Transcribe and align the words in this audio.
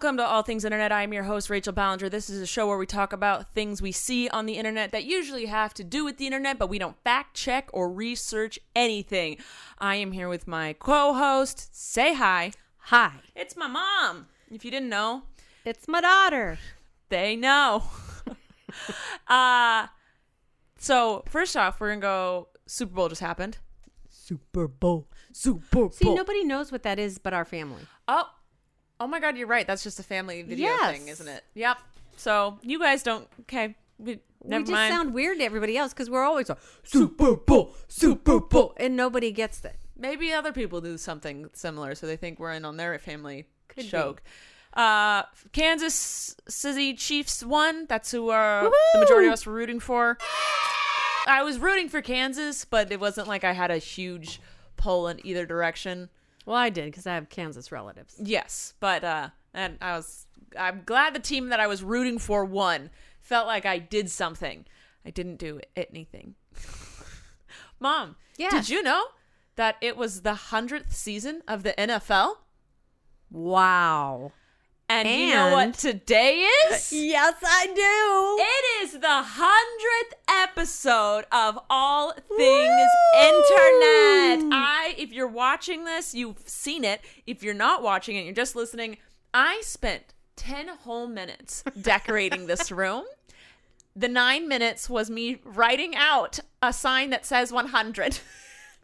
Welcome 0.00 0.16
to 0.16 0.24
All 0.24 0.42
Things 0.42 0.64
Internet. 0.64 0.92
I 0.92 1.02
am 1.02 1.12
your 1.12 1.24
host, 1.24 1.50
Rachel 1.50 1.74
Ballinger. 1.74 2.08
This 2.08 2.30
is 2.30 2.40
a 2.40 2.46
show 2.46 2.66
where 2.66 2.78
we 2.78 2.86
talk 2.86 3.12
about 3.12 3.52
things 3.52 3.82
we 3.82 3.92
see 3.92 4.30
on 4.30 4.46
the 4.46 4.54
internet 4.54 4.92
that 4.92 5.04
usually 5.04 5.44
have 5.44 5.74
to 5.74 5.84
do 5.84 6.06
with 6.06 6.16
the 6.16 6.24
internet, 6.24 6.58
but 6.58 6.70
we 6.70 6.78
don't 6.78 6.96
fact 7.04 7.36
check 7.36 7.68
or 7.74 7.92
research 7.92 8.58
anything. 8.74 9.36
I 9.78 9.96
am 9.96 10.12
here 10.12 10.30
with 10.30 10.48
my 10.48 10.72
co 10.72 11.12
host. 11.12 11.76
Say 11.76 12.14
hi. 12.14 12.52
Hi, 12.84 13.16
It's 13.36 13.58
my 13.58 13.66
mom. 13.66 14.28
If 14.50 14.64
you 14.64 14.70
didn't 14.70 14.88
know, 14.88 15.24
it's 15.66 15.86
my 15.86 16.00
daughter. 16.00 16.58
they 17.10 17.36
know. 17.36 17.82
uh, 19.28 19.88
so, 20.78 21.24
first 21.28 21.58
off, 21.58 21.78
we're 21.78 21.88
going 21.88 22.00
to 22.00 22.06
go 22.06 22.48
Super 22.64 22.94
Bowl 22.94 23.10
just 23.10 23.20
happened. 23.20 23.58
Super 24.08 24.66
Bowl. 24.66 25.08
Super 25.30 25.60
Bowl. 25.70 25.90
See, 25.90 26.14
nobody 26.14 26.42
knows 26.42 26.72
what 26.72 26.84
that 26.84 26.98
is 26.98 27.18
but 27.18 27.34
our 27.34 27.44
family. 27.44 27.82
Oh, 28.08 28.30
oh 29.00 29.06
my 29.06 29.18
God, 29.18 29.36
you're 29.36 29.46
right. 29.48 29.66
That's 29.66 29.82
just 29.82 29.98
a 29.98 30.02
family 30.02 30.42
video 30.42 30.68
Yes. 30.68 30.96
thing, 30.98 31.08
isn't 31.08 31.28
it? 31.28 31.42
Yep. 31.54 31.78
So 32.16 32.58
you 32.62 32.78
guys 32.78 33.02
don't. 33.02 33.26
Okay, 33.42 33.74
we, 33.98 34.20
never 34.44 34.60
we 34.60 34.64
just 34.64 34.72
mind. 34.72 34.92
sound 34.94 35.14
weird 35.14 35.38
to 35.38 35.44
everybody 35.44 35.76
else 35.76 35.92
because 35.92 36.10
we're 36.10 36.22
always 36.22 36.48
like, 36.48 36.58
Super 36.82 37.34
Bowl, 37.36 37.74
Super 37.88 38.38
Bowl, 38.40 38.74
and 38.76 38.94
nobody 38.96 39.32
gets 39.32 39.64
it. 39.64 39.76
Maybe 39.98 40.32
other 40.32 40.52
people 40.52 40.80
do 40.80 40.96
something 40.98 41.48
similar, 41.54 41.94
so 41.94 42.06
they 42.06 42.16
think 42.16 42.38
we're 42.38 42.52
in 42.52 42.64
on 42.64 42.76
their 42.76 42.98
family 42.98 43.46
Could 43.68 43.84
be. 43.84 43.88
joke. 43.88 44.22
Uh, 44.72 45.24
Kansas 45.52 46.36
City 46.48 46.94
Chiefs 46.94 47.42
won. 47.44 47.86
That's 47.88 48.10
who 48.12 48.30
uh, 48.30 48.70
the 48.92 49.00
majority 49.00 49.26
of 49.26 49.32
us 49.32 49.44
were 49.44 49.52
rooting 49.52 49.80
for. 49.80 50.16
I 51.26 51.42
was 51.42 51.58
rooting 51.58 51.88
for 51.88 52.00
Kansas, 52.02 52.64
but 52.64 52.90
it 52.92 53.00
wasn't 53.00 53.28
like 53.28 53.44
I 53.44 53.52
had 53.52 53.70
a 53.70 53.78
huge 53.78 54.40
pull 54.76 55.08
in 55.08 55.24
either 55.26 55.44
direction. 55.44 56.08
Well, 56.46 56.56
I 56.56 56.70
did 56.70 56.86
because 56.86 57.06
I 57.06 57.14
have 57.14 57.28
Kansas 57.28 57.70
relatives. 57.70 58.16
Yes, 58.18 58.74
but 58.80 59.04
uh 59.04 59.28
and 59.54 59.78
I 59.80 59.96
was 59.96 60.26
I'm 60.58 60.82
glad 60.84 61.14
the 61.14 61.20
team 61.20 61.48
that 61.50 61.60
I 61.60 61.66
was 61.66 61.82
rooting 61.82 62.18
for 62.18 62.44
won. 62.44 62.90
Felt 63.20 63.46
like 63.46 63.66
I 63.66 63.78
did 63.78 64.10
something. 64.10 64.64
I 65.04 65.10
didn't 65.10 65.36
do 65.36 65.60
anything. 65.76 66.34
Mom, 67.80 68.16
Yes. 68.36 68.52
did 68.52 68.68
you 68.68 68.82
know 68.82 69.04
that 69.56 69.76
it 69.80 69.96
was 69.96 70.22
the 70.22 70.32
100th 70.34 70.92
season 70.92 71.42
of 71.46 71.62
the 71.62 71.72
NFL? 71.74 72.36
Wow. 73.30 74.32
And, 74.90 75.08
you 75.08 75.32
know 75.32 75.52
what 75.52 75.74
today 75.74 76.48
is? 76.72 76.92
Yes, 76.92 77.36
I 77.44 77.66
do. 77.66 78.42
It 78.42 78.84
is 78.84 78.92
the 78.94 79.22
100th 79.24 80.48
episode 80.48 81.26
of 81.30 81.60
All 81.70 82.12
Things 82.12 82.28
Woo! 82.28 83.20
Internet. 83.20 84.52
I 84.52 84.96
if 84.98 85.12
you're 85.12 85.28
watching 85.28 85.84
this, 85.84 86.12
you've 86.12 86.40
seen 86.44 86.82
it. 86.82 87.02
If 87.24 87.44
you're 87.44 87.54
not 87.54 87.84
watching 87.84 88.16
it, 88.16 88.24
you're 88.24 88.34
just 88.34 88.56
listening. 88.56 88.96
I 89.32 89.60
spent 89.62 90.12
10 90.34 90.66
whole 90.80 91.06
minutes 91.06 91.62
decorating 91.80 92.48
this 92.48 92.72
room. 92.72 93.04
The 93.94 94.08
9 94.08 94.48
minutes 94.48 94.90
was 94.90 95.08
me 95.08 95.40
writing 95.44 95.94
out 95.94 96.40
a 96.60 96.72
sign 96.72 97.10
that 97.10 97.24
says 97.24 97.52
100. 97.52 98.18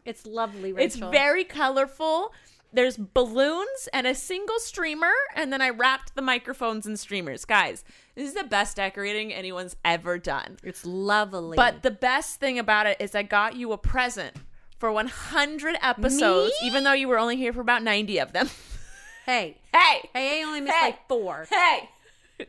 It's 0.05 0.25
lovely, 0.25 0.71
Rachel. 0.73 0.85
It's 0.85 0.95
very 0.95 1.43
colorful. 1.43 2.31
There's 2.73 2.97
balloons 2.97 3.87
and 3.93 4.05
a 4.05 4.13
single 4.13 4.59
streamer, 4.59 5.11
and 5.35 5.51
then 5.53 5.61
I 5.61 5.69
wrapped 5.69 6.15
the 6.15 6.21
microphones 6.21 6.85
and 6.85 6.99
streamers. 6.99 7.45
Guys, 7.45 7.83
this 8.15 8.27
is 8.27 8.35
the 8.35 8.43
best 8.43 8.75
decorating 8.75 9.33
anyone's 9.33 9.75
ever 9.85 10.17
done. 10.17 10.57
It's 10.63 10.85
lovely. 10.85 11.55
But 11.55 11.81
the 11.81 11.91
best 11.91 12.39
thing 12.39 12.59
about 12.59 12.85
it 12.85 12.97
is 12.99 13.15
I 13.15 13.23
got 13.23 13.55
you 13.55 13.71
a 13.71 13.77
present 13.77 14.35
for 14.79 14.91
100 14.91 15.77
episodes, 15.81 16.53
Me? 16.61 16.67
even 16.67 16.83
though 16.83 16.93
you 16.93 17.07
were 17.07 17.17
only 17.17 17.37
here 17.37 17.53
for 17.53 17.61
about 17.61 17.83
90 17.83 18.19
of 18.19 18.33
them. 18.33 18.49
hey, 19.25 19.57
hey, 19.73 20.09
hey, 20.13 20.41
I 20.41 20.43
only 20.43 20.61
missed 20.61 20.75
Hey. 20.75 20.85
like 20.87 21.07
four. 21.07 21.47
hey. 21.49 21.89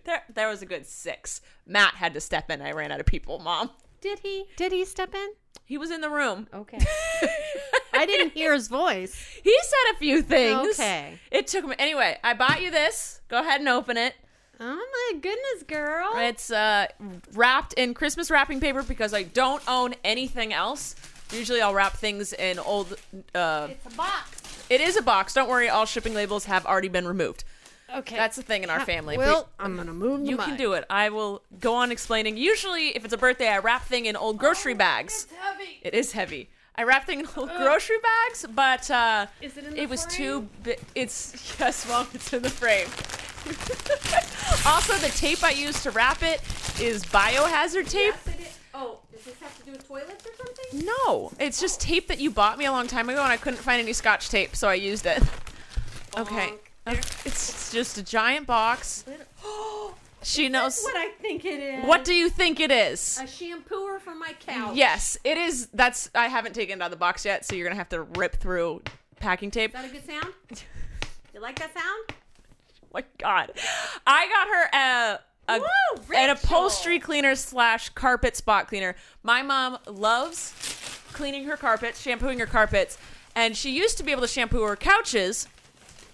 There, 0.05 0.23
there 0.35 0.49
was 0.51 0.61
a 0.61 0.67
good 0.67 0.85
six. 0.85 1.41
Matt 1.65 1.95
had 1.95 2.13
to 2.13 2.21
step 2.21 2.51
in. 2.51 2.61
I 2.61 2.73
ran 2.73 2.93
out 2.93 3.01
of 3.01 3.07
people, 3.07 3.39
Mom. 3.39 3.71
Did 4.03 4.19
he? 4.19 4.45
Did 4.57 4.71
he 4.73 4.85
step 4.85 5.15
in? 5.15 5.29
He 5.65 5.79
was 5.79 5.91
in 5.91 6.03
the 6.03 6.11
room. 6.11 6.47
Okay. 6.53 6.79
I 7.99 8.07
didn't 8.07 8.33
hear 8.33 8.53
his 8.55 8.69
voice. 8.69 9.15
He 9.45 9.57
said 9.63 9.95
a 9.95 9.99
few 9.99 10.23
things. 10.23 10.79
Okay. 10.79 11.19
It 11.31 11.47
took 11.47 11.65
me. 11.67 11.75
Anyway, 11.79 12.19
I 12.23 12.35
bought 12.35 12.61
you 12.63 12.71
this. 12.71 13.21
Go 13.29 13.41
ahead 13.41 13.61
and 13.61 13.69
open 13.69 13.97
it. 13.97 14.15
Oh 14.61 14.75
my 15.13 15.19
goodness, 15.21 15.63
girl. 15.67 16.11
It's 16.17 16.51
uh, 16.51 16.87
wrapped 17.35 17.73
in 17.75 17.95
Christmas 17.95 18.31
wrapping 18.31 18.61
paper 18.61 18.83
because 18.83 19.15
I 19.15 19.23
don't 19.23 19.63
own 19.69 19.95
anything 20.05 20.53
else. 20.53 20.97
Usually 21.33 21.61
I'll 21.61 21.75
wrap 21.75 21.93
things 21.95 22.33
in 22.33 22.59
old. 22.59 22.97
Uh, 23.35 23.69
It's 23.71 23.87
a 23.87 23.97
box. 23.97 24.65
it 24.69 24.81
is 24.81 24.97
a 24.97 25.03
box. 25.03 25.35
Don't 25.35 25.49
worry, 25.49 25.69
all 25.69 25.87
shipping 25.87 26.13
labels 26.15 26.47
have 26.47 26.67
already 26.67 26.89
been 26.89 27.07
removed. 27.07 27.45
Okay. 27.95 28.17
That's 28.17 28.37
the 28.37 28.43
thing 28.43 28.65
in 28.65 28.69
our 28.71 28.81
family. 28.81 29.17
Well, 29.17 29.49
I'm 29.59 29.77
gonna 29.77 29.95
move. 29.95 30.27
you 30.29 30.37
can 30.37 30.57
do 30.59 30.73
it. 30.75 30.85
I 30.91 31.09
will 31.11 31.43
go 31.61 31.75
on 31.75 31.91
explaining. 31.93 32.37
Usually, 32.37 32.89
if 32.97 33.05
it's 33.05 33.15
a 33.15 33.19
birthday, 33.19 33.49
I 33.49 33.59
wrap 33.61 33.85
thing 33.85 34.05
in 34.07 34.15
old 34.17 34.37
grocery 34.39 34.75
bags. 34.75 35.27
It's 35.31 35.41
heavy. 35.41 35.79
It 35.83 35.95
is 35.95 36.13
heavy. 36.13 36.51
I 36.79 36.85
wrapped 36.85 37.07
thing 37.07 37.21
in 37.21 37.29
old 37.37 37.51
grocery 37.57 37.97
bags, 38.01 38.47
but 38.55 38.89
uh, 38.89 39.27
Is 39.43 39.57
it 39.57 39.65
in 39.65 39.75
the 39.75 39.83
it 39.83 39.91
was 39.91 40.07
too. 40.07 40.49
Bi- 40.63 40.77
it's 40.95 41.57
yes, 41.61 41.89
mom. 41.89 42.07
It's 42.15 42.33
in 42.33 42.43
the 42.43 42.51
frame. 42.51 42.87
also, 44.67 44.95
the 44.95 45.13
tape 45.17 45.43
I 45.43 45.51
used 45.51 45.83
to 45.83 45.91
wrap 45.91 46.23
it 46.23 46.41
is 46.81 47.05
biohazard 47.05 47.91
tape. 47.91 48.15
Oh, 48.73 49.01
does 49.13 49.25
this 49.25 49.35
have 49.41 49.59
to 49.59 49.65
do 49.65 49.73
with 49.73 49.89
toilets 49.89 50.25
or 50.25 50.31
something? 50.37 50.87
No, 50.87 51.33
it's 51.41 51.61
just 51.61 51.81
tape 51.81 52.07
that 52.07 52.21
you 52.21 52.31
bought 52.31 52.59
me 52.59 52.67
a 52.67 52.71
long 52.71 52.87
time 52.87 53.09
ago, 53.09 53.23
and 53.25 53.33
I 53.33 53.39
couldn't 53.39 53.59
find 53.59 53.81
any 53.83 53.93
Scotch 53.93 54.29
tape, 54.29 54.55
so 54.55 54.69
I 54.69 54.75
used 54.75 55.05
it. 55.05 55.21
Okay, 56.17 56.53
Bonk. 56.87 56.97
it's, 56.97 57.27
it's 57.27 57.73
just 57.73 57.99
a 57.99 58.05
giant 58.05 58.47
box. 58.47 59.05
She 60.23 60.49
knows. 60.49 60.83
What 60.83 60.97
I 60.97 61.11
think 61.21 61.45
it 61.45 61.61
is. 61.61 61.85
What 61.85 62.05
do 62.05 62.15
you 62.15 62.29
think 62.29 62.61
it 62.61 62.71
is? 62.71 63.19
A 63.19 63.25
shampooer 63.25 64.01
for 64.01 64.15
my 64.15 64.35
couch. 64.41 64.75
Yes, 64.75 65.17
it 65.25 65.39
is. 65.39 65.69
That's 65.73 66.11
I 66.15 66.29
haven't 66.29 66.55
taken 66.55 66.81
it 66.81 66.83
out 66.83 66.87
of 66.87 66.91
the 66.91 66.97
box 66.97 67.25
yet, 67.25 67.45
so 67.45 67.55
you're 67.55 67.67
gonna 67.67 67.77
have 67.77 67.89
to 67.91 68.03
rip 68.03 68.37
through 68.37 68.83
packing 69.21 69.51
tape. 69.51 69.75
Is 69.75 69.81
that 69.81 69.91
a 69.91 69.93
good 69.93 70.07
sound? 70.07 70.35
You 71.35 71.41
like 71.41 71.59
that 71.59 71.73
sound? 71.73 72.19
my 72.93 73.05
God, 73.19 73.53
I 74.07 74.29
got 74.29 74.49
her 74.49 75.19
a, 75.53 75.55
a 75.57 75.61
Woo, 75.61 76.15
an 76.17 76.31
upholstery 76.31 76.99
cleaner 76.99 77.35
slash 77.35 77.91
carpet 77.91 78.37
spot 78.37 78.67
cleaner. 78.69 78.97
My 79.23 79.43
mom 79.43 79.79
loves 79.87 80.55
cleaning 81.13 81.45
her 81.45 81.57
carpets, 81.57 82.01
shampooing 82.01 82.39
her 82.39 82.47
carpets, 82.47 82.99
and 83.35 83.57
she 83.57 83.71
used 83.71 83.99
to 83.99 84.05
be 84.05 84.11
able 84.11 84.23
to 84.23 84.29
shampoo 84.29 84.63
her 84.63 84.77
couches, 84.77 85.49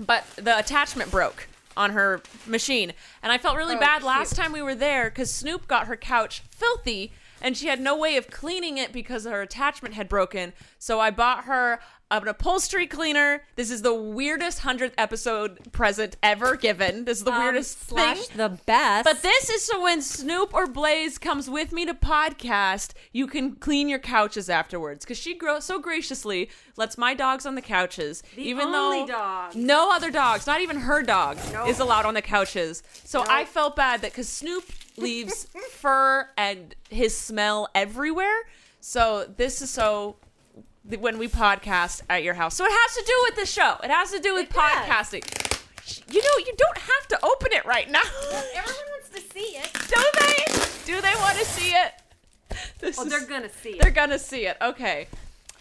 but 0.01 0.25
the 0.37 0.59
attachment 0.59 1.11
broke 1.11 1.49
on 1.77 1.91
her 1.91 2.23
machine, 2.47 2.93
and 3.23 3.33
I 3.33 3.39
felt 3.39 3.57
really 3.57 3.77
Oh, 3.77 3.81
bad 3.81 3.99
cute. 3.99 4.07
last 4.07 4.37
time 4.37 4.53
we 4.53 4.63
were 4.63 4.75
there 4.75 5.11
because 5.11 5.31
Snoop 5.31 5.67
got 5.67 5.87
her 5.87 5.97
couch 5.97 6.43
filthy. 6.51 7.13
And 7.43 7.59
she 7.59 7.67
had 7.67 7.79
no 7.79 7.95
way 7.95 8.17
of 8.17 8.31
cleaning 8.31 8.79
it 8.79 8.91
because 8.91 9.27
her 9.27 9.43
attachment 9.43 9.95
had 9.95 10.09
broken. 10.09 10.55
So 10.79 10.99
I 10.99 11.11
bought 11.11 11.45
her 11.45 11.79
an 12.11 12.29
upholstery 12.29 12.87
cleaner. 12.87 13.43
This 13.57 13.71
is 13.71 13.83
the 13.83 13.95
weirdest 13.95 14.61
100th 14.61 14.93
episode 14.97 15.73
present 15.73 16.17
ever 16.23 16.55
given. 16.57 17.05
This 17.07 17.19
is 17.19 17.25
the 17.25 17.33
Um, 17.33 17.43
weirdest 17.43 17.89
slash 17.89 18.27
thing. 18.29 18.37
the 18.37 18.51
best. 18.67 19.05
But 19.05 19.23
this 19.23 19.51
is 19.51 19.65
so 19.65 19.81
when 19.83 20.01
Snoop 20.03 20.55
or 20.55 20.67
Blaze 20.67 21.19
comes 21.19 21.49
with 21.51 21.73
me 21.73 21.85
to 21.87 21.95
podcast, 21.95 22.93
you 23.13 23.27
can 23.27 23.57
clean 23.57 23.89
your 23.89 23.99
couches 23.99 24.49
afterwards. 24.49 25.05
Because 25.05 25.19
she 25.19 25.35
grow 25.35 25.59
so 25.61 25.79
graciously 25.79 26.51
lets 26.77 26.97
my 26.99 27.15
dogs 27.15 27.47
on 27.47 27.55
the 27.55 27.63
couches, 27.63 28.23
The 28.37 28.43
even 28.43 28.69
only 28.69 29.01
though 29.01 29.07
dog. 29.09 29.55
no 29.57 29.91
other 29.93 30.11
dogs, 30.11 30.47
not 30.47 30.61
even 30.61 30.77
her 30.81 31.03
dog, 31.03 31.39
is 31.67 31.81
allowed 31.81 32.05
on 32.07 32.15
the 32.15 32.23
couches. 32.23 32.83
So. 33.05 33.25
I 33.29 33.45
felt 33.45 33.75
bad 33.75 34.03
that 34.03 34.13
because 34.13 34.29
Snoop 34.29 34.65
leaves 34.97 35.49
fur 35.71 36.29
and 36.37 36.75
his 36.91 37.17
smell 37.17 37.69
everywhere. 37.75 38.43
So 38.81 39.27
this 39.37 39.61
is 39.63 39.71
so 39.71 40.17
when 40.99 41.19
we 41.19 41.29
podcast 41.29 42.03
at 42.11 42.23
your 42.23 42.35
house. 42.35 42.55
So 42.55 42.65
it 42.65 42.71
has 42.73 42.95
to 42.97 43.03
do 43.07 43.13
with 43.25 43.37
the 43.37 43.47
show. 43.47 43.77
It 43.83 43.91
has 43.91 44.11
to 44.13 44.21
do 44.21 44.35
with 44.35 44.45
It 44.51 44.53
does. 44.53 44.63
podcasting. 44.63 46.13
You 46.13 46.23
know, 46.23 46.47
you 46.47 46.53
don't 46.57 46.79
have 46.79 47.09
to 47.09 47.25
open 47.25 47.53
it 47.53 47.65
right 47.67 47.91
now. 47.91 48.01
Everyone 48.55 48.85
wants 48.91 49.09
to 49.11 49.21
see 49.21 49.57
it. 49.57 49.73
Do 49.73 50.05
they? 50.21 50.95
Do 50.95 51.01
they 51.01 51.15
want 51.21 51.39
to 51.39 51.45
see 51.45 51.71
it? 51.71 51.93
This 52.81 52.99
Oh, 52.99 53.05
is- 53.05 53.11
they're 53.11 53.27
gonna 53.27 53.51
see 53.63 53.71
it. 53.71 53.81
They're 53.81 53.91
gonna 53.91 54.19
see 54.19 54.47
it. 54.47 54.57
Okay. 54.63 55.09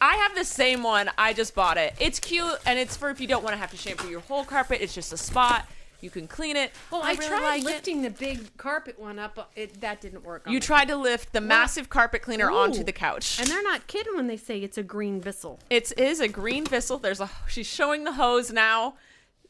I 0.02 0.16
have 0.16 0.36
the 0.36 0.44
same 0.46 0.84
one. 0.84 1.10
I 1.18 1.32
just 1.34 1.56
bought 1.56 1.78
it. 1.78 1.94
It's 2.00 2.20
cute 2.20 2.58
and 2.66 2.78
it's 2.78 2.98
for 2.98 3.10
if 3.10 3.22
you 3.22 3.28
don't 3.28 3.44
want 3.44 3.54
to 3.54 3.58
have 3.58 3.72
to 3.72 3.78
shampoo 3.78 4.10
your 4.10 4.20
whole 4.22 4.44
carpet. 4.44 4.80
It's 4.82 4.94
just 4.94 5.14
a 5.14 5.18
spot. 5.18 5.66
You 6.04 6.10
can 6.10 6.28
clean 6.28 6.58
it. 6.58 6.72
Well, 6.92 7.02
I, 7.02 7.14
really 7.14 7.28
tried 7.28 7.42
like 7.42 7.62
it. 7.62 7.66
lifting 7.66 8.02
the 8.02 8.10
big 8.10 8.58
carpet 8.58 9.00
one 9.00 9.18
up. 9.18 9.36
but 9.36 9.50
It, 9.56 9.80
that 9.82 10.02
didn't 10.02 10.24
work. 10.24 10.46
You 10.48 10.60
tried 10.60 10.90
to 10.90 10.98
lift 10.98 11.32
the 11.32 11.42
massive 11.42 11.90
carpet 11.90 12.22
cleaner 12.22 12.52
onto 12.52 12.84
the 12.84 12.92
couch. 12.92 13.40
and 13.40 13.48
they're 13.48 13.64
not 13.64 13.88
kidding 13.88 14.16
when 14.16 14.28
they 14.28 14.38
say 14.38 14.60
it's 14.60 14.78
a 14.78 14.84
green 14.84 15.22
Bissell. 15.22 15.60
It 15.70 15.94
is 15.98 16.20
a 16.20 16.28
green 16.28 16.66
Bissell. 16.66 16.98
There's 16.98 17.22
a. 17.22 17.30
She's 17.48 17.68
showing 17.68 18.04
the 18.04 18.14
hose 18.14 18.52
now. 18.52 18.96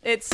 It's 0.04 0.30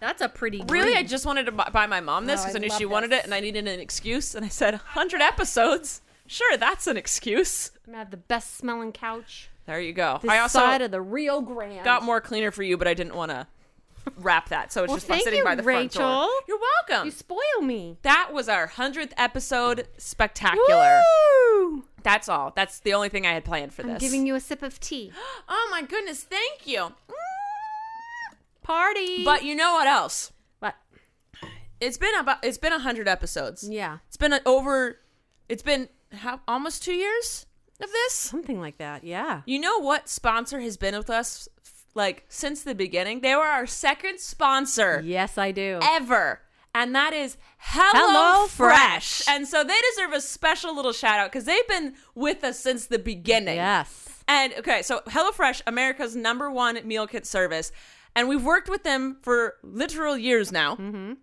That's 0.00 0.20
a 0.20 0.28
pretty. 0.28 0.64
really. 0.68 0.94
I 0.94 1.04
just 1.04 1.26
wanted 1.26 1.46
to 1.46 1.52
buy 1.52 1.86
my 1.86 2.00
mom 2.00 2.26
this 2.26 2.40
Oh, 2.40 2.44
because 2.44 2.56
I 2.56 2.58
I 2.58 2.62
knew 2.62 2.70
she 2.76 2.86
wanted 2.86 3.12
it, 3.12 3.24
and 3.24 3.32
I 3.32 3.40
needed 3.40 3.68
an 3.68 3.78
excuse. 3.78 4.34
And 4.34 4.44
I 4.44 4.48
said, 4.48 4.74
"100 4.74 5.20
episodes. 5.20 6.00
Sure, 6.26 6.56
that's 6.56 6.86
an 6.86 6.96
excuse." 6.96 7.70
I'm 7.86 7.94
have 7.94 8.10
the 8.10 8.16
best 8.16 8.56
smelling 8.56 8.90
couch. 8.92 9.48
There 9.66 9.80
you 9.80 9.92
go. 9.92 10.18
This 10.22 10.30
I 10.30 10.38
also 10.38 10.58
side 10.58 10.82
of 10.82 10.90
the 10.90 11.00
Rio 11.00 11.40
Grande. 11.40 11.84
got 11.84 12.02
more 12.02 12.20
cleaner 12.20 12.50
for 12.50 12.64
you, 12.64 12.76
but 12.76 12.88
I 12.88 12.94
didn't 12.94 13.14
want 13.14 13.30
to 13.30 13.46
wrap 14.16 14.48
that, 14.50 14.72
so 14.72 14.82
it's 14.84 14.88
Well, 14.88 14.96
just 14.96 15.06
thank 15.06 15.24
sitting 15.24 15.38
you, 15.40 15.44
by 15.44 15.54
the 15.54 15.62
front 15.62 15.92
door. 15.92 16.02
Rachel. 16.02 16.30
You're 16.48 16.58
welcome. 16.88 17.06
You 17.06 17.12
spoil 17.12 17.62
me. 17.62 17.98
that 18.02 18.30
was 18.32 18.48
our 18.48 18.66
hundredth 18.66 19.14
episode. 19.16 19.86
Spectacular. 19.98 21.00
Woo! 21.54 21.84
That's 22.02 22.28
all. 22.28 22.52
That's 22.56 22.80
the 22.80 22.94
only 22.94 23.08
thing 23.08 23.26
I 23.26 23.32
had 23.32 23.44
planned 23.44 23.72
for 23.72 23.82
I'm 23.82 23.88
this. 23.94 24.00
giving 24.00 24.26
you 24.26 24.34
a 24.34 24.40
sip 24.40 24.62
of 24.62 24.78
tea. 24.80 25.12
Oh 25.48 25.68
my 25.70 25.82
goodness, 25.82 26.22
thank 26.24 26.66
you. 26.66 26.92
Party. 28.62 29.24
But 29.24 29.44
you 29.44 29.54
know 29.54 29.72
what 29.74 29.86
else? 29.86 30.32
what? 30.60 30.76
It's 31.80 31.98
been 31.98 32.14
about 32.18 32.38
it's 32.44 32.58
been 32.58 32.72
a 32.72 32.78
hundred 32.78 33.08
episodes. 33.08 33.68
Yeah, 33.68 33.98
It's 34.08 34.16
been 34.16 34.32
a, 34.32 34.40
over. 34.46 34.98
It's 35.48 35.62
been 35.62 35.88
how, 36.12 36.40
almost 36.46 36.82
two 36.84 36.92
years 36.94 37.46
of 37.80 37.90
this. 37.90 38.12
something 38.12 38.60
like 38.60 38.78
that. 38.78 39.02
Yeah. 39.04 39.42
You 39.46 39.58
know 39.58 39.78
what 39.80 40.08
sponsor 40.08 40.60
has 40.60 40.76
been 40.76 40.96
with 40.96 41.10
us 41.10 41.48
like 41.94 42.24
since 42.28 42.62
the 42.62 42.74
beginning? 42.74 43.20
They 43.20 43.34
were 43.34 43.42
our 43.42 43.66
second 43.66 44.18
sponsor 44.20 45.02
Yes, 45.04 45.38
I 45.38 45.52
do. 45.52 45.78
ever. 45.82 46.40
And 46.74 46.94
that 46.94 47.12
is 47.12 47.36
Hello, 47.58 48.06
Hello 48.06 48.46
Fresh. 48.46 49.22
Fresh. 49.24 49.28
And 49.28 49.46
so 49.46 49.62
they 49.62 49.76
deserve 49.94 50.12
a 50.14 50.20
special 50.22 50.74
little 50.74 50.92
shout 50.92 51.18
out 51.18 51.30
because 51.30 51.44
they've 51.44 51.68
been 51.68 51.94
with 52.14 52.42
us 52.44 52.58
since 52.58 52.86
the 52.86 52.98
beginning. 52.98 53.56
Yes. 53.56 54.22
And 54.26 54.54
okay, 54.58 54.80
so 54.82 55.00
HelloFresh, 55.06 55.62
America's 55.66 56.16
number 56.16 56.50
one 56.50 56.78
meal 56.86 57.06
kit 57.06 57.26
service. 57.26 57.72
And 58.16 58.28
we've 58.28 58.42
worked 58.44 58.68
with 58.70 58.84
them 58.84 59.18
for 59.22 59.56
literal 59.62 60.16
years 60.16 60.50
now. 60.52 60.76
Mm-hmm. 60.76 61.14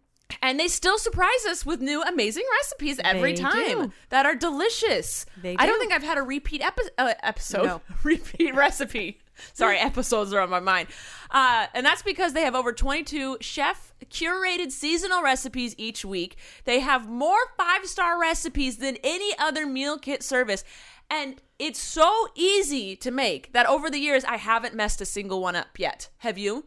And 0.44 0.60
they 0.60 0.68
still 0.68 1.00
surprise 1.00 1.46
us 1.48 1.66
with 1.66 1.82
new 1.82 2.04
amazing 2.04 2.44
recipes 2.60 3.00
every 3.04 3.34
They 3.34 3.42
time 3.42 3.66
do. 3.88 3.92
that 4.10 4.28
are 4.28 4.36
delicious. 4.36 5.26
They 5.42 5.56
do. 5.56 5.64
I 5.64 5.66
don't 5.66 5.80
think 5.80 5.92
I've 5.92 6.04
had 6.04 6.20
a 6.20 6.22
repeat 6.22 6.62
epi- 6.62 6.84
uh, 7.00 7.14
episode, 7.24 7.66
No. 7.66 7.82
repeat 8.04 8.54
recipe. 8.54 9.20
Sorry, 9.54 9.78
episodes 9.80 10.34
are 10.34 10.40
on 10.42 10.50
my 10.50 10.60
mind. 10.60 10.88
Uh, 11.32 11.68
and 11.74 11.86
that's 11.86 12.02
because 12.02 12.34
they 12.34 12.42
have 12.44 12.56
over 12.56 12.72
22 12.74 13.38
chef 13.42 13.94
curated 14.10 14.72
seasonal 14.72 15.22
recipes 15.22 15.76
each 15.78 16.04
week. 16.06 16.38
They 16.66 16.80
have 16.80 17.08
more 17.10 17.40
five 17.58 17.86
star 17.86 18.20
recipes 18.20 18.78
than 18.78 18.98
any 19.04 19.38
other 19.38 19.66
meal 19.66 19.98
kit 19.98 20.24
service. 20.24 20.64
And 21.12 21.42
it's 21.58 21.80
so 21.80 22.28
easy 22.36 22.96
to 22.98 23.10
make 23.12 23.52
that 23.54 23.66
over 23.66 23.90
the 23.90 23.98
years, 24.00 24.24
I 24.26 24.38
haven't 24.38 24.76
messed 24.76 25.02
a 25.02 25.06
single 25.06 25.42
one 25.42 25.56
up 25.56 25.78
yet. 25.80 26.10
Have 26.20 26.38
you? 26.38 26.66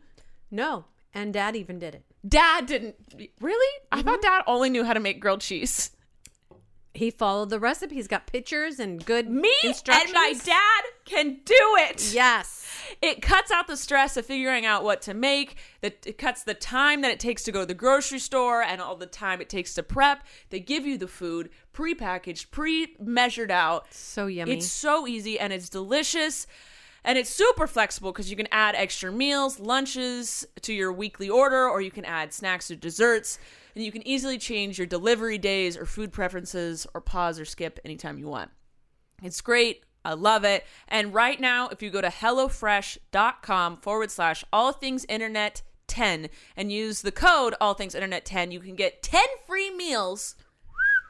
No. 0.50 0.86
And 1.14 1.32
Dad 1.32 1.54
even 1.56 1.78
did 1.78 1.94
it. 1.94 2.04
Dad 2.26 2.66
didn't. 2.66 2.96
Really? 3.40 3.80
I 3.90 3.96
Mm-hmm. 3.98 4.08
thought 4.08 4.22
dad 4.22 4.42
only 4.46 4.70
knew 4.70 4.84
how 4.84 4.94
to 4.94 5.00
make 5.00 5.20
grilled 5.20 5.40
cheese. 5.42 5.90
He 6.94 7.10
followed 7.10 7.48
the 7.50 7.58
recipe. 7.58 7.94
He's 7.94 8.06
got 8.08 8.26
pictures 8.26 8.78
and 8.78 9.02
good 9.04 9.28
Me 9.30 9.50
instructions. 9.64 10.10
and 10.10 10.14
my 10.14 10.34
dad 10.44 10.82
can 11.06 11.40
do 11.44 11.54
it. 11.88 12.12
Yes. 12.12 12.61
It 13.00 13.22
cuts 13.22 13.50
out 13.50 13.66
the 13.66 13.76
stress 13.76 14.16
of 14.16 14.26
figuring 14.26 14.66
out 14.66 14.84
what 14.84 15.02
to 15.02 15.14
make. 15.14 15.56
That 15.80 16.06
it 16.06 16.18
cuts 16.18 16.42
the 16.42 16.54
time 16.54 17.00
that 17.02 17.10
it 17.10 17.20
takes 17.20 17.42
to 17.44 17.52
go 17.52 17.60
to 17.60 17.66
the 17.66 17.74
grocery 17.74 18.18
store 18.18 18.62
and 18.62 18.80
all 18.80 18.96
the 18.96 19.06
time 19.06 19.40
it 19.40 19.48
takes 19.48 19.74
to 19.74 19.82
prep. 19.82 20.24
They 20.50 20.60
give 20.60 20.86
you 20.86 20.98
the 20.98 21.08
food 21.08 21.50
pre-packaged, 21.72 22.50
pre-measured 22.50 23.50
out. 23.50 23.92
So 23.92 24.26
yummy. 24.26 24.52
It's 24.52 24.70
so 24.70 25.06
easy 25.06 25.38
and 25.38 25.52
it's 25.52 25.68
delicious. 25.68 26.46
And 27.04 27.18
it's 27.18 27.30
super 27.30 27.66
flexible 27.66 28.12
because 28.12 28.30
you 28.30 28.36
can 28.36 28.46
add 28.52 28.76
extra 28.76 29.10
meals, 29.10 29.58
lunches 29.58 30.46
to 30.60 30.72
your 30.72 30.92
weekly 30.92 31.28
order, 31.28 31.68
or 31.68 31.80
you 31.80 31.90
can 31.90 32.04
add 32.04 32.32
snacks 32.32 32.70
or 32.70 32.76
desserts. 32.76 33.40
And 33.74 33.84
you 33.84 33.90
can 33.90 34.06
easily 34.06 34.38
change 34.38 34.78
your 34.78 34.86
delivery 34.86 35.38
days 35.38 35.76
or 35.76 35.84
food 35.84 36.12
preferences 36.12 36.86
or 36.94 37.00
pause 37.00 37.40
or 37.40 37.44
skip 37.44 37.80
anytime 37.84 38.18
you 38.18 38.28
want. 38.28 38.50
It's 39.20 39.40
great. 39.40 39.82
I 40.04 40.14
love 40.14 40.44
it. 40.44 40.64
And 40.88 41.14
right 41.14 41.40
now, 41.40 41.68
if 41.68 41.82
you 41.82 41.90
go 41.90 42.00
to 42.00 42.08
HelloFresh.com 42.08 43.78
forward 43.78 44.10
slash 44.10 44.44
all 44.52 44.72
things 44.72 45.04
internet 45.08 45.62
10 45.86 46.28
and 46.56 46.72
use 46.72 47.02
the 47.02 47.12
code 47.12 47.54
all 47.60 47.74
things 47.74 47.94
internet 47.94 48.24
10, 48.24 48.50
you 48.50 48.60
can 48.60 48.74
get 48.74 49.02
10 49.02 49.22
free 49.46 49.70
meals, 49.70 50.34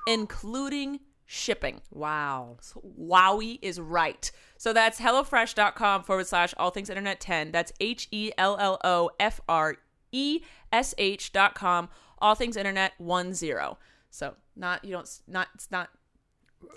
including 0.07 1.01
shipping. 1.25 1.81
wow. 1.91 2.59
Wowie 3.01 3.59
is 3.63 3.81
right. 3.81 4.31
So 4.59 4.73
that's 4.73 5.01
HelloFresh.com 5.01 6.03
forward 6.05 6.27
slash 6.27 6.53
all 6.59 6.71
things 6.71 6.91
internet 6.91 7.21
10. 7.21 7.53
That's 7.53 7.73
H 7.81 8.09
E 8.11 8.33
L 8.37 8.57
L 8.61 8.79
O 8.85 9.11
F 9.19 9.41
R 9.49 9.77
E 10.13 10.41
S 10.71 10.95
H 10.99 11.33
dot 11.33 11.55
com, 11.55 11.89
all 12.19 12.35
things 12.35 12.57
internet 12.57 12.93
1 12.99 13.33
0. 13.33 13.79
So 14.11 14.35
not, 14.55 14.85
you 14.85 14.93
don't, 14.93 15.09
not, 15.27 15.49
it's 15.55 15.71
not 15.71 15.89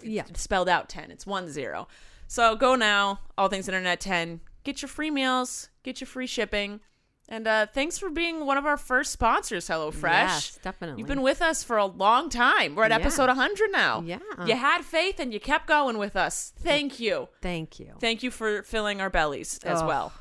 Yeah. 0.04 0.24
spelled 0.36 0.70
out 0.70 0.90
10. 0.90 1.12
It's 1.12 1.26
1 1.26 1.50
0. 1.50 1.88
So 2.28 2.56
go 2.56 2.76
now, 2.76 3.20
all 3.38 3.48
things 3.50 3.68
internet 3.68 4.00
10. 4.00 4.42
Get 4.64 4.82
your 4.82 4.90
free 4.90 5.12
meals, 5.12 5.70
get 5.84 6.02
your 6.02 6.08
free 6.08 6.28
shipping. 6.28 6.80
And 7.28 7.48
uh, 7.48 7.66
thanks 7.66 7.98
for 7.98 8.12
being 8.12 8.46
one 8.46 8.56
of 8.58 8.68
our 8.68 8.78
first 8.78 9.12
sponsors, 9.12 9.68
HelloFresh. 9.68 10.04
Yes, 10.04 10.60
definitely. 10.62 11.00
You've 11.00 11.08
been 11.08 11.24
with 11.24 11.42
us 11.42 11.64
for 11.64 11.78
a 11.78 11.86
long 11.88 12.30
time. 12.30 12.76
We're 12.76 12.84
at 12.84 12.92
Yeah. 12.92 12.98
episode 12.98 13.30
100 13.30 13.72
now. 13.72 14.02
Yeah. 14.06 14.20
You 14.46 14.56
had 14.56 14.84
faith 14.86 15.20
and 15.20 15.34
you 15.34 15.40
kept 15.40 15.66
going 15.68 15.98
with 15.98 16.16
us. 16.16 16.54
Thank 16.60 17.00
you. 17.00 17.28
Thank 17.42 17.80
you. 17.80 17.94
Thank 18.00 18.22
you 18.22 18.30
for 18.30 18.62
filling 18.62 19.02
our 19.02 19.10
bellies 19.10 19.58
as 19.64 19.82
Oh, 19.82 19.88
well. 19.88 20.14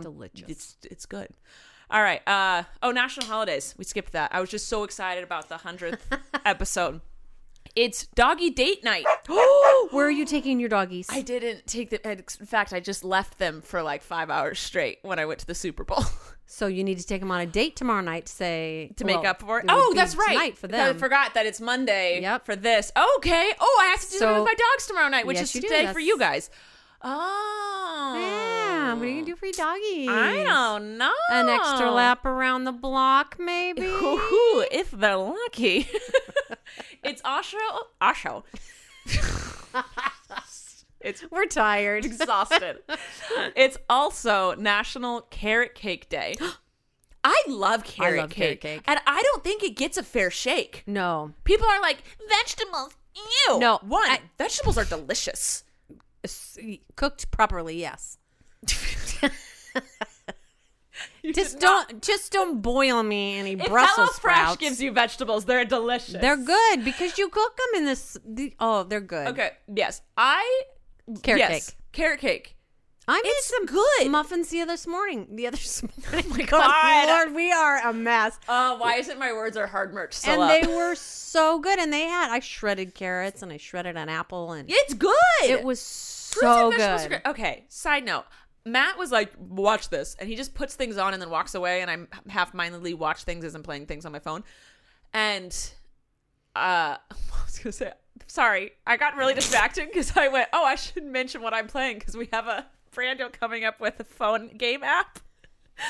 Delicious. 0.00 0.48
It's 0.48 0.76
it's 0.90 1.06
good. 1.06 1.28
All 1.90 2.02
right. 2.02 2.26
Uh 2.26 2.64
oh, 2.82 2.90
national 2.90 3.26
holidays. 3.26 3.74
We 3.78 3.84
skipped 3.84 4.12
that. 4.12 4.34
I 4.34 4.40
was 4.40 4.50
just 4.50 4.66
so 4.68 4.82
excited 4.82 5.22
about 5.22 5.48
the 5.48 5.56
100th 5.56 6.00
episode. 6.44 7.00
It's 7.76 8.06
doggy 8.14 8.50
date 8.50 8.84
night. 8.84 9.04
Where 9.90 10.06
are 10.06 10.10
you 10.10 10.24
taking 10.24 10.60
your 10.60 10.68
doggies? 10.68 11.08
I 11.10 11.22
didn't 11.22 11.66
take 11.66 11.90
them. 11.90 12.00
In 12.04 12.46
fact, 12.46 12.72
I 12.72 12.78
just 12.80 13.02
left 13.04 13.38
them 13.38 13.62
for 13.62 13.82
like 13.82 14.02
five 14.02 14.30
hours 14.30 14.60
straight 14.60 14.98
when 15.02 15.18
I 15.18 15.26
went 15.26 15.40
to 15.40 15.46
the 15.46 15.56
Super 15.56 15.82
Bowl 15.82 16.04
so 16.46 16.68
you 16.68 16.84
need 16.84 16.98
to 16.98 17.06
take 17.06 17.20
them 17.20 17.32
on 17.32 17.40
a 17.40 17.46
date 17.46 17.74
tomorrow 17.74 18.00
night 18.00 18.26
to 18.26 18.32
say 18.32 18.92
to 18.96 19.04
make 19.04 19.22
well, 19.22 19.26
up 19.30 19.40
for 19.40 19.58
it. 19.58 19.64
would 19.64 19.72
Oh, 19.72 19.92
that's 19.94 20.14
right. 20.14 20.56
For 20.56 20.68
Because 20.68 20.86
them. 20.88 20.96
I 20.96 20.98
forgot 20.98 21.34
that 21.34 21.46
it's 21.46 21.60
Monday. 21.60 22.20
Yep. 22.22 22.46
For 22.46 22.54
this. 22.54 22.92
Okay. 23.16 23.52
Oh, 23.58 23.78
I 23.82 23.86
have 23.86 24.00
to 24.02 24.10
do 24.10 24.18
that 24.20 24.34
with 24.36 24.44
my 24.44 24.54
dogs 24.54 24.86
tomorrow 24.86 25.08
night, 25.08 25.26
which 25.26 25.36
Yes, 25.38 25.48
is 25.48 25.54
you 25.56 25.60
do. 25.62 25.68
today 25.68 25.92
for 25.92 26.00
you 26.00 26.16
guys. 26.16 26.50
Oh. 27.02 28.16
Yeah. 28.18 28.94
What 28.94 29.02
are 29.02 29.06
you 29.06 29.14
gonna 29.14 29.26
do 29.26 29.36
for 29.36 29.46
your 29.46 29.52
doggies? 29.54 30.08
I 30.08 30.44
don't 30.46 30.96
know. 30.96 31.12
An 31.30 31.48
extra 31.48 31.90
lap 31.90 32.24
around 32.24 32.64
the 32.64 32.72
block, 32.72 33.36
maybe. 33.40 33.82
Ooh, 33.84 34.64
if 34.70 34.90
they're 34.92 35.16
lucky. 35.16 35.88
it's 37.02 37.20
Osho. 37.24 37.56
Osho. 38.00 38.44
it's 41.00 41.24
We're 41.30 41.46
tired. 41.46 42.04
exhausted. 42.04 42.78
it's 43.56 43.76
also 43.88 44.54
National 44.54 45.22
Carrot 45.22 45.74
Cake 45.74 46.08
Day. 46.08 46.36
I 47.26 47.42
love 47.48 47.84
carrot 47.84 48.20
love 48.20 48.30
cake. 48.30 48.60
carrot 48.60 48.60
cake. 48.60 48.82
And 48.86 49.00
I 49.06 49.22
don't 49.22 49.42
think 49.42 49.62
it 49.62 49.76
gets 49.76 49.96
a 49.96 50.02
fair 50.02 50.30
shake. 50.30 50.82
No. 50.86 51.32
People 51.44 51.66
are 51.66 51.80
like, 51.80 52.02
vegetables. 52.28 52.92
Ew. 53.48 53.58
No, 53.58 53.78
One, 53.82 54.08
I- 54.10 54.20
vegetables 54.36 54.76
are 54.76 54.84
delicious. 54.84 55.64
Cooked 56.96 57.30
properly, 57.30 57.80
yes. 57.80 58.18
Just 61.34 61.58
did 61.58 61.62
not- 61.62 61.88
don't 61.88 62.02
just 62.02 62.32
don't 62.32 62.60
boil 62.60 63.02
me 63.02 63.38
any 63.38 63.52
If 63.52 63.66
Brussels 63.66 64.10
HelloFresh 64.10 64.14
sprouts. 64.16 64.56
gives 64.58 64.82
you 64.82 64.92
vegetables, 64.92 65.44
they're 65.46 65.64
delicious. 65.64 66.20
they're 66.20 66.36
good 66.36 66.84
because 66.84 67.16
you 67.18 67.28
cook 67.28 67.56
them 67.56 67.80
in 67.80 67.84
this. 67.86 68.18
The, 68.26 68.54
oh, 68.60 68.82
they're 68.82 69.00
good. 69.00 69.28
Okay. 69.28 69.52
Yes. 69.74 70.02
I. 70.16 70.62
Carrot 71.22 71.38
yes, 71.40 71.70
cake. 71.70 71.76
Carrot 71.92 72.20
cake. 72.20 72.56
I 73.06 73.20
made 73.20 73.28
It's 73.28 73.46
some 73.48 73.66
good. 73.66 74.10
muffins 74.10 74.48
the 74.48 74.62
other 74.62 74.76
morning. 74.88 75.28
The 75.36 75.46
other 75.46 75.58
morning. 76.12 76.26
Oh 76.26 76.36
my 76.38 76.42
God. 76.46 77.08
Lord, 77.08 77.34
we 77.34 77.52
are 77.52 77.86
a 77.88 77.92
mess. 77.92 78.38
Uh, 78.48 78.76
why 78.78 78.96
isn't 78.96 79.18
my 79.18 79.32
words 79.32 79.56
are 79.58 79.66
hard 79.66 79.92
merch 79.92 80.16
and 80.26 80.40
up? 80.40 80.48
they 80.50 80.66
were 80.66 80.94
so 80.94 81.58
good. 81.58 81.78
And 81.78 81.92
they 81.92 82.04
had 82.04 82.30
I 82.30 82.40
shredded 82.40 82.94
carrots 82.94 83.42
and 83.42 83.52
I 83.52 83.58
shredded 83.58 83.96
an 83.98 84.08
apple 84.08 84.52
and 84.52 84.70
It's 84.70 84.94
good. 84.94 85.12
it 85.44 85.62
was 85.62 85.80
so 85.80 86.70
and 86.70 86.78
vegetables 86.78 87.04
are 87.04 87.08
good. 87.10 87.22
Okay. 87.30 87.64
Side 87.68 88.04
note. 88.06 88.24
Matt 88.66 88.96
was 88.98 89.12
like, 89.12 89.32
"Watch 89.38 89.90
this," 89.90 90.16
and 90.18 90.28
he 90.28 90.36
just 90.36 90.54
puts 90.54 90.74
things 90.74 90.96
on 90.96 91.12
and 91.12 91.20
then 91.22 91.30
walks 91.30 91.54
away. 91.54 91.82
And 91.82 91.90
I'm 91.90 92.08
half-mindedly 92.28 92.94
watch 92.94 93.24
things 93.24 93.44
as 93.44 93.54
I'm 93.54 93.62
playing 93.62 93.86
things 93.86 94.06
on 94.06 94.12
my 94.12 94.18
phone. 94.20 94.42
And 95.12 95.52
uh, 96.56 96.96
I 97.10 97.14
was 97.44 97.58
gonna 97.58 97.72
say, 97.72 97.92
sorry, 98.26 98.72
I 98.86 98.96
got 98.96 99.16
really 99.16 99.34
distracted 99.34 99.88
because 99.88 100.16
I 100.16 100.28
went, 100.28 100.48
"Oh, 100.52 100.64
I 100.64 100.76
should 100.76 101.04
mention 101.04 101.42
what 101.42 101.52
I'm 101.54 101.66
playing 101.66 101.98
because 101.98 102.16
we 102.16 102.28
have 102.32 102.46
a 102.46 102.66
brand 102.92 103.18
deal 103.18 103.28
coming 103.30 103.64
up 103.64 103.80
with 103.80 104.00
a 104.00 104.04
phone 104.04 104.48
game 104.56 104.82
app." 104.82 105.18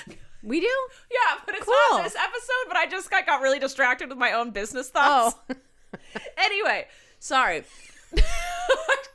We 0.46 0.60
do. 0.60 0.66
Yeah, 1.10 1.40
but 1.46 1.54
it's 1.54 1.64
Cool. 1.64 1.74
not 1.92 2.04
this 2.04 2.14
episode. 2.16 2.68
But 2.68 2.76
I 2.76 2.82
I 2.82 2.86
just 2.86 3.10
got, 3.10 3.24
got 3.24 3.40
really 3.40 3.58
distracted 3.58 4.10
with 4.10 4.18
my 4.18 4.32
own 4.32 4.50
business 4.50 4.90
thoughts. 4.90 5.36
Oh, 5.48 5.54
Anyway, 6.36 6.86
sorry. 7.18 7.64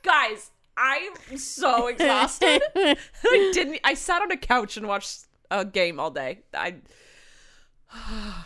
Guys, 0.02 0.50
I'm 0.82 1.38
so 1.38 1.88
exhausted. 1.88 2.62
I 2.76 3.52
didn't 3.54 3.80
I 3.84 3.94
sat 3.96 4.22
on 4.22 4.32
a 4.32 4.38
couch 4.38 4.78
and 4.78 4.88
watched 4.88 5.26
a 5.52 5.66
game 5.66 6.00
all 6.00 6.12
day. 6.12 6.40
I 6.54 6.76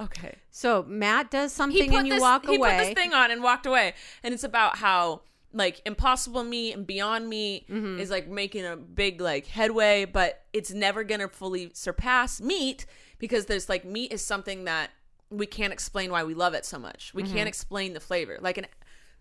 Okay. 0.00 0.36
so 0.50 0.82
Matt 0.88 1.30
does 1.30 1.52
something 1.52 1.94
and 1.94 2.06
you 2.06 2.14
this 2.14 2.22
walk 2.22 2.46
he 2.46 2.56
away. 2.56 2.78
put 2.78 2.84
this 2.84 2.94
thing 2.94 3.12
on 3.12 3.30
and 3.30 3.42
walked 3.42 3.66
away. 3.66 3.92
And 4.22 4.32
it's 4.32 4.44
about 4.44 4.78
how 4.78 5.22
like 5.52 5.82
impossible 5.84 6.42
me 6.44 6.72
and 6.72 6.86
beyond 6.86 7.28
me 7.28 7.66
Mm-hmm. 7.68 7.98
is 8.00 8.08
like 8.10 8.28
making 8.28 8.64
a 8.64 8.76
big 8.76 9.20
like 9.20 9.46
headway, 9.46 10.04
but 10.06 10.44
it's 10.52 10.72
never 10.72 11.04
gonna 11.04 11.28
fully 11.28 11.70
surpass 11.74 12.40
meat 12.40 12.86
because 13.18 13.44
there's 13.46 13.68
like 13.68 13.84
meat 13.84 14.12
is 14.12 14.24
something 14.24 14.64
that 14.64 14.90
we 15.28 15.44
can't 15.46 15.72
explain 15.72 16.10
why 16.10 16.24
we 16.24 16.32
love 16.34 16.54
it 16.54 16.64
so 16.64 16.78
much. 16.78 17.12
We 17.14 17.22
can't 17.22 17.46
explain 17.48 17.92
the 17.92 18.00
flavor. 18.00 18.38
Like 18.40 18.56
an 18.58 18.66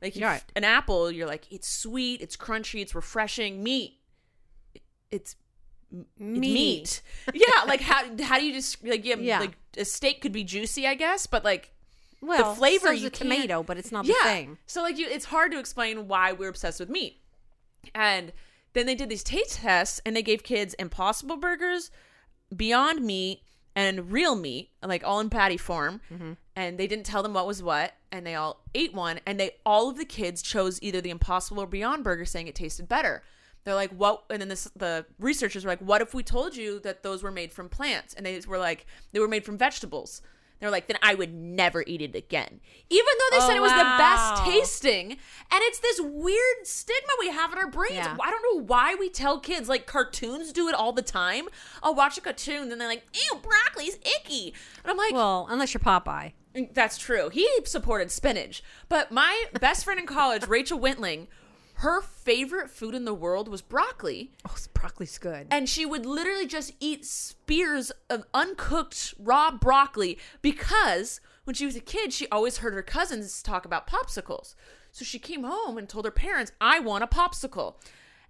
like 0.01 0.15
you-. 0.15 0.25
Right. 0.25 0.43
an 0.55 0.63
apple, 0.63 1.11
you're 1.11 1.27
like 1.27 1.51
it's 1.51 1.67
sweet, 1.69 2.21
it's 2.21 2.37
crunchy, 2.37 2.81
it's 2.81 2.95
refreshing. 2.95 3.63
Meat, 3.63 3.97
it's 5.11 5.35
meat. 6.17 7.01
Yeah, 7.33 7.63
like 7.67 7.81
how 7.81 8.03
how 8.21 8.37
do 8.37 8.45
you 8.45 8.53
just 8.53 8.83
like 8.85 9.05
yeah, 9.05 9.15
Yeah. 9.17 9.39
like 9.39 9.57
a 9.77 9.85
steak 9.85 10.21
could 10.21 10.31
be 10.31 10.43
juicy, 10.43 10.87
I 10.87 10.95
guess, 10.95 11.27
but 11.27 11.43
like 11.43 11.73
well, 12.21 12.53
flavor 12.55 12.87
so's 12.87 13.01
you 13.01 13.07
a 13.07 13.11
tomato, 13.11 13.63
but 13.63 13.77
it's 13.77 13.91
not 13.91 14.05
yeah. 14.05 14.13
the 14.13 14.29
same. 14.29 14.57
So 14.65 14.81
like 14.81 14.97
you, 14.97 15.07
it's 15.07 15.25
hard 15.25 15.51
to 15.51 15.59
explain 15.59 16.07
why 16.07 16.33
we're 16.33 16.49
obsessed 16.49 16.79
with 16.79 16.89
meat. 16.89 17.21
And 17.95 18.33
then 18.73 18.85
they 18.85 18.95
did 18.95 19.09
these 19.09 19.23
taste 19.23 19.59
tests, 19.59 20.01
and 20.05 20.15
they 20.15 20.21
gave 20.21 20.43
kids 20.43 20.73
Impossible 20.75 21.37
Burgers, 21.37 21.91
Beyond 22.55 23.01
Meat, 23.01 23.41
and 23.79 24.11
Real 24.11 24.35
Meat, 24.35 24.71
like 24.83 25.05
all 25.05 25.21
in 25.21 25.29
patty 25.29 25.55
form. 25.55 26.01
Mm-hmm. 26.13 26.33
And 26.57 26.77
they 26.77 26.85
didn't 26.85 27.05
tell 27.05 27.23
them 27.23 27.33
what 27.33 27.47
was 27.47 27.63
what, 27.63 27.93
and 28.11 28.27
they 28.27 28.35
all 28.35 28.61
ate 28.75 28.93
one, 28.93 29.21
and 29.25 29.39
they 29.39 29.51
all 29.65 29.89
of 29.89 29.97
the 29.97 30.03
kids 30.03 30.41
chose 30.41 30.77
either 30.81 30.99
the 30.99 31.09
Impossible 31.09 31.63
or 31.63 31.65
Beyond 31.65 32.03
Burger, 32.03 32.25
saying 32.25 32.47
it 32.47 32.55
tasted 32.55 32.89
better. 32.89 33.23
They're 33.63 33.75
like, 33.75 33.91
what? 33.91 34.23
And 34.29 34.41
then 34.41 34.49
this, 34.49 34.69
the 34.75 35.05
researchers 35.17 35.63
were 35.63 35.71
like, 35.71 35.79
what 35.79 36.01
if 36.01 36.13
we 36.13 36.23
told 36.23 36.57
you 36.57 36.79
that 36.81 37.03
those 37.03 37.23
were 37.23 37.31
made 37.31 37.53
from 37.53 37.69
plants? 37.69 38.13
And 38.13 38.25
they 38.25 38.41
were 38.45 38.57
like, 38.57 38.85
they 39.13 39.21
were 39.21 39.27
made 39.29 39.45
from 39.45 39.57
vegetables. 39.57 40.21
They're 40.59 40.69
like, 40.69 40.87
then 40.87 40.97
I 41.01 41.15
would 41.15 41.33
never 41.33 41.83
eat 41.87 42.01
it 42.01 42.15
again. 42.15 42.59
Even 42.89 43.05
though 43.17 43.37
they 43.37 43.43
Oh, 43.43 43.47
said 43.47 43.55
it 43.57 43.61
was 43.61 43.71
the 43.71 43.77
best 43.77 44.43
tasting. 44.43 45.11
And 45.11 45.61
it's 45.63 45.79
this 45.79 46.01
weird 46.03 46.65
stigma 46.65 47.13
we 47.19 47.29
have 47.29 47.53
in 47.53 47.57
our 47.57 47.69
brains. 47.69 47.93
Yeah. 47.95 48.17
I 48.21 48.29
don't 48.29 48.43
know 48.57 48.63
why 48.65 48.95
we 48.95 49.09
tell 49.09 49.39
kids, 49.39 49.69
like 49.69 49.85
cartoons 49.85 50.51
do 50.51 50.67
it 50.67 50.75
all 50.75 50.91
the 50.91 51.01
time. 51.01 51.45
I'll 51.81 51.95
watch 51.95 52.17
a 52.17 52.21
cartoon 52.21 52.71
and 52.71 52.81
they're 52.81 52.87
like, 52.89 53.05
ew, 53.13 53.39
broccoli's 53.41 53.97
icky. 54.19 54.53
And 54.83 54.91
I'm 54.91 54.97
like, 54.97 55.13
Well, 55.13 55.47
unless 55.49 55.73
you're 55.73 55.79
Popeye. 55.81 56.33
Mm, 56.55 56.73
that's 56.73 56.97
true. 56.97 57.29
He 57.29 57.47
supported 57.65 58.11
spinach. 58.11 58.61
But 58.89 59.11
my 59.11 59.45
best 59.61 59.85
friend 59.85 59.99
in 59.99 60.05
college, 60.07 60.47
Rachel 60.47 60.79
Wintling, 60.79 61.27
her 61.79 62.01
favorite 62.01 62.69
food 62.69 62.93
in 62.93 63.05
the 63.05 63.13
world 63.13 63.47
was 63.47 63.61
broccoli. 63.61 64.31
Oh, 64.47 64.55
broccoli's 64.73 65.17
good. 65.17 65.47
And 65.49 65.69
she 65.69 65.85
would 65.85 66.05
literally 66.05 66.45
just 66.45 66.73
eat 66.81 67.05
spears 67.05 67.91
of 68.09 68.25
uncooked 68.33 69.13
raw 69.17 69.51
broccoli 69.51 70.17
because 70.41 71.21
when 71.45 71.53
she 71.53 71.65
was 71.65 71.77
a 71.77 71.81
kid, 71.81 72.11
she 72.11 72.27
always 72.29 72.57
heard 72.57 72.73
her 72.73 72.81
cousins 72.81 73.41
talk 73.41 73.63
about 73.65 73.87
popsicles. 73.87 74.55
So 74.91 75.05
she 75.05 75.19
came 75.19 75.43
home 75.43 75.77
and 75.77 75.87
told 75.87 76.03
her 76.05 76.11
parents, 76.11 76.51
I 76.59 76.79
want 76.79 77.03
a 77.03 77.07
popsicle. 77.07 77.75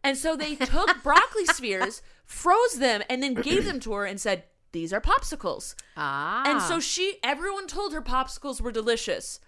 And 0.04 0.16
so 0.16 0.36
they 0.36 0.56
took 0.56 1.02
broccoli 1.02 1.46
spears, 1.46 2.02
froze 2.26 2.76
them, 2.78 3.02
and 3.10 3.24
then 3.24 3.34
gave 3.34 3.66
them 3.66 3.80
to 3.82 3.94
her 3.94 4.06
and 4.06 4.22
said, 4.22 4.44
These 4.74 4.94
are 4.94 5.02
popsicles. 5.02 5.74
ah, 5.98 6.44
And 6.46 6.62
so 6.62 6.80
she, 6.80 7.18
everyone 7.24 7.66
told 7.66 7.94
her 7.94 8.02
popsicles 8.02 8.62
were 8.62 8.72
delicious. 8.72 9.40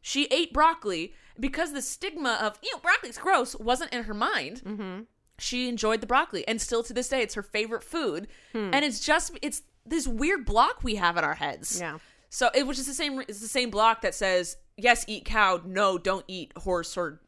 She 0.00 0.24
ate 0.30 0.52
broccoli 0.54 1.12
because 1.40 1.72
the 1.72 1.82
stigma 1.82 2.38
of, 2.42 2.58
you 2.62 2.70
know, 2.72 2.80
broccoli's 2.80 3.18
gross 3.18 3.56
wasn't 3.56 3.92
in 3.92 4.04
her 4.04 4.14
mind. 4.14 4.62
Mm-hmm. 4.64 5.00
She 5.38 5.68
enjoyed 5.68 6.00
the 6.00 6.06
broccoli. 6.06 6.46
And 6.46 6.60
still 6.60 6.82
to 6.82 6.92
this 6.92 7.08
day, 7.08 7.22
it's 7.22 7.34
her 7.34 7.42
favorite 7.42 7.82
food. 7.82 8.28
Hmm. 8.52 8.70
And 8.72 8.84
it's 8.84 9.00
just, 9.00 9.38
it's 9.40 9.62
this 9.86 10.06
weird 10.06 10.44
block 10.44 10.82
we 10.82 10.96
have 10.96 11.16
in 11.16 11.24
our 11.24 11.34
heads. 11.34 11.80
Yeah. 11.80 11.98
So 12.28 12.50
it 12.54 12.66
was 12.66 12.76
just 12.76 12.88
the 12.88 12.94
same, 12.94 13.20
it's 13.20 13.40
the 13.40 13.48
same 13.48 13.70
block 13.70 14.02
that 14.02 14.14
says, 14.14 14.56
yes, 14.76 15.04
eat 15.08 15.24
cow. 15.24 15.60
No, 15.64 15.98
don't 15.98 16.24
eat 16.28 16.52
horse 16.56 16.96
or 16.96 17.20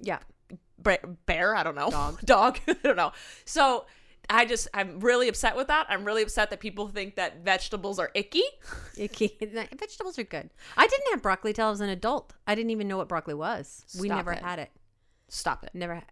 yeah. 0.00 0.18
bear. 1.26 1.56
I 1.56 1.62
don't 1.62 1.74
know. 1.74 1.90
Dog. 1.90 2.20
Dog. 2.24 2.60
I 2.68 2.76
don't 2.82 2.96
know. 2.96 3.12
So 3.44 3.86
I 4.30 4.44
just, 4.46 4.68
I'm 4.74 5.00
really 5.00 5.28
upset 5.28 5.54
with 5.56 5.66
that. 5.68 5.86
I'm 5.88 6.04
really 6.04 6.22
upset 6.22 6.50
that 6.50 6.60
people 6.60 6.88
think 6.88 7.16
that 7.16 7.44
vegetables 7.44 7.98
are 7.98 8.10
icky. 8.14 8.42
Icky. 8.96 9.36
Vegetables 9.76 10.18
are 10.18 10.24
good. 10.24 10.50
I 10.76 10.86
didn't 10.86 11.10
have 11.10 11.22
broccoli 11.22 11.52
till 11.52 11.66
I 11.66 11.70
was 11.70 11.80
an 11.80 11.88
adult. 11.90 12.32
I 12.46 12.54
didn't 12.54 12.70
even 12.70 12.88
know 12.88 12.96
what 12.96 13.08
broccoli 13.08 13.34
was. 13.34 13.84
we 14.00 14.08
never 14.08 14.32
it. 14.32 14.42
had 14.42 14.58
it. 14.58 14.70
Stop 15.28 15.64
it. 15.64 15.70
Never 15.74 15.94
had 15.94 16.04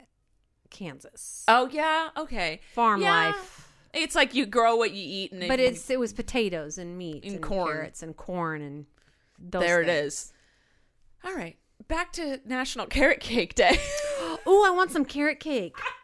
Kansas. 0.71 1.45
Oh 1.49 1.69
yeah, 1.71 2.09
okay. 2.17 2.61
Farm 2.75 3.01
Yeah. 3.03 3.27
life. 3.29 3.69
It's 3.95 4.15
like 4.15 4.35
you 4.35 4.47
grow 4.47 4.77
what 4.77 4.93
you 4.93 5.03
eat, 5.07 5.33
and 5.33 5.47
But 5.49 5.61
it, 5.61 5.75
it's 5.75 5.91
it 5.91 6.01
was 6.01 6.13
potatoes 6.13 6.79
and 6.79 6.97
meat 6.97 7.25
And 7.25 7.35
and, 7.35 7.43
corn. 7.43 7.69
carrots 7.73 8.03
and 8.03 8.17
corn 8.17 8.63
and 8.63 8.87
those 9.39 9.61
there 9.63 9.83
it 9.83 9.87
things. 9.87 10.05
is. 10.15 10.33
All 11.25 11.35
right, 11.35 11.57
back 11.89 12.13
to 12.15 12.41
National 12.47 12.87
Carrot 12.87 13.21
Cake 13.21 13.55
Day. 13.55 13.79
Oh, 14.45 14.65
I 14.67 14.71
want 14.71 14.91
some 14.91 15.05
carrot 15.05 15.39
cake. 15.41 15.77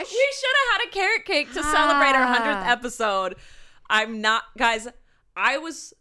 we 0.00 0.32
should 0.34 0.54
have 0.70 0.80
had 0.80 0.88
a 0.88 0.90
carrot 0.90 1.24
cake 1.24 1.48
to 1.54 1.62
celebrate 1.62 2.14
our 2.14 2.26
hundredth 2.26 2.64
Ah. 2.66 2.70
episode. 2.72 3.36
I'm 3.88 4.20
not, 4.20 4.44
guys. 4.56 4.88
I 5.36 5.58
was 5.58 5.92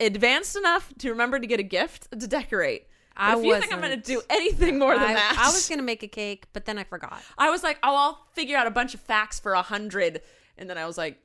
advanced 0.00 0.56
enough 0.56 0.92
to 0.98 1.10
remember 1.10 1.38
to 1.38 1.46
get 1.46 1.60
a 1.60 1.64
gift 1.64 2.10
to 2.10 2.26
decorate. 2.26 2.86
I 3.16 3.36
if 3.38 3.44
you 3.44 3.58
think 3.60 3.72
I'm 3.72 3.80
going 3.80 3.90
to 4.00 4.06
do 4.06 4.22
anything 4.30 4.78
more 4.78 4.94
than 4.98 5.10
I, 5.10 5.14
that, 5.14 5.36
I 5.38 5.48
was 5.52 5.68
gonna 5.70 5.82
make 5.82 6.02
a 6.02 6.08
cake, 6.08 6.46
but 6.54 6.64
then 6.64 6.78
I 6.78 6.84
forgot. 6.84 7.22
I 7.36 7.50
was 7.50 7.62
like, 7.62 7.78
oh, 7.82 7.94
I'll 7.94 8.26
figure 8.32 8.56
out 8.56 8.66
a 8.66 8.70
bunch 8.70 8.94
of 8.94 9.00
facts 9.00 9.38
for 9.38 9.52
a 9.52 9.60
hundred, 9.62 10.22
and 10.56 10.68
then 10.70 10.78
I 10.78 10.86
was 10.86 10.96
like, 10.96 11.18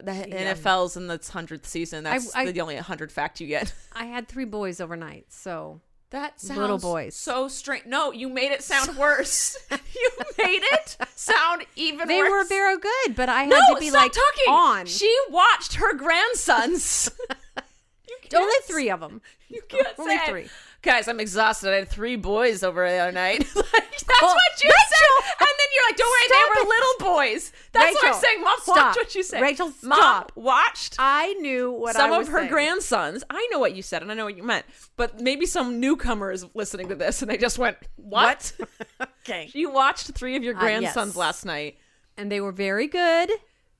the 0.00 0.10
NFL's 0.12 0.96
in 0.96 1.08
its 1.10 1.28
hundredth 1.28 1.66
season. 1.68 2.02
That's 2.04 2.34
I- 2.34 2.50
the 2.50 2.60
only 2.60 2.76
hundred 2.76 3.12
fact 3.12 3.40
you 3.40 3.46
get. 3.46 3.72
I 3.92 4.06
had 4.06 4.26
three 4.28 4.44
boys 4.44 4.80
overnight, 4.80 5.26
so 5.32 5.80
That 6.10 6.40
sounds 6.40 6.58
Little 6.58 6.78
boys. 6.78 7.14
so 7.14 7.48
strange. 7.48 7.84
No, 7.84 8.12
you 8.12 8.30
made 8.30 8.50
it 8.50 8.62
sound 8.62 8.96
worse. 8.96 9.58
you 9.70 10.10
made 10.38 10.62
it 10.62 10.96
sound 11.14 11.66
even 11.76 11.98
worse. 12.00 12.08
they 12.08 12.22
worse. 12.22 12.30
were 12.30 12.44
very 12.48 12.78
good. 12.78 13.14
But 13.14 13.28
I 13.28 13.42
had 13.42 13.50
no, 13.50 13.74
to 13.74 13.80
be 13.80 13.90
like 13.90 14.12
talking. 14.12 14.52
on. 14.52 14.86
She 14.86 15.14
watched 15.28 15.74
her 15.74 15.94
grandsons. 15.94 17.10
Only 18.34 18.54
three 18.64 18.90
of 18.90 19.00
them. 19.00 19.20
You 19.48 19.62
can't 19.68 19.88
Only 19.98 20.16
say, 20.16 20.26
three. 20.26 20.48
Guys, 20.88 21.06
I'm 21.06 21.20
exhausted. 21.20 21.70
I 21.70 21.76
had 21.76 21.88
three 21.88 22.16
boys 22.16 22.62
over 22.62 22.88
the 22.88 22.96
other 22.96 23.12
night. 23.12 23.40
like, 23.54 23.64
that's 23.72 24.04
Oh, 24.22 24.26
what 24.34 24.64
you 24.64 24.70
said. 24.70 25.34
And 25.38 25.48
then 25.58 25.68
you're 25.74 25.86
like, 25.88 25.96
don't 25.98 26.08
worry, 26.08 26.28
they 26.30 26.36
it. 26.36 26.48
were 26.64 26.68
little 26.68 27.14
boys. 27.16 27.52
That's 27.72 27.94
what 27.94 28.06
I'm 28.14 28.20
saying. 28.20 28.40
Mom 28.42 28.56
stop. 28.62 28.76
watched 28.76 28.96
what 28.96 29.14
you 29.14 29.22
said. 29.22 29.42
Rachel, 29.42 29.66
Mom 29.82 29.98
stop. 29.98 30.32
watched 30.34 30.96
I 30.98 31.34
knew 31.34 31.70
what 31.72 31.94
some 31.94 32.10
of 32.12 32.28
her 32.28 32.38
saying. 32.38 32.50
grandsons. 32.50 33.22
I 33.28 33.46
know 33.52 33.58
what 33.58 33.76
you 33.76 33.82
said 33.82 34.00
and 34.02 34.10
I 34.10 34.14
know 34.14 34.24
what 34.24 34.36
you 34.36 34.42
meant, 34.42 34.64
but 34.96 35.20
maybe 35.20 35.44
some 35.44 35.78
newcomer 35.78 36.32
is 36.32 36.46
listening 36.54 36.88
to 36.88 36.94
this 36.94 37.20
and 37.20 37.30
they 37.30 37.36
just 37.36 37.58
went, 37.58 37.76
"What?" 37.96 38.52
Okay. 39.22 39.50
you 39.54 39.70
watched 39.70 40.06
three 40.14 40.36
of 40.36 40.42
your 40.42 40.56
Uh, 40.56 40.60
grandsons 40.60 41.10
yes. 41.10 41.16
last 41.16 41.44
night, 41.44 41.76
and 42.16 42.32
they 42.32 42.40
were 42.40 42.52
very 42.52 42.86
good. 42.86 43.28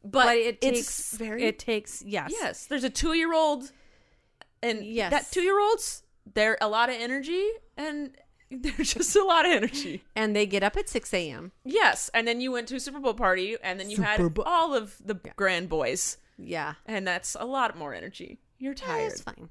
but, 0.05 0.25
But 0.25 0.37
it 0.37 0.61
takes 0.61 1.13
very 1.17 1.43
It 1.43 1.59
takes 1.59 2.03
yes. 2.05 2.31
yes. 2.39 2.67
There's 2.67 2.85
a 2.85 2.91
two 2.91 3.15
year 3.15 3.33
old, 3.33 3.73
and 4.63 4.85
Yes. 4.85 5.11
that 5.11 5.31
two 5.33 5.41
year 5.43 5.59
olds, 5.59 6.03
they're 6.35 6.59
a 6.61 6.69
lot 6.69 6.89
of 6.89 6.97
energy 6.99 7.47
and 7.77 8.17
they're 8.51 8.73
just 8.85 9.15
a 9.17 9.25
lot 9.25 9.45
of 9.47 9.53
energy. 9.53 10.05
And 10.17 10.35
they 10.35 10.47
get 10.47 10.63
up 10.63 10.77
at 10.77 10.89
six 10.89 11.13
a.m. 11.13 11.53
Yes, 11.65 12.11
and 12.15 12.27
then 12.27 12.41
you 12.41 12.53
went 12.53 12.69
to 12.69 12.77
a 12.77 12.81
Super 12.81 13.01
Bowl 13.01 13.15
party 13.15 13.57
and 13.63 13.79
then 13.79 13.91
you 13.91 13.99
had 14.03 14.17
Super 14.17 14.29
Bowl. 14.31 14.45
all 14.47 14.75
of 14.75 14.97
the 15.05 15.15
grand 15.37 15.69
boys, 15.69 16.17
Yeah. 16.39 16.75
and 16.87 17.07
that's 17.07 17.37
a 17.39 17.45
lot 17.45 17.77
more 17.77 17.93
energy. 17.95 18.39
You're 18.59 18.73
Yeah, 18.75 18.87
tired. 18.87 19.13
It's 19.13 19.21
fine. 19.21 19.49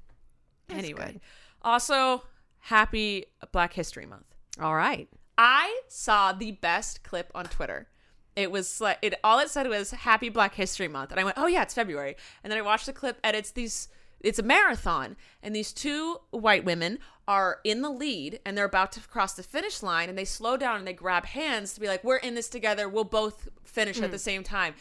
That's 0.68 0.78
anyway, 0.80 1.12
good. 1.12 1.20
also 1.62 2.24
happy 2.58 3.24
Black 3.52 3.72
History 3.72 4.06
Month. 4.06 4.26
All 4.60 4.74
right. 4.74 5.08
I 5.36 5.80
saw 5.88 6.32
the 6.32 6.52
best 6.52 7.02
clip 7.04 7.30
on 7.34 7.44
Twitter. 7.46 7.86
It 8.34 8.50
was 8.50 8.80
like 8.80 8.98
it 9.02 9.14
all 9.24 9.38
it 9.38 9.48
said 9.50 9.66
was 9.68 9.90
Happy 9.92 10.28
Black 10.28 10.54
History 10.54 10.88
Month, 10.88 11.10
and 11.12 11.18
I 11.20 11.24
went, 11.24 11.38
"Oh 11.38 11.46
yeah, 11.46 11.62
it's 11.62 11.74
February." 11.74 12.16
And 12.42 12.50
then 12.50 12.58
I 12.58 12.62
watched 12.62 12.86
the 12.86 12.92
clip, 12.92 13.18
and 13.24 13.36
it's 13.36 13.50
these. 13.52 13.88
It's 14.20 14.38
a 14.38 14.42
marathon, 14.42 15.16
and 15.42 15.54
these 15.54 15.72
two 15.72 16.18
white 16.30 16.64
women 16.64 16.98
are 17.26 17.60
in 17.62 17.82
the 17.82 17.90
lead, 17.90 18.40
and 18.44 18.56
they're 18.56 18.64
about 18.64 18.92
to 18.92 19.00
cross 19.00 19.34
the 19.34 19.42
finish 19.42 19.82
line, 19.82 20.08
and 20.08 20.16
they 20.16 20.24
slow 20.24 20.56
down 20.56 20.78
and 20.78 20.86
they 20.86 20.92
grab 20.92 21.26
hands 21.26 21.74
to 21.74 21.80
be 21.80 21.86
like, 21.86 22.02
"We're 22.02 22.16
in 22.16 22.34
this 22.34 22.48
together. 22.48 22.88
We'll 22.88 23.04
both 23.04 23.48
finish 23.64 24.00
at 24.00 24.10
the 24.10 24.16
mm. 24.16 24.20
same 24.20 24.42
time." 24.42 24.74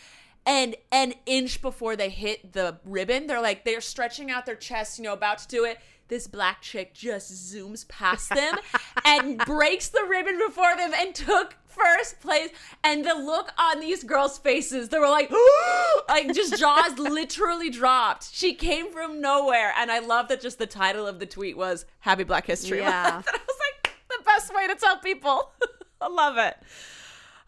And 0.48 0.78
an 0.94 1.14
inch 1.26 1.62
before 1.62 1.98
they 1.98 2.10
hit 2.10 2.54
the 2.54 2.78
ribbon, 2.86 3.28
they're 3.28 3.42
like 3.42 3.66
they're 3.66 3.82
stretching 3.82 4.32
out 4.32 4.46
their 4.46 4.56
chests, 4.56 4.98
you 4.98 5.04
know, 5.04 5.14
about 5.14 5.40
to 5.40 5.48
do 5.48 5.66
it. 5.66 5.80
this 6.08 6.26
black 6.26 6.62
chick 6.62 6.94
just 6.94 7.34
zooms 7.54 7.86
past 7.90 8.30
them 8.30 8.56
and 9.06 9.40
breaks 9.40 9.90
the 9.90 10.06
ribbon 10.10 10.38
before 10.38 10.74
them 10.78 10.94
and 10.96 11.14
took 11.14 11.58
first 11.78 12.20
place. 12.20 12.50
And 12.84 13.06
the 13.06 13.14
look 13.14 13.52
on 13.58 13.80
these 13.80 14.04
girls' 14.04 14.38
faces, 14.38 14.90
they 14.90 15.00
were 15.00 15.10
like, 15.10 15.32
like 16.10 16.34
just 16.34 16.58
jaws 16.60 16.98
literally 17.00 17.70
dropped. 17.70 18.34
She 18.34 18.54
came 18.54 18.92
from 18.92 19.22
nowhere. 19.22 19.74
And 19.78 19.92
I 19.92 20.00
love 20.00 20.28
that 20.30 20.42
just 20.42 20.60
the 20.60 20.68
title 20.68 21.08
of 21.08 21.20
the 21.20 21.26
tweet 21.26 21.58
was 21.58 21.86
Happy 22.00 22.24
Black 22.24 22.46
History 22.48 22.80
Yeah. 22.80 23.22
Month. 23.24 23.28
And 23.34 23.36
I 23.36 23.40
was 23.48 23.58
like, 23.84 23.94
the 24.10 24.24
best 24.26 24.56
way 24.56 24.68
to 24.68 24.76
tell 24.76 24.98
people. 24.98 25.52
I 26.02 26.08
love 26.08 26.38
it. 26.38 26.58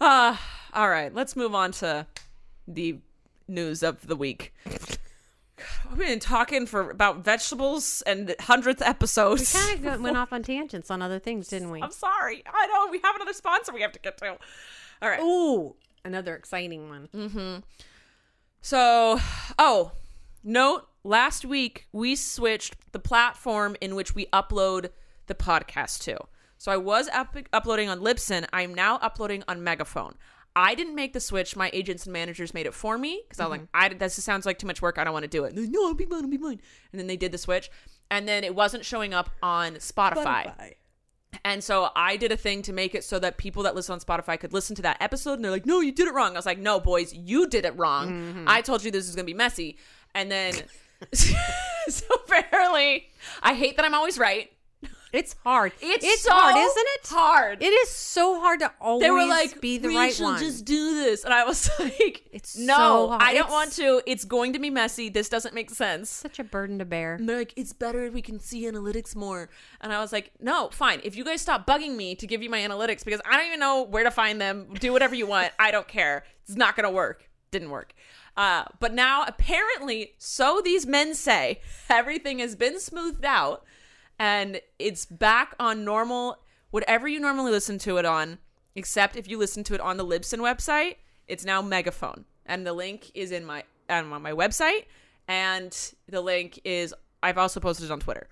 Uh, 0.02 0.36
all 0.74 0.90
right, 0.90 1.14
let's 1.14 1.36
move 1.36 1.54
on 1.56 1.72
to 1.74 2.06
the 2.68 2.98
news 3.48 3.84
of 3.84 4.06
the 4.08 4.16
week. 4.16 4.54
We've 5.90 6.08
been 6.08 6.20
talking 6.20 6.66
for 6.66 6.90
about 6.90 7.24
vegetables 7.24 8.02
and 8.06 8.36
hundredth 8.40 8.82
episodes. 8.82 9.54
We 9.54 9.60
kind 9.60 9.86
of 9.86 10.02
went 10.02 10.18
off 10.18 10.34
on 10.34 10.44
tangents 10.44 10.90
on 10.92 11.02
other 11.02 11.20
things, 11.20 11.48
didn't 11.48 11.72
we? 11.72 11.82
I'm 11.82 11.92
sorry. 11.92 12.44
I 12.46 12.68
know 12.68 12.88
we 12.92 13.00
have 13.04 13.16
another 13.16 13.34
sponsor 13.34 13.74
we 13.74 13.82
have 13.82 13.92
to 13.94 14.00
get 14.00 14.18
to. 14.20 14.38
All 15.02 15.10
right. 15.10 15.20
Ooh, 15.22 15.76
another 16.04 16.36
exciting 16.36 16.90
one. 16.90 17.10
Mm-hmm. 17.14 17.60
So, 18.62 19.20
oh, 19.58 19.92
note 20.44 20.88
last 21.04 21.46
week 21.46 21.88
we 21.92 22.16
switched 22.16 22.92
the 22.92 23.00
platform 23.00 23.76
in 23.82 23.96
which 23.96 24.16
we 24.16 24.26
upload 24.28 24.90
the 25.28 25.36
podcast 25.36 26.02
to. 26.04 26.18
So 26.58 26.72
I 26.72 26.78
was 26.78 27.08
up- 27.10 27.38
uploading 27.54 27.88
on 27.88 28.02
Libsyn. 28.02 28.46
I'm 28.52 28.74
now 28.74 28.98
uploading 28.98 29.44
on 29.48 29.64
Megaphone. 29.64 30.16
I 30.56 30.76
didn't 30.76 30.96
make 30.96 31.14
the 31.14 31.20
switch. 31.20 31.56
My 31.56 31.70
agents 31.74 32.06
and 32.06 32.14
managers 32.14 32.54
made 32.54 32.66
it 32.66 32.74
for 32.74 32.98
me 32.98 33.22
because 33.24 33.40
I 33.40 33.44
was 33.44 33.52
like, 33.52 33.62
mm-hmm. 33.62 33.70
I 33.74 33.90
this 33.90 34.22
sounds 34.24 34.46
like 34.46 34.60
too 34.60 34.68
much 34.68 34.82
work. 34.82 34.98
I 34.98 35.04
don't 35.04 35.14
want 35.14 35.24
to 35.24 35.30
do 35.30 35.44
it. 35.46 35.56
Like, 35.56 35.70
no, 35.70 35.88
I'll 35.88 35.94
be 35.94 36.06
mine. 36.06 36.24
I'll 36.24 36.30
be 36.30 36.38
mine. 36.38 36.60
And 36.92 37.00
then 37.00 37.08
they 37.08 37.18
did 37.18 37.32
the 37.32 37.38
switch, 37.38 37.70
and 38.12 38.28
then 38.28 38.44
it 38.44 38.56
wasn't 38.56 38.86
showing 38.86 39.14
up 39.14 39.30
on 39.42 39.76
Spotify. 39.76 40.74
And 41.46 41.64
so 41.64 41.90
I 41.96 42.18
did 42.18 42.32
a 42.32 42.38
thing 42.38 42.62
to 42.64 42.74
make 42.74 42.96
it 42.96 43.04
so 43.04 43.20
that 43.20 43.38
people 43.38 43.64
that 43.64 43.76
listen 43.76 43.94
on 43.94 44.00
Spotify 44.00 44.40
could 44.40 44.52
listen 44.52 44.76
to 44.78 44.82
that 44.82 44.98
episode 45.00 45.34
and 45.34 45.44
they're 45.44 45.52
like, 45.52 45.66
no, 45.66 45.80
you 45.80 45.92
did 45.92 46.08
it 46.08 46.14
wrong. 46.14 46.32
I 46.32 46.40
was 46.40 46.46
like, 46.46 46.58
no, 46.58 46.80
boys, 46.80 47.14
you 47.14 47.48
did 47.48 47.66
it 47.66 47.78
wrong. 47.78 48.12
Mm-hmm. 48.12 48.46
I 48.48 48.62
told 48.62 48.84
you 48.84 48.90
this 48.90 49.08
is 49.08 49.16
going 49.16 49.26
to 49.26 49.32
be 49.32 49.38
messy. 49.38 49.78
And 50.16 50.32
then, 50.32 50.56
so 51.14 52.06
apparently, 52.16 53.10
I 53.44 53.54
hate 53.54 53.76
that 53.78 53.86
I'm 53.86 53.94
always 53.94 54.18
right. 54.18 54.52
It's 55.12 55.36
hard. 55.44 55.72
It's, 55.82 56.28
hard, 56.28 56.54
so 56.56 56.60
isn't 56.60 56.88
it? 56.96 57.08
Hard. 57.08 57.64
It 57.64 57.68
is 57.74 57.90
so 57.90 58.40
hard 58.40 58.60
to 58.60 58.72
always 58.80 59.04
they 59.04 59.10
were 59.10 59.26
like, 59.26 59.60
be 59.60 59.78
the 59.80 59.88
we 59.88 59.98
right 59.98 60.14
should 60.14 60.24
one. 60.24 60.40
just 60.40 60.66
do 60.66 60.96
this. 60.96 61.24
And 61.24 61.34
I 61.34 61.46
was 61.46 61.70
like, 61.80 62.24
It's 62.32 62.56
no, 62.58 62.76
so 62.76 63.08
hard. 63.10 63.22
I 63.24 63.34
don't 63.34 63.46
It's- 63.46 63.52
want 63.52 63.72
to. 63.74 64.02
It's 64.06 64.24
going 64.26 64.54
to 64.54 64.60
be 64.60 64.70
messy. 64.70 65.10
This 65.10 65.28
doesn't 65.30 65.56
make 65.56 65.72
sense. 65.72 66.10
Such 66.10 66.38
a 66.40 66.44
burden 66.44 66.78
to 66.80 66.86
bear. 66.86 67.16
And 67.16 67.28
they're 67.28 67.38
like, 67.38 67.54
it's 67.56 67.74
better 67.74 68.06
if 68.06 68.14
we 68.14 68.22
can 68.22 68.40
see 68.40 68.64
analytics 68.66 69.16
more. 69.16 69.50
And 69.82 69.92
I 69.92 70.00
was 70.00 70.12
like, 70.14 70.32
no, 70.40 70.70
fine. 70.72 71.02
If 71.04 71.16
you 71.16 71.24
guys 71.24 71.42
stop 71.42 71.66
bugging 71.66 71.96
me 71.96 72.14
to 72.16 72.28
give 72.28 72.44
you 72.44 72.50
my 72.50 72.60
analytics 72.60 73.04
because 73.04 73.22
I 73.30 73.36
don't 73.38 73.48
even 73.48 73.60
know 73.60 73.84
where 73.84 74.04
to 74.04 74.12
find 74.12 74.40
them, 74.40 74.68
do 74.80 74.92
whatever 74.94 75.16
you 75.16 75.26
want. 75.26 75.52
I 75.58 75.72
don't 75.72 75.88
care. 75.88 76.24
It's 76.48 76.56
not 76.56 76.76
going 76.76 76.84
to 76.86 76.92
work. 76.96 77.30
Didn't 77.52 77.72
work. 77.72 77.94
Uh, 78.38 78.66
but 78.80 78.94
now, 78.94 79.24
apparently, 79.28 80.14
so 80.18 80.62
these 80.64 80.86
men 80.86 81.14
say, 81.16 81.60
everything 81.90 82.40
has 82.40 82.56
been 82.56 82.80
smoothed 82.80 83.26
out 83.26 83.66
and 84.20 84.62
it's 84.78 85.06
back 85.06 85.56
on 85.60 85.86
normal, 85.86 86.38
whatever 86.70 87.08
you 87.08 87.20
normally 87.20 87.52
listen 87.52 87.80
to 87.80 87.98
it 87.98 88.06
on, 88.06 88.38
except 88.76 89.16
if 89.16 89.28
you 89.28 89.38
listen 89.38 89.64
to 89.64 89.74
it 89.74 89.82
on 89.82 89.98
the 89.98 90.06
Libsyn 90.06 90.40
website, 90.40 90.98
it's 91.28 91.46
now 91.46 91.62
Megaphone. 91.62 92.26
And 92.46 92.68
the 92.68 92.74
link 92.74 93.12
is 93.16 93.32
in 93.32 93.46
my 93.46 93.64
um, 93.90 94.12
on 94.12 94.22
my 94.22 94.32
website, 94.32 94.86
and 95.28 95.76
the 96.08 96.22
link 96.22 96.60
is 96.64 96.94
I've 97.24 97.38
also 97.38 97.60
posted 97.60 97.86
it 97.86 97.92
on 97.92 98.00
Twitter. 98.00 98.28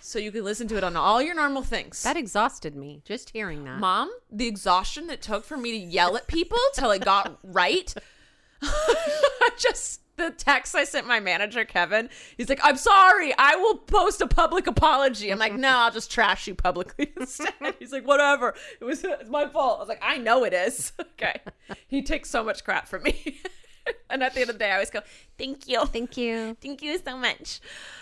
So 0.00 0.18
you 0.18 0.30
can 0.30 0.44
listen 0.44 0.68
to 0.68 0.76
it 0.76 0.84
on 0.84 0.96
all 0.96 1.22
your 1.22 1.34
normal 1.34 1.62
things. 1.62 2.02
That 2.02 2.16
exhausted 2.16 2.76
me 2.76 3.02
just 3.04 3.30
hearing 3.30 3.64
that. 3.64 3.78
Mom, 3.78 4.10
the 4.30 4.46
exhaustion 4.46 5.06
that 5.08 5.22
took 5.22 5.44
for 5.44 5.56
me 5.56 5.72
to 5.72 5.78
yell 5.78 6.16
at 6.16 6.26
people 6.26 6.58
till 6.74 6.90
it 6.90 7.04
got 7.04 7.38
right. 7.42 7.92
I 8.62 9.50
just 9.58 10.00
the 10.16 10.30
text 10.30 10.74
I 10.74 10.84
sent 10.84 11.06
my 11.06 11.20
manager 11.20 11.64
Kevin, 11.64 12.08
he's 12.36 12.48
like, 12.48 12.60
"I'm 12.62 12.76
sorry, 12.76 13.34
I 13.38 13.56
will 13.56 13.76
post 13.76 14.20
a 14.20 14.26
public 14.26 14.66
apology." 14.66 15.30
I'm 15.30 15.38
like, 15.38 15.54
"No, 15.54 15.68
I'll 15.68 15.90
just 15.90 16.10
trash 16.10 16.46
you 16.46 16.54
publicly 16.54 17.12
instead." 17.20 17.52
he's 17.78 17.92
like, 17.92 18.06
"Whatever, 18.06 18.54
it 18.80 18.84
was 18.84 19.04
it's 19.04 19.30
my 19.30 19.46
fault." 19.46 19.78
I 19.78 19.80
was 19.80 19.88
like, 19.88 20.02
"I 20.02 20.18
know 20.18 20.44
it 20.44 20.52
is." 20.52 20.92
okay, 21.00 21.40
he 21.86 22.02
takes 22.02 22.30
so 22.30 22.42
much 22.42 22.64
crap 22.64 22.88
from 22.88 23.02
me, 23.04 23.40
and 24.10 24.22
at 24.22 24.34
the 24.34 24.40
end 24.40 24.50
of 24.50 24.54
the 24.56 24.60
day, 24.60 24.70
I 24.70 24.74
always 24.74 24.90
go, 24.90 25.00
"Thank 25.38 25.68
you, 25.68 25.84
Thank 25.86 26.16
you. 26.16 26.56
thank 26.60 26.82
you 26.82 26.98
so 26.98 27.16
much." 27.16 27.60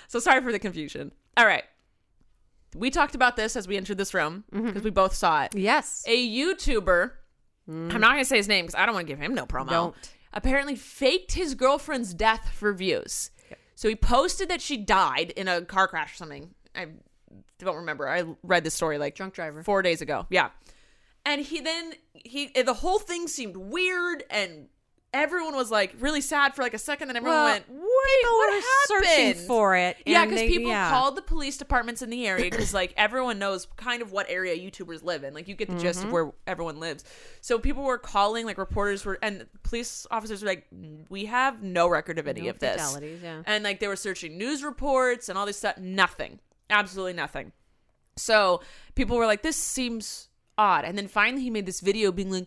So 0.09 0.19
sorry 0.19 0.41
for 0.43 0.53
the 0.53 0.59
confusion. 0.59 1.13
All 1.37 1.47
right, 1.47 1.65
we 2.75 2.91
talked 2.91 3.15
about 3.15 3.37
this 3.37 3.57
as 3.57 3.69
we 3.69 3.77
entered 3.77 3.99
this 3.99 4.15
room 4.15 4.45
mm-hmm. 4.53 4.67
because 4.67 4.83
we 4.83 4.91
both 4.91 5.15
saw 5.15 5.45
it 5.45 5.55
Yes. 5.55 6.05
a 6.07 6.29
YouTuber. 6.29 7.11
Mm. 7.69 7.95
I'm 7.95 8.01
not 8.01 8.11
gonna 8.11 8.25
say 8.25 8.37
his 8.37 8.49
name 8.49 8.67
because 8.67 8.75
I 8.75 8.85
don't 8.85 8.95
want 8.95 9.07
to 9.07 9.13
give 9.13 9.19
him 9.19 9.35
no 9.35 9.47
promo. 9.47 9.71
Don't. 9.71 9.95
Apparently, 10.35 10.75
faked 10.77 11.33
his 11.33 11.55
girlfriend's 11.55 12.13
death 12.13 12.51
for 12.53 12.73
views. 12.75 13.31
So 13.75 13.89
he 13.89 13.97
posted 13.97 14.49
that 14.51 14.61
she 14.61 14.77
died 14.77 15.31
in 15.31 15.49
a 15.49 15.63
car 15.63 15.89
crash 15.89 16.13
or 16.15 16.17
something. 16.17 16.55
I 16.75 16.89
don't 17.59 17.77
remember. 17.77 18.09
I 18.09 18.25
read 18.43 18.65
this 18.65 18.75
story 18.75 18.99
like 18.99 19.15
Drunk 19.15 19.33
driver. 19.35 19.63
four 19.63 19.81
days 19.81 20.03
ago. 20.03 20.27
Yeah, 20.29 20.51
and 21.25 21.41
he 21.41 21.61
then 21.61 21.93
he 22.13 22.49
the 22.63 22.75
whole 22.75 22.99
thing 22.99 23.29
seemed 23.29 23.57
weird 23.57 24.25
and. 24.29 24.69
Everyone 25.17 25.55
was 25.55 25.71
like 25.71 25.95
really 26.01 26.21
sad 26.21 26.57
for 26.57 26.63
like 26.63 26.75
a 26.75 26.79
second, 26.79 27.07
then 27.07 27.17
everyone 27.17 27.37
Well, 27.37 27.53
went, 27.53 27.67
"Wait, 28.05 28.31
what 28.31 28.49
were 28.51 28.61
happened?" 28.61 29.07
searching 29.07 29.47
for 29.47 29.77
it. 29.77 29.97
Yeah, 30.07 30.25
because 30.27 30.43
people 30.43 30.71
yeah. 30.71 30.91
called 30.91 31.17
the 31.17 31.23
police 31.23 31.57
departments 31.57 32.03
in 32.03 32.11
the 32.11 32.27
area 32.27 32.51
because 32.51 32.75
like 32.75 32.93
everyone 32.97 33.39
knows 33.39 33.67
kind 33.77 34.03
of 34.03 34.13
what 34.13 34.27
area 34.29 34.55
YouTubers 34.57 35.03
live 35.03 35.25
in. 35.25 35.35
Like 35.35 35.49
you 35.49 35.55
get 35.55 35.69
the 35.69 35.77
gist 35.79 36.01
Mm-hmm. 36.01 36.09
of 36.09 36.13
where 36.13 36.33
everyone 36.47 36.81
lives. 36.81 37.05
So 37.41 37.59
people 37.59 37.83
were 37.85 37.99
calling, 37.99 38.47
like 38.47 38.59
reporters 38.59 39.05
were, 39.05 39.19
and 39.23 39.47
police 39.63 40.07
officers 40.11 40.43
were 40.43 40.49
like, 40.49 40.67
"We 41.09 41.25
have 41.27 41.63
no 41.63 41.89
record 41.89 42.19
of 42.19 42.27
any 42.27 42.43
No 42.43 42.51
of 42.51 42.59
this." 42.59 42.97
yeah. 43.23 43.43
And 43.47 43.65
like 43.65 43.81
they 43.81 43.89
were 43.89 43.97
searching 43.97 44.37
news 44.37 44.63
reports 44.63 45.29
and 45.29 45.39
all 45.39 45.47
this 45.47 45.59
stuff. 45.59 45.79
Nothing, 45.79 46.41
absolutely 46.69 47.13
nothing. 47.15 47.53
So 48.17 48.61
people 48.95 49.17
were 49.17 49.27
like, 49.27 49.43
"This 49.43 49.57
seems 49.57 50.29
odd." 50.59 50.85
And 50.85 50.97
then 50.97 51.09
finally, 51.09 51.43
he 51.43 51.51
made 51.51 51.67
this 51.67 51.81
video 51.81 52.13
being 52.13 52.31
like, 52.31 52.47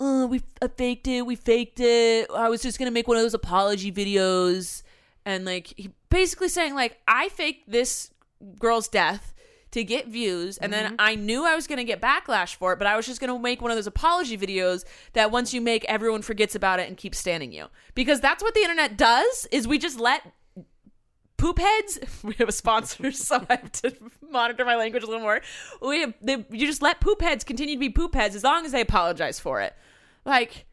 "Oh, 0.00 0.26
we 0.26 0.42
I 0.62 0.68
faked 0.68 1.08
it. 1.08 1.22
We 1.26 1.34
faked 1.36 1.80
it. 1.80 2.30
I 2.34 2.48
was 2.48 2.62
just 2.62 2.78
gonna 2.78 2.90
make 2.90 3.08
one 3.08 3.16
of 3.16 3.22
those 3.22 3.34
apology 3.34 3.90
videos." 3.92 4.82
And 5.28 5.44
like 5.44 5.74
he 5.76 5.90
basically 6.08 6.48
saying 6.48 6.74
like, 6.74 6.96
"I 7.06 7.28
faked 7.28 7.70
this 7.70 8.10
girl's 8.58 8.88
death." 8.88 9.34
To 9.72 9.84
get 9.84 10.08
views, 10.08 10.56
and 10.56 10.72
then 10.72 10.86
mm-hmm. 10.86 10.94
I 10.98 11.14
knew 11.14 11.44
I 11.44 11.54
was 11.54 11.66
going 11.66 11.76
to 11.76 11.84
get 11.84 12.00
backlash 12.00 12.54
for 12.54 12.72
it, 12.72 12.78
but 12.78 12.86
I 12.86 12.96
was 12.96 13.04
just 13.04 13.20
going 13.20 13.30
to 13.30 13.38
make 13.38 13.60
one 13.60 13.70
of 13.70 13.76
those 13.76 13.86
apology 13.86 14.38
videos 14.38 14.86
that 15.12 15.30
once 15.30 15.52
you 15.52 15.60
make, 15.60 15.84
everyone 15.84 16.22
forgets 16.22 16.54
about 16.54 16.80
it 16.80 16.88
and 16.88 16.96
keeps 16.96 17.18
standing 17.18 17.52
you. 17.52 17.66
Because 17.94 18.18
that's 18.18 18.42
what 18.42 18.54
the 18.54 18.60
internet 18.60 18.96
does. 18.96 19.46
Is 19.52 19.68
we 19.68 19.78
just 19.78 20.00
let 20.00 20.22
poop 21.36 21.58
heads 21.58 21.98
we 22.22 22.32
have 22.38 22.48
a 22.48 22.52
sponsor 22.52 23.12
so 23.12 23.44
i 23.50 23.56
have 23.56 23.70
to 23.70 23.94
monitor 24.30 24.64
my 24.64 24.74
language 24.74 25.02
a 25.02 25.06
little 25.06 25.20
more 25.20 25.40
we 25.80 26.00
have, 26.00 26.14
they, 26.20 26.44
you 26.50 26.66
just 26.66 26.82
let 26.82 27.00
poop 27.00 27.22
heads 27.22 27.44
continue 27.44 27.74
to 27.74 27.80
be 27.80 27.90
poop 27.90 28.14
heads 28.14 28.34
as 28.34 28.42
long 28.42 28.66
as 28.66 28.72
they 28.72 28.80
apologize 28.80 29.38
for 29.38 29.60
it 29.60 29.74
like 30.24 30.66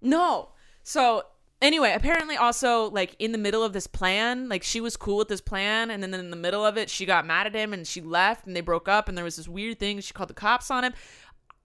no 0.00 0.50
so 0.82 1.24
anyway 1.64 1.92
apparently 1.94 2.36
also 2.36 2.90
like 2.90 3.16
in 3.18 3.32
the 3.32 3.38
middle 3.38 3.62
of 3.62 3.72
this 3.72 3.86
plan 3.86 4.48
like 4.48 4.62
she 4.62 4.80
was 4.80 4.96
cool 4.96 5.16
with 5.16 5.28
this 5.28 5.40
plan 5.40 5.90
and 5.90 6.02
then 6.02 6.12
in 6.12 6.30
the 6.30 6.36
middle 6.36 6.64
of 6.64 6.76
it 6.76 6.90
she 6.90 7.06
got 7.06 7.26
mad 7.26 7.46
at 7.46 7.54
him 7.54 7.72
and 7.72 7.86
she 7.86 8.00
left 8.00 8.46
and 8.46 8.54
they 8.54 8.60
broke 8.60 8.86
up 8.86 9.08
and 9.08 9.16
there 9.16 9.24
was 9.24 9.36
this 9.36 9.48
weird 9.48 9.78
thing 9.80 9.98
she 10.00 10.12
called 10.12 10.28
the 10.28 10.34
cops 10.34 10.70
on 10.70 10.84
him. 10.84 10.92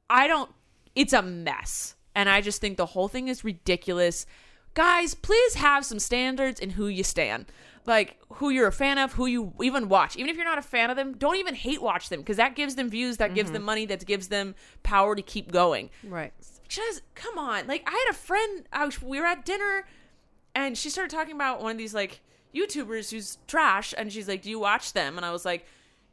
I 0.10 0.28
don't 0.28 0.50
it's 0.96 1.14
a 1.14 1.22
mess. 1.22 1.96
And 2.16 2.30
i 2.30 2.42
just 2.42 2.62
think 2.62 2.78
the 2.78 2.88
whole 2.88 3.08
thing 3.10 3.28
is 3.28 3.44
ridiculous. 3.44 4.26
Guys 4.74 5.14
please 5.14 5.56
have 5.56 5.86
some 5.86 6.00
standards 6.00 6.60
in 6.60 6.72
who 6.72 6.88
you 6.88 7.04
stand. 7.04 7.46
Like 7.86 8.18
who 8.34 8.50
you're 8.50 8.68
a 8.68 8.72
fan 8.72 8.98
of 8.98 9.14
who 9.14 9.26
you 9.26 9.54
even 9.62 9.90
watch. 9.90 10.16
Even 10.16 10.30
if 10.30 10.38
you're 10.38 10.46
not 10.46 10.58
a 10.58 10.62
fan 10.64 10.90
of 10.90 10.96
them 10.96 11.18
don't 11.18 11.36
even 11.36 11.56
hate 11.56 11.82
watch 11.82 12.08
them 12.08 12.22
because 12.22 12.38
that 12.38 12.56
gives 12.56 12.76
them 12.76 12.90
views 12.90 13.18
that 13.18 13.34
gives 13.34 13.48
mm-hmm. 13.48 13.56
them 13.56 13.64
money 13.64 13.86
that 13.88 14.06
gives 14.06 14.30
them 14.30 14.56
power 14.82 15.14
to 15.14 15.22
keep 15.22 15.52
going. 15.52 15.90
Right. 16.06 16.32
Just 16.70 17.02
come 17.16 17.38
on. 17.38 17.68
Like 17.68 17.84
i 17.88 17.92
had 17.92 18.12
a 18.12 18.14
friend 18.18 18.66
I 18.72 18.86
was, 18.86 19.02
we 19.02 19.20
were 19.20 19.26
at 19.26 19.44
dinner 19.46 19.86
and 20.56 20.78
she 20.78 20.90
started 20.90 21.12
talking 21.16 21.36
about 21.36 21.62
one 21.62 21.72
of 21.74 21.78
these 21.78 21.94
like 21.94 22.22
youtubers 22.56 23.12
who's 23.12 23.38
trash 23.48 23.94
and 23.98 24.12
she's 24.14 24.28
like 24.28 24.42
do 24.44 24.50
you 24.50 24.60
watch 24.60 24.94
them? 24.94 25.18
And 25.18 25.26
i 25.26 25.32
was 25.32 25.44
like 25.46 25.66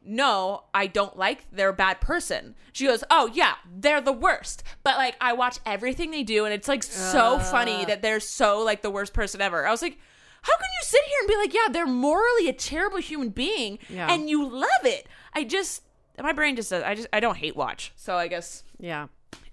no 0.05 0.63
i 0.73 0.87
don't 0.87 1.17
like 1.17 1.45
they're 1.51 1.69
a 1.69 1.73
bad 1.73 1.99
person. 2.01 2.55
She 2.73 2.85
goes 2.87 3.03
oh 3.09 3.29
yeah 3.33 3.55
they're 3.79 4.01
the 4.01 4.11
worst. 4.13 4.63
But 4.83 4.97
like 4.97 5.15
i 5.21 5.33
watch 5.33 5.59
everything 5.65 6.11
they 6.11 6.23
do 6.23 6.45
and 6.45 6.53
it's 6.53 6.67
like 6.67 6.83
so 6.83 7.39
funny 7.39 7.85
that 7.85 8.01
they're 8.01 8.19
so 8.19 8.63
like 8.63 8.81
the 8.81 8.91
worst 8.91 9.13
person 9.13 9.41
ever. 9.41 9.65
I 9.65 9.71
was 9.71 9.81
like 9.81 9.97
how 10.43 10.53
can 10.55 10.67
you 10.79 10.85
sit 10.85 11.01
here 11.03 11.17
and 11.21 11.27
be 11.29 11.35
like 11.37 11.53
yeah 11.53 11.67
they're 11.71 11.87
morally 11.87 12.47
a 12.47 12.53
terrible 12.53 12.99
human 12.99 13.29
being 13.29 13.79
Yeah. 13.89 14.11
and 14.11 14.29
you 14.29 14.47
love 14.47 14.83
it? 14.85 15.07
I 15.33 15.43
just 15.43 15.83
my 16.21 16.31
brain 16.33 16.55
just 16.55 16.69
says 16.69 16.83
i 16.83 16.95
just 16.95 17.07
i 17.13 17.19
don't 17.19 17.37
hate 17.37 17.55
watch. 17.55 17.91
So 17.95 18.15
i 18.15 18.27
guess 18.27 18.63
Yeah. 18.79 19.07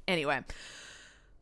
Anyway, 0.07 0.41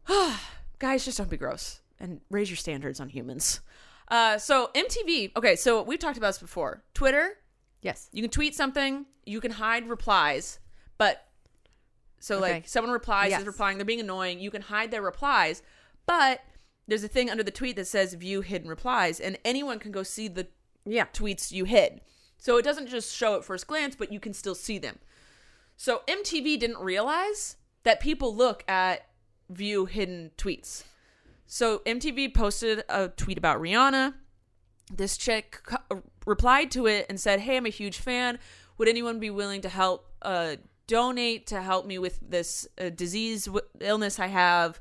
guys, 0.79 1.05
just 1.05 1.19
don't 1.19 1.31
be 1.31 1.37
gross 1.37 1.81
and 2.01 2.21
raise 2.31 2.51
your 2.51 2.57
standards 2.57 3.01
on 3.01 3.09
humans. 3.09 3.61
Uh, 4.09 4.37
so 4.39 4.71
MTV. 4.75 5.33
Okay, 5.37 5.57
so 5.57 5.83
we've 5.83 5.99
talked 5.99 6.19
about 6.19 6.29
this 6.31 6.39
before. 6.39 6.83
Twitter 6.95 7.39
Yes. 7.81 8.09
You 8.13 8.23
can 8.23 8.31
tweet 8.31 8.55
something, 8.55 9.07
you 9.27 9.41
can 9.41 9.51
hide 9.51 9.89
replies, 9.89 10.61
but 10.99 11.27
so 12.21 12.37
Okay. 12.37 12.53
like 12.53 12.69
someone 12.69 12.93
replies 12.93 13.31
Yes. 13.31 13.41
is 13.41 13.47
replying, 13.49 13.77
they're 13.77 13.85
being 13.85 13.99
annoying, 13.99 14.39
you 14.39 14.53
can 14.53 14.63
hide 14.63 14.93
their 14.93 15.03
replies, 15.03 15.63
but 16.07 16.43
there's 16.87 17.03
a 17.03 17.09
thing 17.09 17.29
under 17.29 17.43
the 17.43 17.51
tweet 17.51 17.75
that 17.75 17.87
says 17.87 18.15
view 18.15 18.41
hidden 18.41 18.69
replies, 18.69 19.19
and 19.19 19.37
anyone 19.45 19.81
can 19.81 19.91
go 19.91 20.05
see 20.05 20.29
the 20.29 20.47
Yeah. 20.85 21.07
tweets 21.13 21.51
you 21.51 21.65
hid. 21.65 22.03
So 22.39 22.57
it 22.57 22.63
doesn't 22.63 22.87
just 22.87 23.13
show 23.13 23.35
at 23.37 23.45
first 23.45 23.67
glance, 23.67 23.97
but 23.97 24.13
you 24.13 24.21
can 24.21 24.33
still 24.33 24.55
see 24.55 24.79
them. 24.79 25.01
So 25.77 26.03
MTV 26.07 26.57
didn't 26.57 26.79
realize 26.79 27.57
that 27.83 27.99
people 27.99 28.33
look 28.33 28.63
at 28.69 29.09
view 29.55 29.87
hidden 29.87 30.31
tweets. 30.37 30.85
So 31.47 31.81
MTV 31.81 32.35
posted 32.35 32.85
a 32.89 33.09
tweet 33.09 33.39
about 33.39 33.61
Rihanna. 33.61 34.15
This 34.95 35.17
chick 35.17 35.61
co- 35.65 36.03
replied 36.27 36.71
to 36.73 36.87
it 36.87 37.07
and 37.09 37.21
said, 37.21 37.41
"Hey, 37.41 37.57
I'm 37.57 37.67
a 37.67 37.71
huge 37.71 37.99
fan. 37.99 38.39
Would 38.79 38.89
anyone 38.89 39.21
be 39.21 39.31
willing 39.31 39.61
to 39.63 39.69
help 39.69 40.11
uh, 40.23 40.57
donate 40.87 41.47
to 41.49 41.61
help 41.61 41.87
me 41.87 41.99
with 41.99 42.19
this 42.27 42.67
uh, 42.81 42.89
disease 42.91 43.45
w- 43.47 43.65
illness 43.81 44.19
I 44.19 44.27
have? 44.29 44.81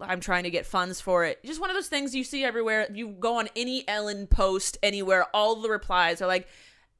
I'm 0.00 0.20
trying 0.20 0.44
to 0.44 0.50
get 0.50 0.66
funds 0.66 1.00
for 1.00 1.24
it. 1.24 1.44
Just 1.44 1.60
one 1.60 1.70
of 1.70 1.76
those 1.76 1.88
things 1.88 2.14
you 2.14 2.24
see 2.24 2.42
everywhere. 2.44 2.88
You 2.92 3.08
go 3.08 3.38
on 3.38 3.48
any 3.54 3.86
Ellen 3.86 4.26
post 4.26 4.78
anywhere, 4.82 5.26
all 5.34 5.60
the 5.60 5.68
replies 5.68 6.20
are 6.22 6.26
like, 6.26 6.48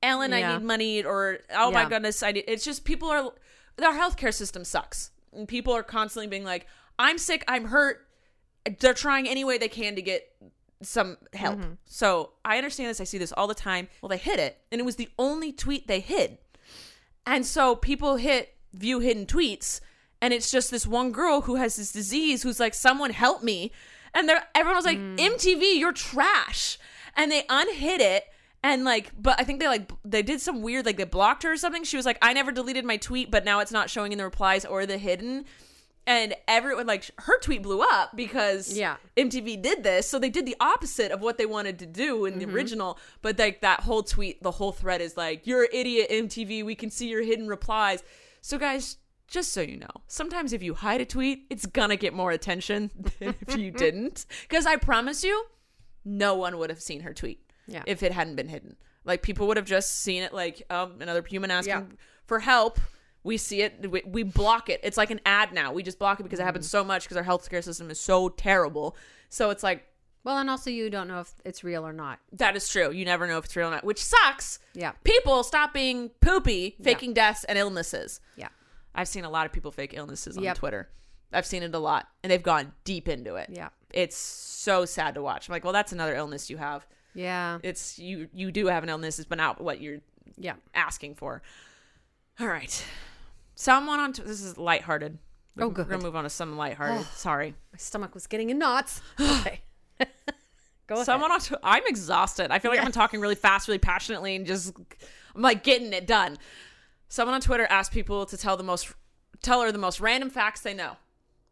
"Ellen, 0.03 0.33
I 0.33 0.41
need 0.59 0.65
money," 0.65 1.05
or 1.05 1.39
"Oh 1.51 1.71
my 1.71 1.89
goodness, 1.89 2.23
I 2.23 2.33
need." 2.33 2.45
It's 2.47 2.65
just 2.65 2.85
people 2.85 3.09
are. 3.11 3.33
Our 3.83 3.93
healthcare 3.95 4.33
system 4.33 4.65
sucks. 4.65 5.11
And 5.33 5.49
people 5.49 5.73
are 5.73 5.83
constantly 5.83 6.29
being 6.29 6.45
like, 6.45 6.69
"I'm 6.99 7.19
sick. 7.19 7.45
I'm 7.49 7.67
hurt." 7.67 8.07
They're 8.81 8.95
trying 8.95 9.29
any 9.29 9.45
way 9.45 9.59
they 9.59 9.69
can 9.69 9.95
to 9.97 10.03
get 10.03 10.31
some 10.83 11.17
help. 11.33 11.59
Mm-hmm. 11.59 11.73
So 11.85 12.33
I 12.45 12.57
understand 12.57 12.91
this. 12.91 13.01
I 13.01 13.05
see 13.05 13.19
this 13.19 13.33
all 13.33 13.47
the 13.47 13.55
time. 13.55 13.89
Well, 14.01 14.09
they 14.09 14.17
hid 14.17 14.39
it, 14.39 14.59
and 14.71 14.81
it 14.81 14.85
was 14.85 14.97
the 14.97 15.09
only 15.19 15.53
tweet 15.53 15.87
they 15.87 16.01
hid. 16.01 16.39
And 17.27 17.47
so 17.47 17.75
people 17.75 18.17
hit 18.17 18.55
view 18.73 19.01
hidden 19.01 19.27
tweets, 19.27 19.81
and 20.21 20.35
it's 20.35 20.51
just 20.51 20.71
this 20.71 20.87
one 20.87 21.13
girl 21.13 21.43
who 21.43 21.57
has 21.57 21.77
this 21.77 21.93
disease 21.93 22.43
who's 22.43 22.61
like, 22.61 22.75
"Someone 22.75 23.11
help 23.11 23.43
me!" 23.43 23.73
And 24.13 24.29
they're 24.29 24.45
everyone 24.55 24.77
was 24.77 24.85
like, 24.85 24.99
mm. 24.99 25.19
"MTV, 25.19 25.79
you're 25.79 25.93
trash," 25.93 26.79
and 27.17 27.31
they 27.31 27.45
unhid 27.49 28.01
it. 28.01 28.25
And 28.63 28.85
like, 28.85 29.11
but 29.21 29.39
I 29.39 29.45
think 29.45 29.61
they 29.61 29.69
like 29.69 29.93
they 30.05 30.23
did 30.23 30.41
some 30.41 30.63
weird 30.63 30.87
like 30.87 30.97
they 30.97 31.05
blocked 31.05 31.43
her 31.43 31.53
or 31.53 31.57
something. 31.57 31.85
She 31.85 31.97
was 31.97 32.07
like, 32.07 32.19
"I 32.23 32.33
never 32.33 32.53
deleted 32.53 32.85
my 32.85 32.97
tweet, 32.97 33.31
but 33.31 33.45
now 33.45 33.61
it's 33.61 33.73
not 33.73 33.91
showing 33.91 34.13
in 34.13 34.19
the 34.19 34.25
replies 34.25 34.65
or 34.65 34.87
the 34.87 34.99
hidden." 34.99 35.45
And 36.07 36.35
everyone 36.47 36.87
like 36.87 37.11
her 37.21 37.39
tweet 37.41 37.63
blew 37.63 37.81
up 37.81 38.15
because 38.15 38.77
Yeah. 38.77 38.97
MTV 39.17 39.63
did 39.63 39.83
this, 39.83 40.07
so 40.09 40.19
they 40.19 40.29
did 40.29 40.45
the 40.45 40.57
opposite 40.61 41.11
of 41.13 41.23
what 41.23 41.39
they 41.39 41.47
wanted 41.47 41.79
to 41.79 41.87
do 41.87 42.27
in 42.27 42.39
the 42.39 42.45
original. 42.45 42.99
But 43.23 43.39
like 43.39 43.63
that 43.63 43.81
whole 43.81 44.03
tweet, 44.03 44.43
the 44.43 44.51
whole 44.51 44.73
thread 44.73 45.01
is 45.01 45.17
like, 45.17 45.47
"You're 45.47 45.63
an 45.63 45.69
idiot, 45.73 46.09
MTV. 46.11 46.63
We 46.63 46.75
can 46.75 46.91
see 46.91 47.09
your 47.09 47.23
hidden 47.23 47.49
replies." 47.49 48.03
So 48.43 48.59
guys, 48.59 48.99
just 49.29 49.53
so 49.55 49.63
you 49.63 49.79
know, 49.79 49.89
sometimes 50.07 50.53
if 50.53 50.63
you 50.63 50.75
hide 50.75 51.01
a 51.01 51.07
tweet, 51.07 51.47
it's 51.49 51.65
gonna 51.65 51.97
get 51.97 52.13
more 52.13 52.31
attention 52.33 52.91
than 53.19 53.35
if 53.47 53.57
you 53.57 53.71
didn't. 53.85 54.27
Because 54.43 54.67
I 54.67 54.77
promise 54.77 55.25
you, 55.25 55.47
no 56.05 56.35
one 56.35 56.59
would 56.59 56.69
have 56.69 56.83
seen 56.83 57.01
her 57.01 57.15
tweet 57.15 57.41
Yeah. 57.67 57.83
if 57.87 58.03
it 58.03 58.13
hadn't 58.13 58.37
been 58.37 58.49
hidden. 58.49 58.77
Like 59.07 59.23
people 59.23 59.47
would 59.47 59.57
have 59.57 59.65
just 59.67 60.01
seen 60.03 60.23
it 60.23 60.35
like 60.35 60.63
um, 60.69 61.01
another 61.01 61.23
human 61.27 61.51
asking 61.51 61.73
Yeah. 61.75 61.97
for 62.27 62.41
help. 62.41 62.79
We 63.25 63.37
see 63.39 63.63
it, 63.63 63.91
we, 63.91 64.03
we 64.07 64.23
block 64.23 64.69
it. 64.69 64.81
It's 64.85 64.97
like 64.97 65.11
an 65.11 65.21
ad 65.27 65.53
now. 65.53 65.73
We 65.73 65.83
just 65.83 65.99
block 65.99 66.21
it 66.21 66.23
because 66.25 66.39
it 66.39 66.45
happens 66.45 66.69
so 66.69 66.85
much 66.85 67.05
because 67.05 67.17
our 67.17 67.25
healthcare 67.25 67.65
system 67.65 67.91
is 67.91 67.99
so 68.01 68.29
terrible. 68.29 68.97
So 69.31 69.49
it's 69.51 69.63
like 69.63 69.87
Well, 70.25 70.37
and 70.39 70.49
also 70.51 70.71
you 70.71 70.91
don't 70.91 71.09
know 71.09 71.21
if 71.21 71.33
it's 71.45 71.65
real 71.65 71.87
or 71.87 71.93
not. 71.93 72.19
that 72.35 72.55
is 72.55 72.69
true. 72.69 72.91
You 72.93 73.05
never 73.05 73.27
know 73.27 73.39
if 73.39 73.47
it's 73.47 73.57
real 73.57 73.69
or 73.69 73.71
not, 73.71 73.83
which 73.85 74.03
sucks. 74.05 74.59
Yeah. 74.75 74.93
People 75.05 75.43
stop 75.43 75.73
being 75.75 76.11
poopy, 76.21 76.77
faking 76.83 77.15
deaths 77.15 77.45
and 77.45 77.59
illnesses. 77.59 78.21
Yeah. 78.37 78.49
I've 78.95 79.09
seen 79.09 79.25
a 79.25 79.31
lot 79.31 79.47
of 79.47 79.53
people 79.53 79.73
fake 79.73 79.95
illnesses 79.95 80.37
on 80.37 80.45
Yep. 80.45 80.57
Twitter. 80.59 80.89
I've 81.33 81.47
seen 81.47 81.63
it 81.65 81.75
a 81.75 81.79
lot, 81.81 82.07
and 82.23 82.31
they've 82.31 82.43
gone 82.43 82.73
deep 82.85 83.09
into 83.09 83.35
it. 83.37 83.49
Yeah. 83.51 83.71
It's 83.93 84.17
so 84.17 84.85
sad 84.85 85.15
to 85.15 85.23
watch. 85.23 85.49
I'm 85.49 85.53
like, 85.53 85.65
well, 85.65 85.73
that's 85.73 85.93
another 85.93 86.15
illness 86.15 86.49
you 86.51 86.59
have. 86.59 86.87
Yeah. 87.15 87.59
It's 87.65 87.99
you. 87.99 88.29
You 88.33 88.53
do 88.53 88.67
have 88.67 88.83
an 88.85 88.89
illness. 88.89 89.19
It's 89.19 89.27
been 89.29 89.41
out 89.41 89.61
what 89.61 89.81
you're 89.81 89.99
Yeah. 90.37 90.55
asking 90.75 91.15
for. 91.17 91.43
All 92.39 92.47
right. 92.47 92.85
Someone 93.55 94.01
on 94.01 94.13
t- 94.13 94.23
this 94.23 94.43
is 94.43 94.59
lighthearted. 94.59 95.19
Oh, 95.59 95.69
good. 95.71 95.87
We're 95.87 95.93
gonna 95.93 96.03
move 96.05 96.17
on 96.17 96.25
to 96.25 96.31
some 96.31 96.57
lighthearted. 96.57 96.99
Oh, 97.01 97.11
Sorry. 97.15 97.55
My 97.73 97.79
stomach 97.79 98.15
was 98.15 98.27
getting 98.27 98.51
in 98.51 98.59
knots. 98.59 99.01
Okay. 99.21 99.61
Go 100.87 100.97
ahead. 100.97 101.07
Someone 101.07 101.33
on. 101.33 101.41
T- 101.41 101.55
I'm 101.63 101.83
exhausted. 101.87 102.51
I 102.51 102.59
feel 102.59 102.71
like 102.71 102.79
I've 102.79 102.85
been 102.85 102.93
talking 102.93 103.21
really 103.21 103.37
fast, 103.37 103.69
really 103.69 103.79
passionately, 103.79 104.37
and 104.37 104.45
just 104.45 104.75
I'm 105.35 105.41
like 105.41 105.63
getting 105.65 105.93
it 105.95 106.07
done. 106.07 106.37
Someone 107.09 107.35
on 107.35 107.41
Twitter 107.41 107.67
asked 107.71 107.91
people 107.93 108.27
to 108.27 108.37
tell 108.37 108.57
the 108.59 108.65
most, 108.65 108.93
tell 109.43 109.63
her 109.63 109.73
the 109.73 109.79
most 109.79 110.01
random 110.01 110.29
facts 110.29 110.61
they 110.61 110.75
know. 110.75 110.97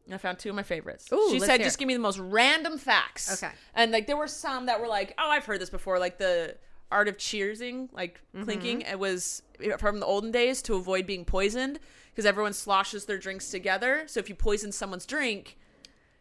And 0.05 0.15
I 0.15 0.19
found 0.19 0.39
two 0.39 0.51
of 0.51 0.55
my 0.57 0.65
favorites. 0.65 1.09
Ooh, 1.13 1.29
she 1.31 1.39
said, 1.41 1.63
"Just 1.63 1.77
it. 1.77 1.79
give 1.79 1.87
me 1.89 1.95
the 1.95 2.01
most 2.01 2.19
random 2.19 2.77
facts." 2.77 3.43
Okay. 3.43 3.53
And 3.75 3.91
like 3.93 4.07
there 4.07 4.17
were 4.17 4.27
some 4.29 4.67
that 4.67 4.81
were 4.81 4.89
like, 4.89 5.15
"Oh, 5.17 5.31
I've 5.31 5.47
heard 5.47 5.61
this 5.61 5.71
before." 5.71 5.99
Like 5.99 6.19
the 6.19 6.57
art 6.93 7.09
of 7.09 7.17
cheersing, 7.17 7.89
like 7.93 8.21
Mm-hmm. 8.35 8.45
clinking. 8.45 8.81
It 8.83 8.99
was 8.99 9.43
from 9.79 9.99
the 10.01 10.07
olden 10.07 10.31
days 10.31 10.63
to 10.63 10.75
avoid 10.75 11.07
being 11.07 11.25
poisoned 11.25 11.81
because 12.11 12.25
everyone 12.27 12.53
sloshes 12.53 13.05
their 13.07 13.19
drinks 13.19 13.51
together. 13.51 14.05
So 14.07 14.21
if 14.21 14.29
you 14.29 14.35
poison 14.35 14.71
someone's 14.73 15.07
drink, 15.07 15.57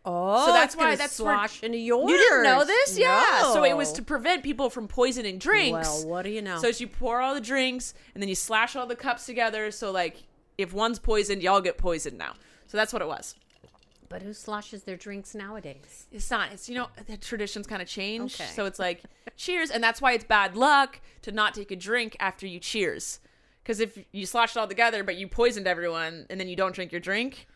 Oh, 0.04 0.48
So 0.48 0.52
that's 0.54 0.76
why 0.76 0.96
that's 0.96 1.20
where- 1.20 1.36
slosh 1.36 1.62
into 1.62 1.78
yours. 1.78 2.10
you 2.10 2.18
didn't 2.18 2.42
know 2.44 2.66
this? 2.66 2.98
Yeah. 2.98 3.54
So 3.54 3.64
it 3.64 3.78
was 3.78 3.92
to 3.94 4.02
prevent 4.02 4.42
people 4.44 4.72
from 4.72 4.88
poisoning 4.88 5.38
drinks. 5.38 5.88
Well, 5.88 6.08
what 6.08 6.22
do 6.24 6.32
you 6.32 6.42
know? 6.42 6.58
So 6.58 6.70
as 6.70 6.82
you 6.82 6.88
pour 6.88 7.22
all 7.22 7.36
the 7.36 7.40
drinks 7.42 7.94
and 8.16 8.22
then 8.22 8.28
you 8.28 8.34
slash 8.34 8.76
all 8.76 8.88
the 8.88 8.96
cups 8.96 9.28
together. 9.28 9.70
So 9.70 9.92
like 9.92 10.24
if 10.58 10.74
one's 10.74 10.98
poisoned, 10.98 11.44
y'all 11.44 11.62
get 11.62 11.78
poisoned 11.78 12.18
now. 12.18 12.34
So 12.66 12.78
that's 12.78 12.92
what 12.94 13.04
it 13.04 13.08
was. 13.08 13.36
But 14.12 14.22
who 14.22 14.34
sloshes 14.34 14.84
their 14.84 14.98
drinks 14.98 15.34
nowadays? 15.34 16.06
It's 16.12 16.30
not. 16.30 16.52
It's 16.52 16.70
you 16.70 16.76
know 16.76 16.90
the 17.08 17.18
traditions 17.18 17.66
kind 17.66 17.82
of 17.82 17.88
change. 17.88 18.36
Okay. 18.40 18.50
So 18.52 18.66
it's 18.66 18.78
like 18.80 19.02
cheers, 19.38 19.72
and 19.72 19.84
that's 19.84 20.02
why 20.02 20.12
it's 20.14 20.26
bad 20.26 20.56
luck 20.56 21.00
to 21.24 21.32
not 21.32 21.54
take 21.56 21.72
a 21.72 21.76
drink 21.76 22.16
after 22.20 22.46
you 22.46 22.60
cheers. 22.60 23.20
Because 23.64 23.80
if 23.80 23.98
you 24.12 24.26
sloshed 24.26 24.56
it 24.56 24.60
all 24.60 24.68
together, 24.68 25.04
but 25.04 25.16
you 25.18 25.28
poisoned 25.28 25.68
everyone, 25.68 26.26
and 26.30 26.40
then 26.40 26.48
you 26.48 26.56
don't 26.56 26.74
drink 26.76 26.92
your 26.92 27.02
drink. 27.02 27.48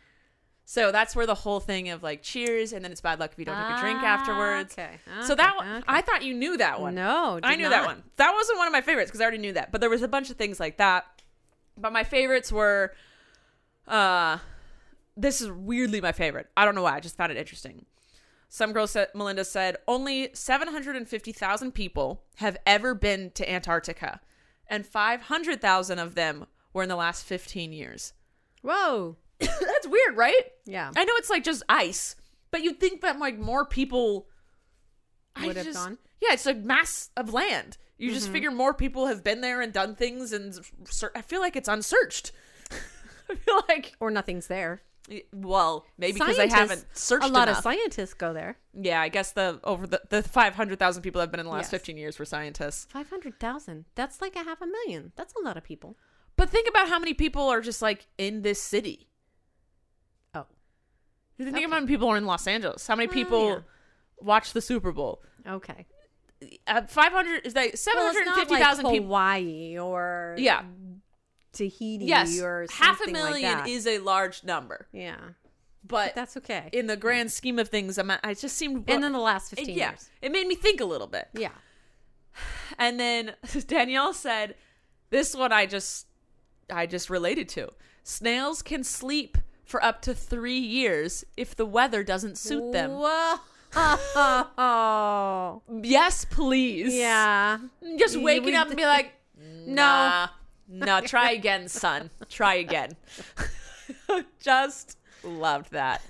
So 0.67 0.91
that's 0.91 1.15
where 1.15 1.27
the 1.27 1.35
whole 1.35 1.59
thing 1.59 1.89
of 1.89 2.01
like 2.01 2.23
cheers, 2.23 2.73
and 2.73 2.83
then 2.83 2.91
it's 2.91 3.01
bad 3.01 3.19
luck 3.19 3.31
if 3.33 3.37
you 3.39 3.45
don't 3.45 3.55
take 3.55 3.77
a 3.77 3.81
drink 3.81 3.99
Ah, 4.01 4.05
afterwards. 4.05 4.73
okay. 4.73 4.97
So 5.21 5.35
that 5.35 5.55
Okay, 5.57 5.67
one, 5.67 5.75
okay. 5.77 5.83
I 5.87 6.01
thought 6.01 6.23
you 6.23 6.33
knew 6.33 6.57
that 6.57 6.81
one. 6.81 6.95
No, 6.95 7.39
I 7.43 7.55
knew 7.55 7.69
that 7.69 7.85
one. 7.85 8.01
That 8.15 8.33
wasn't 8.33 8.57
one 8.57 8.65
of 8.67 8.73
my 8.73 8.81
favorites 8.81 9.09
because 9.11 9.21
I 9.21 9.25
already 9.25 9.37
knew 9.37 9.53
that. 9.53 9.71
But 9.71 9.81
there 9.81 9.89
was 9.91 10.01
a 10.01 10.07
bunch 10.07 10.31
of 10.31 10.37
things 10.37 10.59
like 10.59 10.77
that. 10.77 11.05
But 11.77 11.91
my 11.91 12.03
favorites 12.03 12.51
were, 12.51 12.93
uh, 13.87 14.37
this 15.17 15.41
is 15.41 15.49
weirdly 15.51 16.01
my 16.01 16.11
favorite. 16.11 16.47
I 16.57 16.65
don't 16.65 16.75
know 16.75 16.81
why. 16.83 16.95
I 16.95 16.99
just 16.99 17.17
found 17.17 17.31
it 17.31 17.37
interesting. 17.37 17.85
Some 18.49 18.73
girl 18.73 18.87
said, 18.87 19.07
Melinda 19.15 19.43
said, 19.43 19.77
only 19.87 20.29
750,000 20.33 21.71
people 21.73 22.23
have 22.35 22.57
ever 22.65 22.93
been 22.93 23.31
to 23.31 23.49
Antarctica, 23.49 24.21
and 24.67 24.85
500,000 24.85 25.99
of 25.99 26.15
them 26.15 26.45
were 26.73 26.83
in 26.83 26.89
the 26.89 26.95
last 26.95 27.25
15 27.25 27.73
years. 27.73 28.13
Whoa. 28.61 29.17
That's 29.39 29.87
weird, 29.87 30.15
right? 30.15 30.41
Yeah. 30.65 30.91
I 30.95 31.03
know 31.05 31.13
it's 31.17 31.29
like 31.29 31.43
just 31.43 31.63
ice, 31.67 32.15
but 32.51 32.63
you'd 32.63 32.79
think 32.79 33.01
that 33.01 33.19
like 33.19 33.37
more 33.37 33.65
people 33.65 34.27
I 35.35 35.47
Would 35.47 35.57
have 35.57 35.65
just- 35.65 35.77
gone? 35.77 35.93
Mm-hmm. 35.93 36.01
Yeah, 36.21 36.33
it's 36.33 36.45
a 36.45 36.53
mass 36.53 37.09
of 37.17 37.33
land. 37.33 37.77
You 37.97 38.11
just 38.11 38.29
figure 38.29 38.51
more 38.51 38.73
people 38.73 39.07
have 39.07 39.23
been 39.23 39.41
there 39.41 39.61
and 39.61 39.71
done 39.71 39.95
things, 39.95 40.33
and 40.33 40.57
I 41.13 41.21
feel 41.21 41.39
like 41.39 41.55
it's 41.55 41.67
unsearched. 41.69 42.31
I 43.29 43.35
feel 43.35 43.61
like, 43.69 43.93
Or 43.99 44.09
nothing's 44.11 44.47
there. 44.47 44.81
Well, 45.33 45.85
maybe 45.97 46.13
because 46.13 46.39
I 46.39 46.47
haven't 46.47 46.85
searched 46.93 47.23
A 47.25 47.27
lot 47.27 47.47
enough. 47.47 47.59
of 47.59 47.63
scientists 47.63 48.13
go 48.15 48.33
there. 48.33 48.57
yeah, 48.73 49.01
I 49.01 49.09
guess 49.09 49.31
the 49.31 49.59
over 49.63 49.85
the 49.85 50.01
the 50.09 50.23
five 50.23 50.55
hundred 50.55 50.79
thousand 50.79 51.03
people 51.03 51.19
that 51.19 51.25
have 51.25 51.31
been 51.31 51.39
in 51.39 51.45
the 51.45 51.51
last 51.51 51.65
Yes. 51.65 51.71
fifteen 51.71 51.97
years 51.97 52.17
were 52.17 52.25
scientists. 52.25 52.87
Five 52.89 53.09
hundred 53.09 53.39
thousand. 53.39 53.85
That's 53.95 54.21
like 54.21 54.35
a 54.35 54.43
half 54.43 54.61
a 54.61 54.67
million. 54.67 55.11
That's 55.15 55.33
a 55.35 55.43
lot 55.43 55.57
of 55.57 55.63
people. 55.63 55.97
But 56.37 56.49
think 56.49 56.67
about 56.67 56.89
how 56.89 56.99
many 56.99 57.13
people 57.13 57.43
are 57.49 57.61
just 57.61 57.81
like 57.81 58.07
in 58.17 58.41
this 58.41 58.61
city. 58.61 59.07
Oh. 60.33 60.45
Think 61.37 61.49
Okay. 61.49 61.63
about 61.63 61.73
how 61.75 61.79
many 61.81 61.87
people 61.87 62.07
are 62.09 62.17
in 62.17 62.25
Los 62.25 62.47
Angeles. 62.47 62.87
How 62.87 62.95
many 62.95 63.07
Oh, 63.09 63.11
people 63.13 63.49
yeah. 63.49 63.59
watch 64.17 64.53
the 64.53 64.61
Super 64.61 64.91
Bowl? 64.91 65.21
Okay. 65.47 65.85
Uh, 66.67 66.81
Five 66.87 67.11
hundred 67.13 67.45
is 67.45 67.55
like 67.55 67.77
seven 67.77 67.99
Well, 67.99 68.09
it's 68.09 68.17
hundred 68.17 68.29
not 68.31 68.39
fifty 68.39 68.55
thousand 68.55 68.83
like 68.85 68.93
people. 68.93 69.07
Hawaii 69.07 69.77
or 69.77 70.35
Yeah. 70.37 70.63
Tahiti 71.55 72.05
Yes, 72.05 72.39
or 72.39 72.67
half 72.71 73.01
a 73.01 73.11
million 73.11 73.59
like 73.59 73.69
is 73.69 73.87
a 73.87 73.99
large 73.99 74.43
number, 74.43 74.87
yeah, 74.91 75.15
but 75.83 76.13
that's 76.15 76.37
okay. 76.37 76.69
in 76.71 76.87
the 76.87 76.97
grand 76.97 77.31
scheme 77.31 77.57
of 77.57 77.69
things, 77.69 77.97
I'm, 77.97 78.11
I 78.23 78.33
just 78.33 78.55
seemed 78.57 78.89
and 78.89 79.01
then 79.01 79.13
the 79.13 79.19
last 79.19 79.51
it, 79.53 79.57
fifteen 79.57 79.77
yeah, 79.77 79.91
years. 79.91 80.09
it 80.21 80.31
made 80.31 80.47
me 80.47 80.55
think 80.55 80.79
a 80.81 80.85
little 80.85 81.07
bit. 81.07 81.27
Yeah. 81.33 81.49
And 82.77 82.99
then 82.99 83.33
Danielle 83.67 84.13
said, 84.13 84.55
"This 85.09 85.35
one 85.35 85.51
I 85.53 85.65
just, 85.65 86.07
I 86.69 86.85
just 86.85 87.09
related 87.09 87.47
to. 87.49 87.69
Snails 88.03 88.61
can 88.61 88.83
sleep 88.83 89.37
for 89.65 89.83
up 89.83 90.01
to 90.03 90.13
three 90.13 90.59
years 90.59 91.25
if 91.35 91.55
the 91.55 91.65
weather 91.65 92.03
doesn't 92.03 92.37
suit 92.37 92.71
them. 92.71 92.91
Whoa. 92.91 93.37
Yes, 95.83 96.25
please. 96.25 96.95
yeah. 96.95 97.57
Just 97.97 98.17
waking 98.17 98.55
up 98.55 98.67
and 98.67 98.77
be 98.77 98.85
like, 98.85 99.13
Nah. 99.65 100.27
No, 100.67 101.01
try 101.01 101.31
again, 101.31 101.67
son. 101.67 102.09
Try 102.29 102.55
again. 102.55 102.91
Just 104.39 104.97
loved 105.23 105.71
that. 105.71 106.01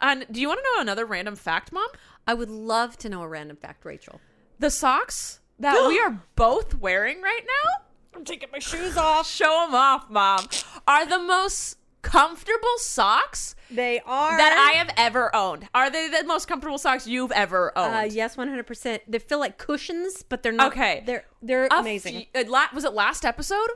And 0.00 0.26
do 0.30 0.40
you 0.40 0.48
want 0.48 0.60
to 0.60 0.70
know 0.74 0.80
another 0.80 1.06
random 1.06 1.36
fact, 1.36 1.72
Mom? 1.72 1.88
I 2.26 2.34
would 2.34 2.50
love 2.50 2.96
to 2.98 3.08
know 3.08 3.22
a 3.22 3.28
random 3.28 3.56
fact, 3.56 3.84
Rachel. 3.84 4.20
The 4.58 4.70
socks 4.70 5.40
that 5.58 5.88
we 5.88 5.98
are 6.04 6.22
both 6.36 6.74
wearing 6.74 7.20
right 7.20 7.42
now. 7.44 7.84
I'm 8.14 8.24
taking 8.24 8.50
my 8.52 8.58
shoes 8.58 8.96
off. 8.96 9.28
Show 9.28 9.64
them 9.66 9.74
off, 9.74 10.10
Mom. 10.10 10.46
Are 10.86 11.06
the 11.06 11.18
most 11.18 11.77
comfortable 12.02 12.76
socks 12.78 13.54
They 13.70 14.00
are 14.06 14.36
that 14.36 14.52
I 14.72 14.78
have 14.78 14.90
ever 14.96 15.34
owned. 15.34 15.68
Are 15.74 15.90
they 15.90 16.08
the 16.08 16.24
most 16.24 16.48
comfortable 16.48 16.78
socks 16.78 17.06
you've 17.06 17.32
ever 17.32 17.76
owned? 17.76 17.94
Uh, 17.94 18.14
yes, 18.14 18.36
one 18.36 18.48
hundred 18.48 18.66
percent. 18.66 19.02
They 19.08 19.18
feel 19.18 19.38
like 19.38 19.58
cushions, 19.58 20.22
but 20.22 20.42
they're 20.42 20.52
not. 20.52 20.68
Okay. 20.72 21.02
they're 21.06 21.24
they're 21.42 21.66
A 21.66 21.78
amazing. 21.80 22.26
fe- 22.34 22.44
uh, 22.44 22.66
was 22.74 22.84
it 22.84 22.92
last 22.92 23.24
episode? 23.24 23.68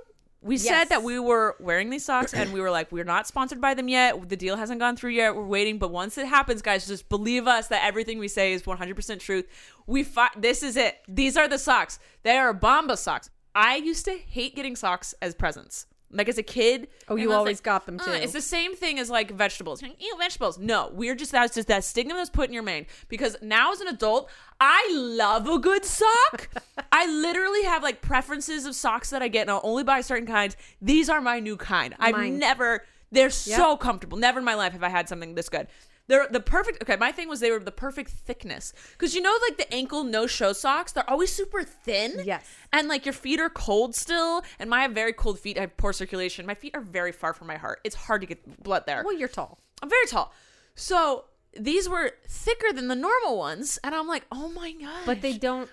We 0.44 0.56
said 0.56 0.86
that 0.86 1.04
we 1.04 1.20
were 1.20 1.54
wearing 1.60 1.88
these 1.90 2.04
socks 2.04 2.34
and 2.34 2.52
we 2.52 2.60
were 2.60 2.70
like, 2.72 2.90
we're 2.90 3.04
not 3.04 3.28
sponsored 3.28 3.60
by 3.60 3.74
them 3.74 3.86
yet. 3.88 4.28
The 4.28 4.34
deal 4.36 4.56
hasn't 4.56 4.80
gone 4.80 4.96
through 4.96 5.12
yet. 5.12 5.36
We're 5.36 5.46
waiting. 5.46 5.78
But 5.78 5.92
once 5.92 6.18
it 6.18 6.26
happens, 6.26 6.62
guys, 6.62 6.84
just 6.88 7.08
believe 7.08 7.46
us 7.46 7.68
that 7.68 7.84
everything 7.84 8.18
we 8.18 8.26
say 8.26 8.52
is 8.52 8.64
100% 8.64 9.20
truth. 9.20 9.46
We 9.86 10.02
fi- 10.02 10.32
This 10.36 10.64
is 10.64 10.76
it. 10.76 10.98
These 11.06 11.36
are 11.36 11.46
the 11.46 11.58
socks. 11.60 12.00
They 12.24 12.38
are 12.38 12.52
Bombas 12.52 12.98
socks. 12.98 13.30
I 13.54 13.76
used 13.76 14.04
to 14.06 14.18
hate 14.18 14.56
getting 14.56 14.74
socks 14.74 15.14
as 15.22 15.36
presents. 15.36 15.86
Like 16.12 16.28
as 16.28 16.38
a 16.38 16.42
kid. 16.42 16.88
Oh, 17.08 17.16
you 17.16 17.24
and 17.24 17.32
I 17.32 17.36
was 17.36 17.38
always 17.38 17.58
like, 17.58 17.64
got 17.64 17.86
them, 17.86 17.98
"Uh, 17.98 18.04
too." 18.04 18.10
it's 18.12 18.32
the 18.32 18.42
same 18.42 18.76
thing 18.76 18.98
as 18.98 19.08
like 19.10 19.30
vegetables. 19.30 19.80
You're 19.80 19.90
like, 19.90 20.02
Ew, 20.02 20.14
vegetables. 20.18 20.58
No, 20.58 20.90
we're 20.92 21.14
just 21.14 21.32
that's 21.32 21.54
just 21.54 21.68
that 21.68 21.84
stigma 21.84 22.14
that's 22.14 22.30
put 22.30 22.48
in 22.48 22.54
your 22.54 22.62
mind. 22.62 22.86
Because 23.08 23.36
now 23.40 23.72
as 23.72 23.80
an 23.80 23.88
adult, 23.88 24.30
I 24.60 24.88
love 24.92 25.48
a 25.48 25.58
good 25.58 25.84
sock. 25.84 26.48
I 26.92 27.06
literally 27.06 27.62
have 27.64 27.82
like 27.82 28.02
preferences 28.02 28.66
of 28.66 28.74
socks 28.74 29.10
that 29.10 29.22
I 29.22 29.28
get, 29.28 29.42
and 29.42 29.50
I'll 29.50 29.60
only 29.64 29.84
buy 29.84 30.02
certain 30.02 30.26
kinds. 30.26 30.56
These 30.80 31.08
are 31.08 31.20
my 31.20 31.40
new 31.40 31.56
kind. 31.56 31.94
I've 31.98 32.14
Mine. 32.14 32.38
never. 32.38 32.84
They're 33.10 33.30
so 33.30 33.76
comfortable. 33.76 34.16
Never 34.18 34.38
in 34.38 34.44
my 34.44 34.54
life 34.54 34.72
have 34.72 34.82
I 34.82 34.88
had 34.88 35.08
something 35.08 35.34
this 35.34 35.48
good. 35.48 35.66
They're 36.08 36.26
the 36.28 36.40
perfect. 36.40 36.82
Okay, 36.82 36.96
my 36.96 37.12
thing 37.12 37.28
was 37.28 37.40
they 37.40 37.50
were 37.50 37.60
the 37.60 37.70
perfect 37.70 38.10
thickness 38.10 38.72
because 38.92 39.14
you 39.14 39.22
know, 39.22 39.34
like 39.48 39.56
the 39.56 39.72
ankle 39.72 40.04
no 40.04 40.26
show 40.26 40.52
socks, 40.52 40.92
they're 40.92 41.08
always 41.08 41.32
super 41.32 41.62
thin. 41.62 42.22
Yes. 42.24 42.44
and 42.72 42.88
like 42.88 43.06
your 43.06 43.12
feet 43.12 43.40
are 43.40 43.50
cold 43.50 43.94
still. 43.94 44.42
And 44.58 44.68
my 44.68 44.82
have 44.82 44.92
very 44.92 45.12
cold 45.12 45.38
feet. 45.38 45.56
I 45.58 45.62
have 45.62 45.76
poor 45.76 45.92
circulation. 45.92 46.44
My 46.44 46.54
feet 46.54 46.74
are 46.74 46.80
very 46.80 47.12
far 47.12 47.32
from 47.32 47.46
my 47.46 47.56
heart. 47.56 47.80
It's 47.84 47.94
hard 47.94 48.20
to 48.22 48.26
get 48.26 48.62
blood 48.62 48.84
there. 48.86 49.02
well, 49.04 49.16
you're 49.16 49.28
tall. 49.28 49.58
I'm 49.82 49.88
very 49.88 50.06
tall. 50.06 50.32
So 50.74 51.24
these 51.58 51.88
were 51.88 52.12
thicker 52.26 52.72
than 52.72 52.88
the 52.88 52.94
normal 52.94 53.38
ones, 53.38 53.78
and 53.84 53.94
I'm 53.94 54.08
like, 54.08 54.24
oh 54.32 54.48
my 54.48 54.72
god! 54.72 55.02
But 55.06 55.20
they 55.20 55.36
don't 55.36 55.68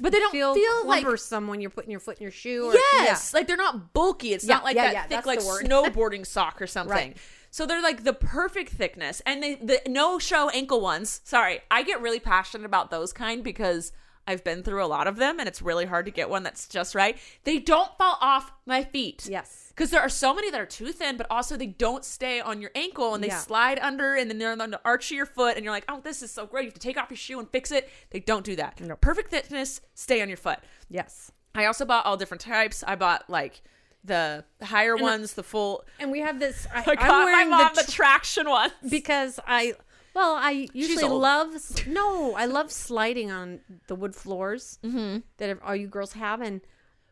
but 0.00 0.10
they 0.10 0.18
don't 0.18 0.32
feel, 0.32 0.54
feel, 0.54 0.86
like 0.86 1.04
cumbersome 1.04 1.46
when 1.46 1.60
you're 1.60 1.70
putting 1.70 1.90
your 1.90 2.00
foot 2.00 2.18
in 2.18 2.22
your 2.22 2.32
shoe. 2.32 2.66
Or, 2.66 2.74
yes, 2.74 3.32
like 3.32 3.46
they're 3.46 3.56
not 3.56 3.92
bulky. 3.92 4.32
It's 4.34 4.44
Yeah, 4.44 4.56
not 4.56 4.64
like 4.64 4.76
yeah, 4.76 4.92
that 4.92 4.92
yeah, 4.92 5.06
thick 5.06 5.26
like 5.26 5.38
snowboarding 5.40 6.26
sock 6.26 6.60
or 6.60 6.66
something. 6.66 6.94
Right. 6.94 7.16
So 7.54 7.66
they're 7.66 7.80
like 7.80 8.02
the 8.02 8.12
perfect 8.12 8.72
thickness, 8.72 9.22
and 9.24 9.40
they 9.40 9.54
the 9.54 9.80
no 9.86 10.18
show 10.18 10.50
ankle 10.50 10.80
ones. 10.80 11.20
Sorry, 11.22 11.60
I 11.70 11.84
get 11.84 12.00
really 12.00 12.18
passionate 12.18 12.64
about 12.66 12.90
those 12.90 13.12
kind 13.12 13.44
because 13.44 13.92
I've 14.26 14.42
been 14.42 14.64
through 14.64 14.82
a 14.82 14.90
lot 14.90 15.06
of 15.06 15.18
them, 15.18 15.38
and 15.38 15.46
it's 15.46 15.62
really 15.62 15.84
hard 15.84 16.04
to 16.06 16.10
get 16.10 16.28
one 16.28 16.42
that's 16.42 16.66
just 16.66 16.96
right. 16.96 17.16
They 17.44 17.60
don't 17.60 17.96
fall 17.96 18.18
off 18.20 18.50
my 18.66 18.82
feet. 18.82 19.28
Yes. 19.30 19.66
Because 19.68 19.92
there 19.92 20.00
are 20.00 20.08
so 20.08 20.34
many 20.34 20.50
that 20.50 20.60
are 20.60 20.66
too 20.66 20.90
thin, 20.90 21.16
but 21.16 21.28
also 21.30 21.56
they 21.56 21.68
don't 21.68 22.04
stay 22.04 22.40
on 22.40 22.60
your 22.60 22.72
ankle 22.74 23.14
and 23.14 23.22
they 23.22 23.28
Yeah. 23.28 23.38
slide 23.38 23.78
under 23.78 24.16
and 24.16 24.28
then 24.28 24.38
they're 24.38 24.60
on 24.60 24.70
the 24.72 24.80
arch 24.84 25.12
of 25.12 25.16
your 25.16 25.24
foot 25.24 25.54
and 25.54 25.64
you're 25.64 25.72
like, 25.72 25.84
oh, 25.88 26.00
this 26.00 26.24
is 26.24 26.32
so 26.32 26.46
great. 26.46 26.62
You 26.62 26.70
have 26.70 26.74
to 26.74 26.80
take 26.80 26.96
off 26.96 27.08
your 27.08 27.16
shoe 27.16 27.38
and 27.38 27.48
fix 27.48 27.70
it. 27.70 27.88
They 28.10 28.18
don't 28.18 28.44
do 28.44 28.56
that. 28.56 28.80
Perfect 29.00 29.30
thickness, 29.30 29.80
stay 29.94 30.20
on 30.20 30.28
your 30.28 30.38
foot. 30.38 30.58
Yes. 30.90 31.30
I 31.54 31.66
also 31.66 31.84
bought 31.84 32.04
all 32.04 32.16
different 32.16 32.40
types. 32.40 32.82
I 32.84 32.96
bought 32.96 33.30
like 33.30 33.62
the 34.04 34.44
higher 34.62 34.96
ones, 34.96 35.32
the 35.34 35.42
full. 35.42 35.84
And 35.98 36.10
we 36.12 36.20
have 36.20 36.38
this. 36.38 36.66
I, 36.72 36.78
I 36.86 36.90
I'm 36.90 36.96
got 36.96 37.08
my 37.08 37.24
wearing 37.24 37.50
mom 37.50 37.72
the 37.74 37.82
the 37.82 37.92
traction 37.92 38.48
ones. 38.48 38.72
because 38.88 39.40
I 39.46 39.74
well 40.14 40.34
I 40.34 40.68
usually 40.72 41.04
love 41.04 41.50
no 41.86 42.34
I 42.34 42.46
love 42.46 42.70
sliding 42.70 43.30
on 43.30 43.60
the 43.88 43.94
wood 43.94 44.14
floors 44.14 44.78
mm-hmm. 44.84 45.18
that 45.38 45.58
all 45.62 45.74
you 45.74 45.88
girls 45.88 46.12
have 46.12 46.40
and 46.40 46.60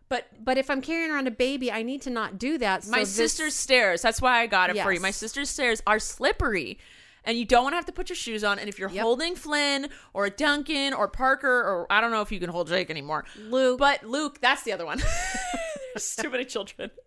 but 0.09 0.27
but 0.45 0.59
if 0.59 0.69
I'm 0.71 0.83
carrying 0.83 1.11
around 1.11 1.27
a 1.27 1.33
baby 1.33 1.73
I 1.73 1.83
need 1.83 2.03
to 2.03 2.11
not 2.11 2.39
do 2.39 2.59
that. 2.59 2.87
my 2.89 3.01
this- 3.01 3.15
sister's 3.15 3.55
stairs. 3.55 4.03
That's 4.03 4.21
why 4.21 4.41
I 4.41 4.47
got 4.47 4.71
it 4.71 4.81
for 4.83 4.93
you. 4.93 5.01
My 5.01 5.11
sister's 5.11 5.49
stairs 5.51 5.83
are 5.87 5.99
slippery. 5.99 6.79
And 7.25 7.39
you 7.39 7.45
don't 7.45 7.63
want 7.63 7.75
to 7.75 7.77
have 7.77 7.87
to 7.87 7.93
put 7.93 8.09
your 8.09 8.17
shoes 8.17 8.43
on. 8.43 8.59
And 8.59 8.69
if 8.69 8.81
you're 8.81 8.91
Yep. 8.91 9.01
holding 9.01 9.37
Flynn 9.37 9.89
or 10.13 10.29
Duncan 10.29 10.93
or 10.93 11.07
Parker 11.07 11.49
or 11.49 11.87
I 11.89 12.01
don't 12.01 12.11
know 12.11 12.21
if 12.21 12.33
you 12.33 12.41
can 12.41 12.51
hold 12.51 12.67
Jake 12.67 12.91
anymore. 12.91 13.25
Luke. 13.49 13.79
But 13.79 14.03
Luke, 14.05 14.41
that's 14.41 14.65
the 14.65 14.73
other 14.73 14.85
one. 14.85 15.01
There's 15.95 16.17
too 16.17 16.31
many 16.31 16.45
children. 16.45 16.91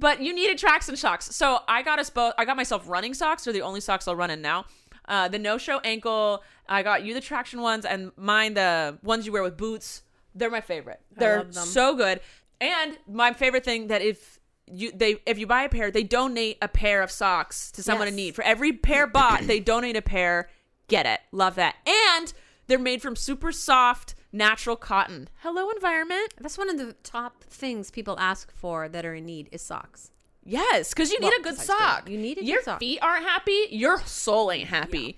But 0.00 0.22
you 0.22 0.34
needed 0.34 0.56
tracks 0.56 0.88
and 0.88 0.98
socks. 0.98 1.26
So 1.36 1.58
I 1.68 1.82
got 1.82 1.98
us 1.98 2.08
both 2.08 2.32
I 2.38 2.46
got 2.46 2.56
myself 2.56 2.88
running 2.88 3.12
socks. 3.12 3.44
They're 3.44 3.52
the 3.52 3.60
only 3.60 3.80
socks 3.80 4.08
I'll 4.08 4.16
run 4.16 4.30
in 4.30 4.40
now. 4.40 4.64
Uh, 5.06 5.28
the 5.28 5.38
no 5.38 5.58
show 5.58 5.78
ankle. 5.80 6.42
I 6.68 6.82
got 6.82 7.04
you 7.04 7.12
the 7.12 7.20
traction 7.20 7.60
ones 7.60 7.84
and 7.84 8.10
mine 8.16 8.54
the 8.54 8.98
ones 9.02 9.26
you 9.26 9.32
wear 9.32 9.42
with 9.42 9.58
boots. 9.58 10.02
They're 10.34 10.50
my 10.50 10.62
favorite. 10.62 11.00
They're 11.14 11.46
so 11.52 11.94
good. 11.94 12.20
And 12.60 12.96
my 13.06 13.34
favorite 13.34 13.64
thing 13.64 13.88
that 13.88 14.00
if 14.00 14.38
you 14.66 14.90
they 14.92 15.16
if 15.26 15.38
you 15.38 15.46
buy 15.46 15.64
a 15.64 15.68
pair, 15.68 15.90
they 15.90 16.02
donate 16.02 16.56
a 16.62 16.68
pair 16.68 17.02
of 17.02 17.10
socks 17.10 17.70
to 17.72 17.82
someone 17.82 18.08
in 18.08 18.16
need. 18.16 18.34
For 18.34 18.42
every 18.42 18.72
pair 18.72 19.06
bought, 19.06 19.42
they 19.42 19.60
donate 19.60 19.96
a 19.96 20.02
pair. 20.02 20.48
Get 20.88 21.04
it. 21.04 21.20
Love 21.30 21.56
that. 21.56 21.76
And 21.86 22.32
they're 22.68 22.78
made 22.78 23.02
from 23.02 23.16
super 23.16 23.52
soft 23.52 24.14
natural 24.32 24.76
cotton. 24.76 25.28
Hello 25.42 25.70
environment. 25.70 26.34
that's 26.40 26.56
one 26.58 26.70
of 26.70 26.78
the 26.78 26.94
top 27.02 27.44
things 27.44 27.90
people 27.90 28.16
ask 28.18 28.50
for 28.52 28.88
that 28.88 29.04
are 29.04 29.14
in 29.14 29.26
need 29.26 29.48
is 29.52 29.62
socks. 29.62 30.10
Yes, 30.44 30.90
because 30.90 31.10
you 31.12 31.20
need 31.20 31.32
a 31.38 31.42
good 31.42 31.56
sock. 31.58 32.08
you 32.08 32.16
need 32.18 32.38
a 32.38 32.40
good 32.40 32.48
Your 32.48 32.62
sock. 32.62 32.78
feet 32.80 32.98
aren't 33.02 33.24
happy. 33.26 33.66
Your 33.70 34.00
soul 34.06 34.50
ain't 34.50 34.68
happy. 34.68 35.16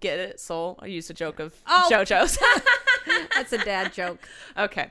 Get 0.00 0.18
it, 0.18 0.40
soul? 0.40 0.78
I 0.82 0.86
used 0.86 1.10
a 1.10 1.14
joke 1.14 1.38
of 1.38 1.54
Oh. 1.66 1.88
JoJo's. 1.92 2.38
That's 3.34 3.52
a 3.52 3.58
dad 3.58 3.92
joke. 3.92 4.18
okay. 4.56 4.90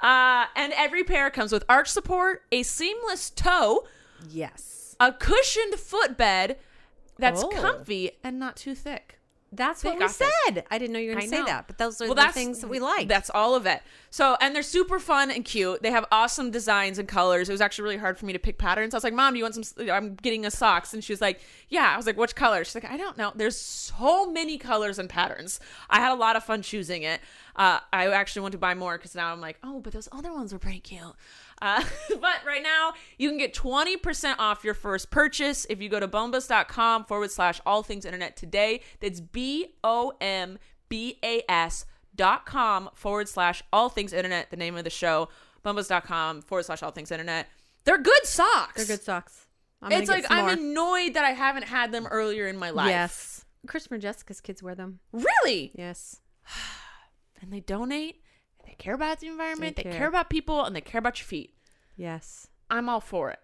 Uh, 0.00 0.44
and 0.54 0.72
every 0.76 1.02
pair 1.04 1.30
comes 1.30 1.50
with 1.52 1.64
arch 1.68 1.88
support, 1.88 2.42
a 2.52 2.62
seamless 2.62 3.30
toe, 3.30 3.86
Yes. 4.28 4.94
a 5.00 5.12
cushioned 5.12 5.74
footbed 5.74 6.58
that's 7.18 7.42
Oh. 7.42 7.48
comfy 7.48 8.12
and 8.22 8.38
not 8.38 8.56
too 8.56 8.74
thick. 8.74 9.18
That's 9.54 9.84
what 9.84 9.98
we 9.98 10.08
said. 10.08 10.64
I 10.70 10.78
didn't 10.78 10.94
know 10.94 10.98
you 10.98 11.10
were 11.10 11.16
going 11.16 11.28
to 11.30 11.36
say 11.36 11.42
that, 11.44 11.66
but 11.66 11.76
those 11.76 12.00
are 12.00 12.06
Well, 12.06 12.14
the 12.14 12.32
things 12.32 12.60
that 12.60 12.68
we 12.68 12.80
like. 12.80 13.06
That's 13.06 13.28
all 13.28 13.54
of 13.54 13.66
it. 13.66 13.82
So, 14.08 14.36
and 14.40 14.54
they're 14.54 14.62
super 14.62 14.98
fun 14.98 15.30
and 15.30 15.44
cute. 15.44 15.82
They 15.82 15.90
have 15.90 16.06
awesome 16.10 16.50
designs 16.50 16.98
and 16.98 17.06
colors. 17.06 17.50
It 17.50 17.52
was 17.52 17.60
actually 17.60 17.84
really 17.84 17.96
hard 17.98 18.18
for 18.18 18.24
me 18.24 18.32
to 18.32 18.38
pick 18.38 18.56
patterns. 18.56 18.94
I 18.94 18.96
was 18.96 19.04
like, 19.04 19.12
"Mom, 19.12 19.34
do 19.34 19.38
you 19.38 19.44
want 19.44 19.54
some?" 19.62 19.90
I'm 19.90 20.14
getting 20.14 20.46
a 20.46 20.50
socks, 20.50 20.94
and 20.94 21.04
she 21.04 21.12
was 21.12 21.20
like, 21.20 21.40
"Yeah." 21.68 21.92
I 21.92 21.96
was 21.98 22.06
like, 22.06 22.16
"Which 22.16 22.34
color?" 22.34 22.64
She's 22.64 22.74
like, 22.74 22.90
"I 22.90 22.96
don't 22.96 23.18
know." 23.18 23.32
There's 23.34 23.56
so 23.56 24.30
many 24.30 24.56
colors 24.56 24.98
and 24.98 25.08
patterns. 25.08 25.60
I 25.90 26.00
had 26.00 26.12
a 26.12 26.16
lot 26.16 26.34
of 26.36 26.44
fun 26.44 26.62
choosing 26.62 27.02
it. 27.02 27.20
Uh, 27.54 27.80
I 27.92 28.08
actually 28.08 28.42
want 28.42 28.52
to 28.52 28.58
buy 28.58 28.74
more 28.74 28.96
because 28.96 29.14
now 29.14 29.32
I'm 29.32 29.40
like, 29.42 29.58
"Oh, 29.62 29.80
but 29.80 29.92
those 29.92 30.08
other 30.12 30.32
ones 30.32 30.54
were 30.54 30.58
pretty 30.58 30.80
cute." 30.80 31.14
Uh, 31.62 31.82
but 32.20 32.44
right 32.44 32.62
now, 32.62 32.92
you 33.18 33.28
can 33.28 33.38
get 33.38 33.54
20% 33.54 34.34
off 34.38 34.64
your 34.64 34.74
first 34.74 35.10
purchase 35.10 35.64
if 35.70 35.80
you 35.80 35.88
go 35.88 36.00
to 36.00 36.08
bombas.com 36.08 37.04
forward 37.04 37.30
slash 37.30 37.60
all 37.64 37.82
things 37.82 38.04
internet 38.04 38.36
today. 38.36 38.80
That's 39.00 39.20
B 39.20 39.74
O 39.82 40.12
M 40.20 40.58
B 40.88 41.18
A 41.24 41.42
S 41.48 41.86
dot 42.14 42.44
com 42.44 42.90
forward 42.94 43.28
slash 43.28 43.62
all 43.72 43.88
things 43.88 44.12
internet, 44.12 44.50
the 44.50 44.56
name 44.56 44.76
of 44.76 44.84
the 44.84 44.90
show. 44.90 45.28
Bombas.com 45.64 46.42
forward 46.42 46.64
slash 46.64 46.82
all 46.82 46.90
things 46.90 47.10
internet. 47.12 47.48
They're 47.84 47.98
good 47.98 48.24
socks. 48.26 48.74
They're 48.74 48.96
good 48.96 49.04
socks. 49.04 49.46
I'm 49.80 49.92
It's 49.92 50.08
like 50.08 50.24
I'm 50.30 50.48
annoyed 50.48 51.14
that 51.14 51.24
I 51.24 51.30
haven't 51.30 51.64
had 51.64 51.92
them 51.92 52.06
earlier 52.06 52.46
in 52.46 52.56
my 52.56 52.70
life. 52.70 52.88
Yes. 52.88 53.44
Christopher 53.66 53.94
and 53.94 54.02
Jessica's 54.02 54.40
kids 54.40 54.62
wear 54.62 54.74
them. 54.74 55.00
Really? 55.12 55.72
Yes. 55.74 56.20
And 57.40 57.52
they 57.52 57.58
donate, 57.58 58.21
they 58.72 58.76
care 58.82 58.94
about 58.94 59.20
the 59.20 59.26
environment, 59.28 59.76
they 59.76 59.82
They 59.82 59.90
care. 59.90 59.98
care. 60.00 60.08
about 60.08 60.30
people, 60.30 60.64
and 60.64 60.74
they 60.74 60.80
care 60.80 60.98
about 60.98 61.18
your 61.20 61.26
feet. 61.26 61.54
Yes. 61.96 62.46
I'm 62.70 62.88
all 62.88 63.00
for 63.00 63.30
it. 63.30 63.38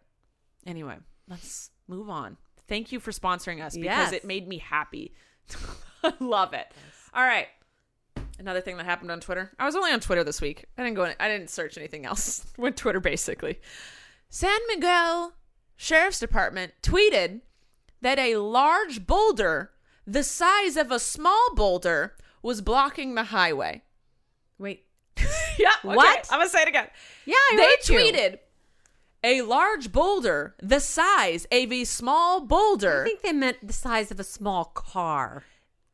Anyway, 0.66 0.96
let's 1.28 1.70
move 1.86 2.08
on. 2.08 2.38
Thank 2.66 2.92
you 2.92 2.98
for 3.00 3.10
sponsoring 3.12 3.62
us 3.62 3.74
because 3.76 3.84
Yes. 3.84 4.12
it 4.12 4.24
made 4.24 4.48
me 4.48 4.58
happy. 4.58 5.14
I 6.02 6.12
love 6.20 6.54
it. 6.54 6.66
All 7.12 7.22
right. 7.22 7.48
Another 8.38 8.60
thing 8.60 8.76
that 8.76 8.86
happened 8.86 9.10
on 9.10 9.20
Twitter. 9.20 9.52
I 9.58 9.64
was 9.66 9.74
only 9.76 9.90
on 9.92 10.00
Twitter 10.00 10.22
this 10.24 10.40
week. 10.40 10.64
I 10.78 10.82
didn't 10.84 10.96
go. 10.96 11.04
In, 11.04 11.14
I 11.20 11.28
didn't 11.28 11.50
search 11.50 11.76
anything 11.76 12.06
else. 12.06 12.46
Went 12.56 12.76
Twitter 12.76 13.00
basically. 13.00 13.58
San 14.30 14.58
Miguel 14.68 15.32
Sheriff's 15.76 16.20
Department 16.20 16.72
tweeted 16.82 17.40
that 18.00 18.18
a 18.18 18.36
large 18.36 19.06
boulder 19.06 19.72
the 20.06 20.22
size 20.22 20.76
of 20.76 20.90
a 20.90 20.98
small 20.98 21.54
boulder 21.54 22.14
was 22.42 22.60
blocking 22.62 23.14
the 23.14 23.24
highway. 23.24 23.82
Wait. 24.58 24.84
yeah. 25.62 25.70
Okay. 25.84 25.96
What? 25.96 26.28
I'm 26.30 26.38
gonna 26.38 26.50
say 26.50 26.62
it 26.62 26.68
again. 26.68 26.88
Yeah, 27.26 27.34
I 27.52 27.56
they 27.56 27.94
tweeted 27.94 28.32
you. 28.32 28.38
a 29.24 29.42
large 29.42 29.92
boulder, 29.92 30.54
the 30.62 30.80
size 30.80 31.46
of 31.50 31.72
a 31.72 31.84
small 31.84 32.40
boulder. 32.40 33.02
I 33.02 33.04
think 33.04 33.22
they 33.22 33.32
meant 33.32 33.66
the 33.66 33.72
size 33.72 34.10
of 34.10 34.20
a 34.20 34.24
small 34.24 34.66
car. 34.66 35.44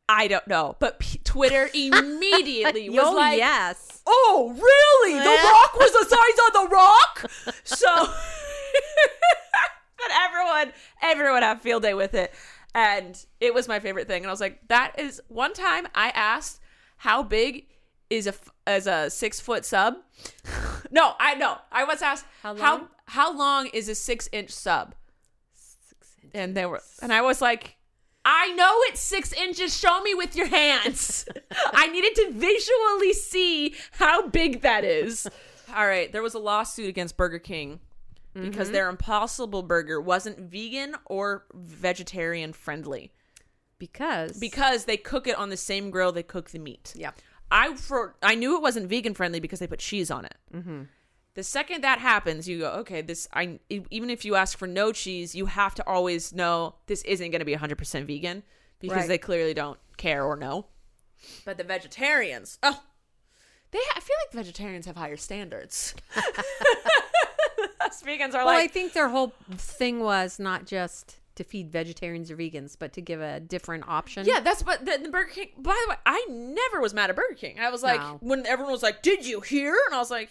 I 0.07 0.27
don't 0.27 0.47
know, 0.47 0.75
but 0.79 0.99
P- 0.99 1.19
Twitter 1.23 1.69
immediately 1.73 2.89
was 2.89 3.05
oh, 3.05 3.13
like, 3.13 3.37
"Yes, 3.37 4.03
oh 4.05 4.49
really? 4.49 5.19
The 5.19 5.25
rock 5.25 5.75
was 5.79 5.91
the 5.91 6.05
size 6.09 6.39
of 6.47 6.53
the 6.53 6.67
rock." 6.75 7.31
So, 7.63 7.87
but 9.97 10.11
everyone, 10.23 10.71
everyone 11.01 11.41
had 11.41 11.61
field 11.61 11.81
day 11.81 11.95
with 11.95 12.13
it, 12.13 12.33
and 12.75 13.17
it 13.39 13.53
was 13.53 13.67
my 13.67 13.79
favorite 13.79 14.07
thing. 14.07 14.23
And 14.23 14.27
I 14.27 14.31
was 14.31 14.41
like, 14.41 14.67
"That 14.67 14.99
is 14.99 15.21
one 15.27 15.53
time 15.53 15.87
I 15.95 16.09
asked 16.09 16.59
how 16.97 17.23
big 17.23 17.65
is 18.09 18.27
a 18.27 18.33
as 18.67 18.87
a 18.87 19.09
six 19.09 19.39
foot 19.39 19.65
sub. 19.65 19.95
no, 20.91 21.13
I 21.19 21.35
know. 21.35 21.57
I 21.71 21.83
was 21.83 22.01
asked 22.01 22.25
How 22.41 22.55
how 22.55 22.77
long? 22.77 22.87
how 23.07 23.37
long 23.37 23.67
is 23.67 23.89
a 23.89 23.95
six 23.95 24.29
inch 24.31 24.49
sub, 24.51 24.95
Six 25.53 26.15
inches. 26.23 26.31
and 26.33 26.55
they 26.55 26.65
were, 26.65 26.81
and 27.01 27.13
I 27.13 27.21
was 27.21 27.41
like. 27.41 27.77
I 28.27 28.53
know 28.53 28.79
it's 28.85 29.01
six 29.01 29.31
inches. 29.33 29.77
Show 29.77 30.01
me 30.01 30.15
with 30.15 30.35
your 30.35 30.47
hands. 30.47 31.27
I 31.73 31.85
needed 31.89 32.15
to 32.15 32.31
visually 32.31 33.13
see 33.13 33.75
how 33.91 34.27
big 34.29 34.63
that 34.63 34.83
is. 34.83 35.27
All 35.75 35.85
right, 35.85 36.11
there 36.11 36.23
was 36.23 36.33
a 36.33 36.39
lawsuit 36.39 36.89
against 36.89 37.17
Burger 37.17 37.37
King 37.37 37.81
because 38.33 38.67
mm-hmm. 38.67 38.73
their 38.73 38.89
Impossible 38.89 39.61
Burger 39.61 40.01
wasn't 40.01 40.39
vegan 40.39 40.95
or 41.05 41.45
vegetarian 41.53 42.51
friendly 42.51 43.11
because 43.77 44.39
because 44.39 44.85
they 44.85 44.97
cook 44.97 45.27
it 45.27 45.37
on 45.37 45.49
the 45.49 45.57
same 45.57 45.89
grill 45.89 46.11
they 46.11 46.23
cook 46.23 46.49
the 46.49 46.59
meat. 46.59 46.93
yeah. 46.95 47.11
I 47.51 47.75
for 47.75 48.15
I 48.21 48.35
knew 48.35 48.55
it 48.55 48.61
wasn't 48.61 48.89
vegan 48.89 49.13
friendly 49.13 49.39
because 49.39 49.59
they 49.59 49.67
put 49.67 49.79
cheese 49.79 50.09
on 50.11 50.25
it. 50.25 50.35
Mm-hmm. 50.53 50.83
The 51.35 51.43
second 51.43 51.83
that 51.83 51.99
happens, 51.99 52.47
you 52.47 52.59
go, 52.59 52.71
okay, 52.71 53.01
this 53.01 53.27
I 53.33 53.59
even 53.69 54.09
if 54.09 54.23
you 54.25 54.35
ask 54.35 54.57
for 54.57 54.67
no 54.67 54.91
cheese, 54.91 55.35
you 55.35 55.45
have 55.47 55.75
to 55.75 55.87
always 55.87 56.33
know 56.33 56.75
this 56.87 57.01
isn't 57.03 57.31
going 57.31 57.39
to 57.39 57.45
be 57.45 57.55
100% 57.55 58.05
vegan 58.05 58.43
because 58.79 58.97
Right. 58.97 59.07
they 59.07 59.17
clearly 59.17 59.53
don't 59.53 59.79
care 59.97 60.23
or 60.23 60.35
know. 60.35 60.67
But 61.43 61.57
the 61.57 61.63
vegetarians, 61.63 62.57
oh, 62.63 62.83
they 63.71 63.79
I 63.95 63.99
feel 63.99 64.15
like 64.25 64.31
vegetarians 64.45 64.85
have 64.85 64.95
higher 64.95 65.17
standards. 65.17 65.93
Us 67.81 68.01
vegans 68.05 68.33
are 68.33 68.43
like 68.43 68.45
Well, 68.45 68.57
I 68.63 68.67
think 68.67 68.93
their 68.93 69.09
whole 69.09 69.33
thing 69.57 69.99
was 69.99 70.39
not 70.39 70.65
just 70.65 71.17
to 71.35 71.43
feed 71.43 71.71
vegetarians 71.71 72.31
or 72.31 72.37
vegans, 72.37 72.75
but 72.77 72.93
to 72.93 73.01
give 73.01 73.21
a 73.21 73.39
different 73.39 73.83
option. 73.87 74.25
Yeah, 74.25 74.39
that's 74.39 74.63
what 74.65 74.85
the, 74.85 74.99
the 75.01 75.09
Burger 75.09 75.31
King. 75.31 75.47
By 75.57 75.75
the 75.85 75.89
way, 75.91 75.95
I 76.05 76.25
never 76.29 76.81
was 76.81 76.93
mad 76.93 77.09
at 77.09 77.15
Burger 77.15 77.35
King. 77.35 77.59
I 77.59 77.69
was 77.69 77.83
like, 77.83 77.99
No. 77.99 78.17
when 78.21 78.45
everyone 78.45 78.71
was 78.71 78.83
like, 78.83 79.01
"Did 79.01 79.25
you 79.25 79.41
hear?" 79.41 79.75
and 79.87 79.95
I 79.95 79.99
was 79.99 80.11
like, 80.11 80.29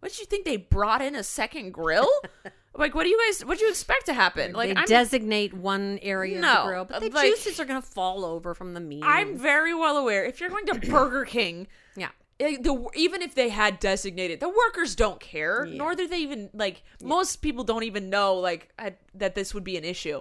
"What 0.00 0.10
did 0.12 0.18
you 0.20 0.26
think 0.26 0.44
they 0.44 0.56
brought 0.56 1.00
in 1.02 1.14
a 1.14 1.22
second 1.22 1.72
grill? 1.72 2.08
like, 2.74 2.94
what 2.94 3.04
do 3.04 3.08
you 3.10 3.20
guys? 3.28 3.44
What 3.44 3.58
do 3.58 3.64
you 3.64 3.70
expect 3.70 4.06
to 4.06 4.14
happen? 4.14 4.52
Like, 4.52 4.70
they 4.74 4.80
I'm, 4.80 4.86
designate 4.86 5.54
one 5.54 5.98
area 6.02 6.36
of 6.36 6.42
No, 6.42 6.54
the 6.62 6.68
grill, 6.68 6.84
but 6.86 7.00
the 7.02 7.10
like- 7.10 7.26
juices 7.30 7.60
are 7.60 7.64
to 7.66 7.80
fall 7.82 8.24
over 8.24 8.54
from 8.54 8.74
the 8.74 8.80
meat. 8.80 9.02
I'm 9.04 9.36
very 9.36 9.74
well 9.74 9.96
aware. 9.96 10.24
If 10.24 10.40
you're 10.40 10.50
going 10.50 10.66
to 10.66 10.74
Burger 10.90 11.24
King, 11.24 11.66
yeah. 11.96 12.08
Eh, 12.42 12.56
the 12.60 12.88
even 12.94 13.22
if 13.22 13.34
they 13.34 13.48
had 13.48 13.78
designated, 13.78 14.40
the 14.40 14.48
workers 14.48 14.94
don't 14.94 15.20
care, 15.20 15.64
Yeah. 15.64 15.76
nor 15.76 15.94
do 15.94 16.06
they 16.08 16.18
even 16.18 16.50
like. 16.52 16.82
Most 17.02 17.36
people 17.36 17.64
don't 17.64 17.84
even 17.84 18.10
know 18.10 18.34
like 18.34 18.70
I, 18.78 18.94
that 19.14 19.34
this 19.34 19.54
would 19.54 19.64
be 19.64 19.76
an 19.76 19.84
issue. 19.84 20.20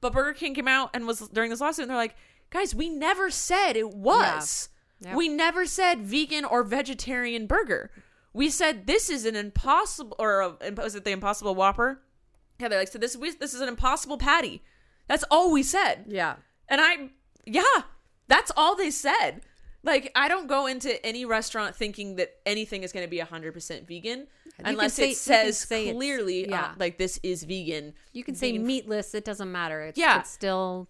But 0.00 0.12
Burger 0.12 0.32
King 0.34 0.54
came 0.54 0.68
out 0.68 0.90
and 0.94 1.06
was 1.06 1.20
during 1.28 1.50
this 1.50 1.60
lawsuit, 1.60 1.84
and 1.84 1.90
they're 1.90 1.96
like, 1.96 2.16
"Guys, 2.50 2.74
we 2.74 2.88
never 2.88 3.30
said 3.30 3.76
it 3.76 3.90
was. 3.94 4.68
Yep. 5.00 5.16
We 5.16 5.28
never 5.28 5.66
said 5.66 6.02
vegan 6.02 6.44
or 6.44 6.62
vegetarian 6.62 7.46
burger. 7.46 7.90
We 8.32 8.48
said 8.50 8.86
this 8.86 9.10
is 9.10 9.24
an 9.26 9.36
impossible, 9.36 10.16
or 10.18 10.40
a, 10.40 10.72
was 10.76 10.94
it 10.94 11.04
the 11.04 11.10
Impossible 11.10 11.54
Whopper? 11.54 12.00
Yeah, 12.58 12.68
they're 12.68 12.78
like, 12.78 12.88
so 12.88 12.98
this 12.98 13.16
we, 13.16 13.32
this 13.32 13.52
is 13.52 13.60
an 13.60 13.68
impossible 13.68 14.16
patty. 14.16 14.62
That's 15.08 15.24
all 15.30 15.52
we 15.52 15.62
said. 15.62 16.04
Yeah. 16.08 16.36
And 16.68 16.80
I, 16.80 17.10
yeah, 17.44 17.82
that's 18.28 18.52
all 18.56 18.74
they 18.76 18.90
said. 18.90 19.42
Like, 19.84 20.12
I 20.14 20.28
don't 20.28 20.46
go 20.46 20.66
into 20.66 21.04
any 21.04 21.24
restaurant 21.24 21.74
thinking 21.74 22.16
that 22.16 22.34
anything 22.46 22.84
is 22.84 22.92
going 22.92 23.04
to 23.04 23.10
be 23.10 23.18
100% 23.18 23.86
vegan 23.86 24.28
unless 24.64 24.94
say- 24.94 25.10
it 25.10 25.16
says 25.16 25.58
say 25.58 25.92
clearly, 25.92 26.48
yeah. 26.48 26.66
uh, 26.66 26.74
like, 26.78 26.98
this 26.98 27.18
is 27.22 27.42
vegan. 27.44 27.94
You 28.12 28.22
can 28.22 28.34
say 28.34 28.56
meatless, 28.58 29.14
it 29.14 29.24
doesn't 29.24 29.50
matter. 29.50 29.80
It's, 29.82 29.98
Yeah. 29.98 30.20
it's 30.20 30.30
still 30.30 30.88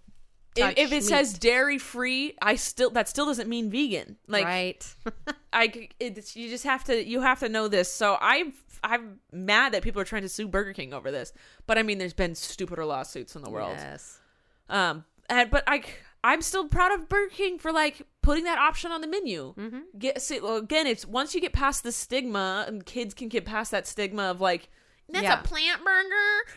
If, 0.56 0.74
if 0.76 0.92
it 0.92 1.04
says 1.04 1.38
dairy 1.38 1.78
free, 1.78 2.36
I 2.42 2.56
still, 2.56 2.90
that 2.90 3.08
still 3.08 3.24
doesn't 3.24 3.48
mean 3.48 3.70
vegan. 3.70 4.16
Like, 4.28 4.44
right. 4.44 4.94
I, 5.52 5.88
it's, 5.98 6.36
you 6.36 6.50
just 6.50 6.64
have 6.64 6.84
to, 6.84 7.02
you 7.02 7.22
have 7.22 7.40
to 7.40 7.48
know 7.48 7.68
this. 7.68 7.90
So 7.90 8.18
I, 8.20 8.52
I'm 8.84 9.20
mad 9.32 9.72
that 9.72 9.82
people 9.82 10.02
are 10.02 10.04
trying 10.04 10.22
to 10.22 10.28
sue 10.28 10.48
Burger 10.48 10.74
King 10.74 10.92
over 10.92 11.10
this. 11.10 11.32
But 11.66 11.78
I 11.78 11.82
mean, 11.82 11.96
there's 11.96 12.12
been 12.12 12.34
stupider 12.34 12.84
lawsuits 12.84 13.36
in 13.36 13.42
the 13.42 13.50
world. 13.50 13.74
Yes. 13.78 14.20
Um, 14.68 15.04
and 15.30 15.50
but 15.50 15.64
I, 15.66 15.82
I'm 16.24 16.42
still 16.42 16.68
proud 16.68 16.92
of 16.92 17.08
Burger 17.08 17.30
King 17.34 17.58
for 17.58 17.72
like 17.72 18.02
putting 18.22 18.44
that 18.44 18.58
option 18.58 18.90
on 18.92 19.00
the 19.00 19.06
menu. 19.08 19.54
Mm-hmm. 19.56 19.98
Get 19.98 20.22
see, 20.22 20.40
well, 20.40 20.56
again, 20.56 20.86
it's 20.86 21.04
once 21.06 21.34
you 21.34 21.40
get 21.40 21.52
past 21.52 21.82
the 21.82 21.92
stigma, 21.92 22.64
and 22.66 22.84
kids 22.86 23.14
can 23.14 23.28
get 23.28 23.44
past 23.44 23.70
that 23.72 23.86
stigma 23.86 24.24
of 24.24 24.40
like 24.40 24.68
that's 25.08 25.24
Yeah. 25.24 25.40
a 25.40 25.42
plant 25.42 25.84
burger. 25.84 26.56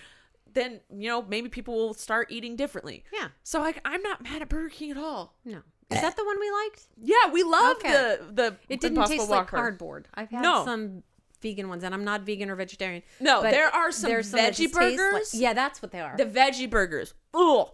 Then 0.54 0.80
you 0.96 1.10
know 1.10 1.22
maybe 1.22 1.50
people 1.50 1.76
will 1.76 1.94
start 1.94 2.32
eating 2.32 2.56
differently. 2.56 3.04
Yeah. 3.12 3.28
So 3.44 3.60
like 3.60 3.82
I'm 3.84 4.02
not 4.02 4.24
mad 4.24 4.42
at 4.42 4.50
Burger 4.50 4.70
King 4.70 4.92
at 4.92 4.98
all. 4.98 5.36
No. 5.44 5.62
Is 5.92 6.02
that 6.02 6.16
the 6.16 6.26
one 6.26 6.40
we 6.40 6.50
liked? 6.50 6.88
Yeah, 7.00 7.32
we 7.32 7.44
love 7.44 7.78
Okay. 7.78 7.92
the 7.92 8.20
the 8.32 8.58
It 8.70 8.80
didn't 8.80 8.98
Impossible 8.98 9.18
taste 9.18 9.30
like 9.30 9.48
cardboard. 9.48 10.08
I've 10.14 10.30
had 10.32 10.42
No. 10.42 10.64
some 10.66 11.04
vegan 11.42 11.68
ones, 11.70 11.84
and 11.84 11.94
I'm 11.94 12.04
not 12.04 12.22
vegan 12.22 12.50
or 12.50 12.56
vegetarian. 12.56 13.04
No, 13.20 13.42
there 13.44 13.68
are 13.68 13.92
some 13.92 14.10
there's 14.10 14.32
that 14.32 14.54
veggie 14.54 14.58
just 14.58 14.74
taste 14.74 14.76
like- 14.76 14.98
burgers. 14.98 15.34
yeah, 15.36 15.54
that's 15.54 15.82
what 15.82 15.92
they 15.92 16.00
are. 16.00 16.16
The 16.18 16.26
veggie 16.26 16.70
burgers. 16.70 17.14
Ugh. 17.34 17.70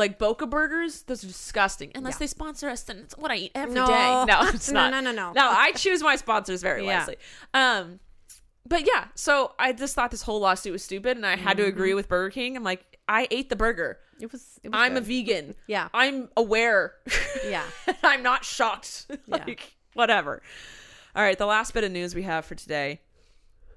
Like 0.00 0.18
Boca 0.18 0.46
burgers, 0.46 1.02
those 1.02 1.22
are 1.22 1.26
disgusting. 1.28 1.92
Unless 1.94 2.14
Yeah. 2.14 2.18
they 2.20 2.26
sponsor 2.26 2.68
us, 2.70 2.82
then 2.82 2.96
it's 3.04 3.16
what 3.16 3.30
I 3.30 3.36
eat 3.36 3.52
every 3.54 3.74
day. 3.74 3.80
No. 3.80 4.24
No, 4.26 4.40
it's 4.48 4.70
No, 4.70 4.80
not. 4.88 4.90
no, 4.90 5.00
no, 5.00 5.12
no. 5.12 5.32
No, 5.32 5.48
I 5.50 5.72
choose 5.72 6.02
my 6.02 6.16
sponsors 6.16 6.62
very 6.62 6.84
Yeah. 6.86 6.98
wisely. 7.00 7.16
Um, 7.54 8.00
but 8.66 8.86
yeah, 8.86 9.08
so 9.14 9.54
I 9.58 9.72
just 9.72 9.94
thought 9.94 10.10
this 10.10 10.22
whole 10.22 10.40
lawsuit 10.40 10.72
was 10.72 10.82
stupid, 10.82 11.16
and 11.16 11.26
I 11.26 11.36
had 11.36 11.56
to 11.58 11.62
Mm-hmm. 11.64 11.68
agree 11.68 11.94
with 11.94 12.08
Burger 12.08 12.30
King. 12.30 12.56
I'm 12.56 12.64
like, 12.64 12.98
I 13.08 13.28
ate 13.30 13.48
the 13.50 13.56
burger. 13.56 13.98
it 14.20 14.30
was. 14.32 14.58
It 14.62 14.68
was 14.70 14.78
I'm 14.80 14.96
a 14.96 15.00
vegan. 15.00 15.54
Yeah. 15.66 15.88
I'm 15.94 16.28
aware. 16.36 16.94
Yeah. 17.44 17.64
I'm 18.02 18.22
not 18.22 18.44
shocked. 18.44 19.06
like 19.26 19.74
whatever. 19.94 20.42
All 21.16 21.22
right, 21.22 21.36
the 21.38 21.46
last 21.46 21.74
bit 21.74 21.84
of 21.84 21.90
news 21.92 22.14
we 22.14 22.22
have 22.22 22.44
for 22.44 22.54
today. 22.54 23.00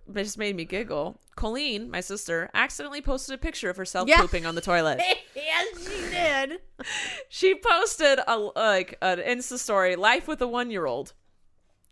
It 0.10 0.24
just 0.24 0.38
made 0.38 0.56
me 0.56 0.66
giggle. 0.66 1.20
Colleen, 1.36 1.90
my 1.90 2.02
sister, 2.02 2.50
accidentally 2.54 3.02
posted 3.02 3.34
a 3.36 3.38
picture 3.38 3.70
of 3.70 3.78
herself 3.78 4.08
Yeah. 4.08 4.20
pooping 4.22 4.46
on 4.46 4.56
the 4.56 4.62
toilet. 4.62 5.02
yes, 5.36 5.68
she 5.90 6.10
did. 6.10 6.60
she 7.30 7.56
posted 7.56 8.20
a 8.28 8.38
like 8.38 8.98
an 9.02 9.20
Insta 9.20 9.58
story, 9.58 9.96
life 9.96 10.28
with 10.28 10.42
a 10.42 10.48
one 10.48 10.70
year 10.72 10.86
old, 10.86 11.14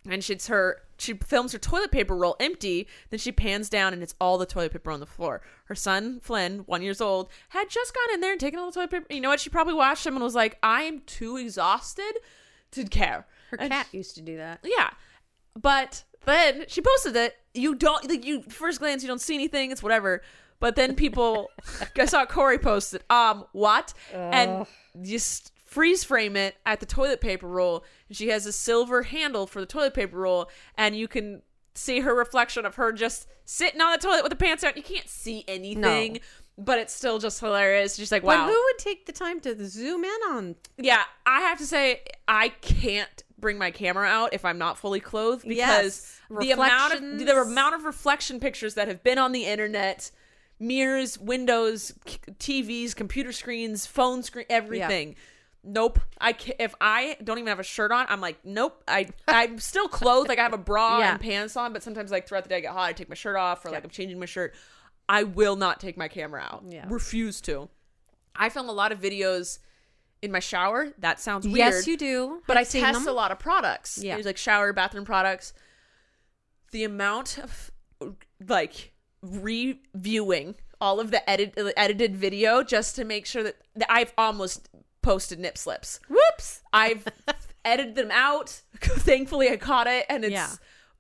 and 0.10 0.24
she's 0.24 0.48
her. 0.48 0.82
She 0.98 1.14
films 1.14 1.52
her 1.54 1.58
toilet 1.58 1.92
paper 1.92 2.16
roll 2.16 2.36
empty. 2.40 2.88
Then 3.10 3.18
she 3.20 3.32
pans 3.32 3.70
down, 3.70 3.94
and 3.94 4.04
it's 4.04 4.14
all 4.22 4.38
the 4.38 4.46
toilet 4.46 4.74
paper 4.74 4.92
on 4.92 5.00
the 5.00 5.08
floor. 5.08 5.42
Her 5.66 5.74
son 5.76 6.20
Flynn, 6.20 6.60
one 6.68 6.84
years 6.84 7.02
old, 7.02 7.30
had 7.50 7.70
just 7.70 7.96
gone 7.96 8.14
in 8.14 8.20
there 8.22 8.32
and 8.34 8.40
taken 8.40 8.60
all 8.60 8.68
the 8.68 8.74
toilet 8.74 8.92
paper. 8.92 9.08
You 9.10 9.22
know 9.22 9.30
what? 9.30 9.40
She 9.40 9.50
probably 9.50 9.74
watched 9.74 10.06
him 10.06 10.16
and 10.16 10.24
was 10.24 10.36
like, 10.36 10.58
"I 10.62 10.84
am 10.84 11.00
too 11.08 11.38
exhausted 11.38 12.14
to 12.72 12.84
care." 12.86 13.26
Her 13.50 13.58
And 13.60 13.72
cat 13.72 13.88
used 13.92 14.14
to 14.16 14.22
do 14.22 14.38
that. 14.38 14.60
yeah. 14.64 14.92
But 15.60 16.04
then 16.26 16.66
she 16.68 16.82
posted 16.82 17.16
it. 17.16 17.36
You 17.54 17.76
don't 17.76 18.08
like 18.10 18.26
you 18.26 18.44
first 18.44 18.80
glance 18.80 19.02
you 19.04 19.08
don't 19.08 19.22
see 19.22 19.36
anything, 19.36 19.72
it's 19.72 19.84
whatever. 19.84 20.22
But 20.60 20.76
then 20.76 20.96
people 20.96 21.50
I 21.98 22.06
saw 22.06 22.26
Corey 22.26 22.58
posted, 22.60 23.04
um, 23.10 23.46
what? 23.52 23.94
And 24.14 24.66
just 25.02 25.52
freeze 25.66 26.04
frame 26.04 26.36
it 26.36 26.56
at 26.66 26.80
the 26.80 26.86
toilet 26.86 27.22
paper 27.22 27.48
roll. 27.48 27.84
And 28.08 28.18
she 28.18 28.28
has 28.30 28.46
a 28.46 28.52
silver 28.52 29.04
handle 29.04 29.48
for 29.48 29.60
the 29.60 29.66
toilet 29.66 29.94
paper 29.94 30.18
roll, 30.18 30.50
and 30.78 30.96
you 30.96 31.08
can 31.08 31.42
see 31.74 32.02
her 32.02 32.14
reflection 32.14 32.66
of 32.66 32.76
her 32.76 32.92
just 32.92 33.28
sitting 33.46 33.80
on 33.80 33.92
the 33.94 33.98
toilet 33.98 34.24
with 34.24 34.30
the 34.30 34.36
pants 34.36 34.64
out. 34.64 34.76
You 34.76 34.84
can't 34.84 35.08
see 35.10 35.44
anything. 35.48 36.20
But 36.58 36.80
it's 36.80 36.94
still 36.94 37.18
just 37.18 37.40
hilarious. 37.40 37.98
Just 37.98 38.12
like, 38.12 38.24
wow. 38.24 38.46
But 38.46 38.54
who 38.54 38.64
would 38.66 38.78
take 38.78 39.06
the 39.06 39.12
time 39.12 39.40
to 39.42 39.66
zoom 39.68 40.04
in 40.04 40.20
on? 40.30 40.56
Yeah, 40.78 41.04
I 41.26 41.42
have 41.42 41.58
to 41.60 41.66
say 41.66 42.02
I 42.28 42.50
can't 42.50 43.24
bring 43.40 43.58
my 43.58 43.72
camera 43.72 44.08
out 44.08 44.34
if 44.34 44.46
I'm 44.46 44.60
not 44.60 44.78
fully 44.78 45.00
clothed 45.00 45.48
because 45.48 45.58
Yes. 45.58 46.20
the 46.40 46.52
amount 46.52 46.94
of 46.94 47.02
the 47.26 47.42
amount 47.42 47.74
of 47.76 47.86
reflection 47.86 48.40
pictures 48.40 48.76
that 48.76 48.88
have 48.88 49.02
been 49.04 49.18
on 49.18 49.32
the 49.32 49.46
internet, 49.46 50.12
mirrors, 50.60 51.18
windows, 51.18 51.94
TVs, 52.06 52.96
computer 52.96 53.32
screens, 53.32 53.86
phone 53.88 54.22
screen, 54.22 54.46
everything. 54.50 55.16
Nope. 55.64 56.00
I 56.20 56.34
ca 56.34 56.54
if 56.60 56.74
I 56.82 57.18
don't 57.24 57.38
even 57.38 57.48
have 57.48 57.60
a 57.60 57.64
shirt 57.64 57.92
on, 57.92 58.06
I'm 58.10 58.22
like, 58.22 58.38
nope. 58.44 58.84
I 58.88 59.08
I'm 59.28 59.58
still 59.60 59.88
clothed, 59.88 60.28
like 60.30 60.40
I 60.40 60.44
have 60.44 60.54
a 60.54 60.58
bra 60.58 60.98
Yeah. 61.00 61.12
and 61.14 61.20
pants 61.22 61.56
on, 61.58 61.74
but 61.74 61.82
sometimes 61.82 62.12
like 62.12 62.28
throughout 62.28 62.44
the 62.44 62.50
day 62.50 62.58
I 62.58 62.62
get 62.62 62.72
hot, 62.74 62.90
I 62.90 62.94
take 62.94 63.10
my 63.10 63.16
shirt 63.16 63.36
off 63.36 63.66
or 63.66 63.72
like 63.72 63.84
I'm 63.84 63.90
changing 63.90 64.20
my 64.20 64.26
shirt. 64.28 64.54
I 65.10 65.24
will 65.24 65.56
not 65.56 65.80
take 65.80 65.98
my 65.98 66.08
camera 66.08 66.42
out. 66.42 66.64
Yeah. 66.68 66.86
Refuse 66.88 67.42
to. 67.42 67.70
I 68.36 68.50
film 68.50 68.70
a 68.70 68.74
lot 68.74 68.92
of 68.92 69.00
videos 69.00 69.60
in 70.22 70.32
my 70.32 70.40
shower. 70.40 70.90
That 71.00 71.20
sounds 71.20 71.46
weird. 71.46 71.58
Yes, 71.58 71.88
you 71.88 71.98
do. 71.98 72.42
But 72.48 72.58
I 72.58 72.62
I've 72.62 72.68
seen 72.68 72.84
test 72.84 73.00
them. 73.00 73.08
a 73.08 73.12
lot 73.12 73.32
of 73.32 73.40
products. 73.40 74.00
Yeah. 74.02 74.16
There's 74.16 74.26
like 74.26 74.38
shower, 74.38 74.72
bathroom 74.74 75.06
products. 75.06 75.54
The 76.72 76.84
amount 76.84 77.38
of 77.40 77.72
like 78.48 78.94
reviewing 79.22 80.56
all 80.80 81.00
of 81.00 81.12
the 81.12 81.30
edit, 81.30 81.58
edited 81.78 82.16
video 82.16 82.64
just 82.64 82.96
to 82.96 83.04
make 83.04 83.26
sure 83.26 83.44
that, 83.44 83.56
that 83.76 83.92
I've 83.92 84.14
almost 84.18 84.70
posted 85.02 85.40
nip 85.40 85.58
slips. 85.58 86.00
Whoops. 86.10 86.62
I've 86.74 87.06
edited 87.66 87.96
them 87.96 88.12
out. 88.12 88.50
Thankfully, 88.80 89.50
I 89.50 89.58
caught 89.58 89.88
it, 89.88 90.06
and 90.10 90.24
it's. 90.24 90.32
Yeah. 90.32 90.50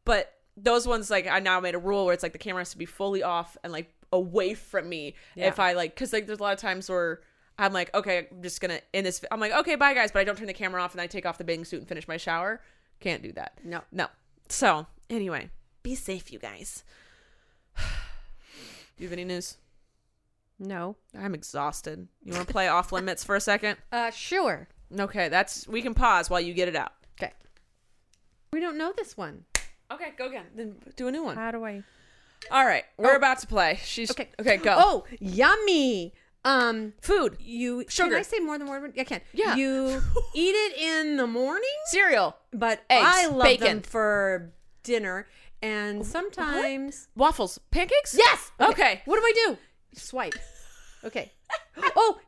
But 0.05 0.33
those 0.57 0.87
ones, 0.87 1.09
like, 1.09 1.27
I 1.27 1.39
now 1.39 1.59
made 1.59 1.75
a 1.75 1.79
rule 1.79 2.05
where 2.05 2.13
it's 2.13 2.23
like 2.23 2.33
the 2.33 2.37
camera 2.37 2.61
has 2.61 2.71
to 2.71 2.77
be 2.77 2.85
fully 2.85 3.23
off 3.23 3.57
and 3.63 3.71
like 3.73 3.93
away 4.13 4.53
from 4.53 4.89
me 4.89 5.15
Yeah. 5.35 5.47
if 5.47 5.59
I 5.59 5.73
like, 5.73 5.95
because 5.95 6.11
like 6.13 6.27
there's 6.27 6.39
a 6.39 6.43
lot 6.43 6.53
of 6.53 6.59
times 6.59 6.89
where 6.89 7.21
I'm 7.57 7.73
like, 7.73 7.93
okay, 7.93 8.27
I'm 8.31 8.41
just 8.43 8.59
gonna 8.61 8.79
in 8.93 9.03
this. 9.03 9.23
I'm 9.31 9.39
like, 9.39 9.51
okay, 9.53 9.75
bye 9.75 9.93
guys, 9.93 10.11
but 10.11 10.19
I 10.19 10.23
don't 10.23 10.37
turn 10.37 10.47
the 10.47 10.53
camera 10.53 10.81
off 10.81 10.93
and 10.93 11.01
I 11.01 11.07
take 11.07 11.25
off 11.25 11.37
the 11.37 11.43
bathing 11.43 11.65
suit 11.65 11.79
and 11.79 11.87
finish 11.87 12.07
my 12.07 12.17
shower. 12.17 12.61
Can't 12.99 13.21
do 13.23 13.31
that. 13.33 13.59
No. 13.63 13.81
No. 13.91 14.07
So 14.49 14.87
anyway, 15.09 15.49
be 15.83 15.95
safe, 15.95 16.31
you 16.31 16.39
guys. 16.39 16.83
do 17.77 17.83
you 18.97 19.05
have 19.07 19.13
any 19.13 19.23
news? 19.25 19.57
No. 20.59 20.95
I'm 21.17 21.33
exhausted. 21.33 22.07
You 22.23 22.33
want 22.33 22.45
to 22.47 22.51
play 22.51 22.67
off 22.67 22.91
limits 22.91 23.23
for 23.23 23.35
a 23.35 23.41
second? 23.41 23.77
Uh, 23.91 24.11
sure. 24.11 24.67
Okay, 24.99 25.29
that's 25.29 25.67
we 25.67 25.81
can 25.81 25.93
pause 25.93 26.29
while 26.29 26.41
you 26.41 26.53
get 26.53 26.67
it 26.67 26.75
out. 26.75 26.91
Okay. 27.19 27.31
We 28.53 28.59
don't 28.59 28.77
know 28.77 28.91
this 28.97 29.15
one. 29.15 29.45
Okay, 29.93 30.13
go 30.17 30.27
again. 30.27 30.45
Then 30.55 30.75
do 30.95 31.07
a 31.07 31.11
new 31.11 31.23
one. 31.23 31.35
How 31.35 31.51
do 31.51 31.63
I? 31.65 31.83
All 32.49 32.65
right, 32.65 32.85
we're 32.97 33.13
Oh. 33.13 33.17
about 33.17 33.39
to 33.39 33.47
play. 33.47 33.79
She's 33.83 34.09
Okay. 34.11 34.29
Okay, 34.39 34.57
go. 34.57 34.75
Oh, 34.77 35.03
yummy. 35.19 36.13
Um, 36.43 36.93
food, 37.01 37.37
you 37.39 37.85
Sugar. 37.87 38.09
Can 38.09 38.19
I 38.19 38.21
say 38.23 38.39
more 38.39 38.57
than 38.57 38.67
one? 38.67 38.93
I 38.97 39.03
can. 39.03 39.21
Yeah. 39.31 39.55
You 39.55 40.01
eat 40.33 40.55
it 40.55 40.77
in 40.77 41.17
the 41.17 41.27
morning, 41.27 41.69
cereal, 41.91 42.35
but 42.51 42.81
Eggs, 42.89 43.05
I 43.07 43.27
love 43.27 43.43
bacon. 43.43 43.67
them 43.67 43.81
for 43.83 44.51
dinner, 44.81 45.27
and 45.61 46.03
sometimes 46.03 47.09
waffles, 47.15 47.59
pancakes. 47.69 48.15
yes. 48.17 48.51
Okay. 48.59 49.01
What 49.05 49.17
do 49.17 49.21
I 49.23 49.33
do? 49.45 49.57
Swipe. 49.93 50.33
Okay. 51.03 51.31
oh, 51.95 52.19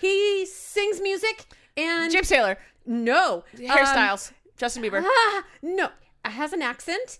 he 0.00 0.46
sings 0.46 1.00
music 1.02 1.44
and 1.76 2.10
James 2.10 2.28
Taylor, 2.30 2.56
no 2.86 3.44
um, 3.58 3.60
hairstyles, 3.60 4.32
Justin 4.56 4.82
Bieber, 4.82 5.02
ah, 5.04 5.44
no, 5.62 5.88
has 6.32 6.52
an 6.52 6.62
accent. 6.62 7.18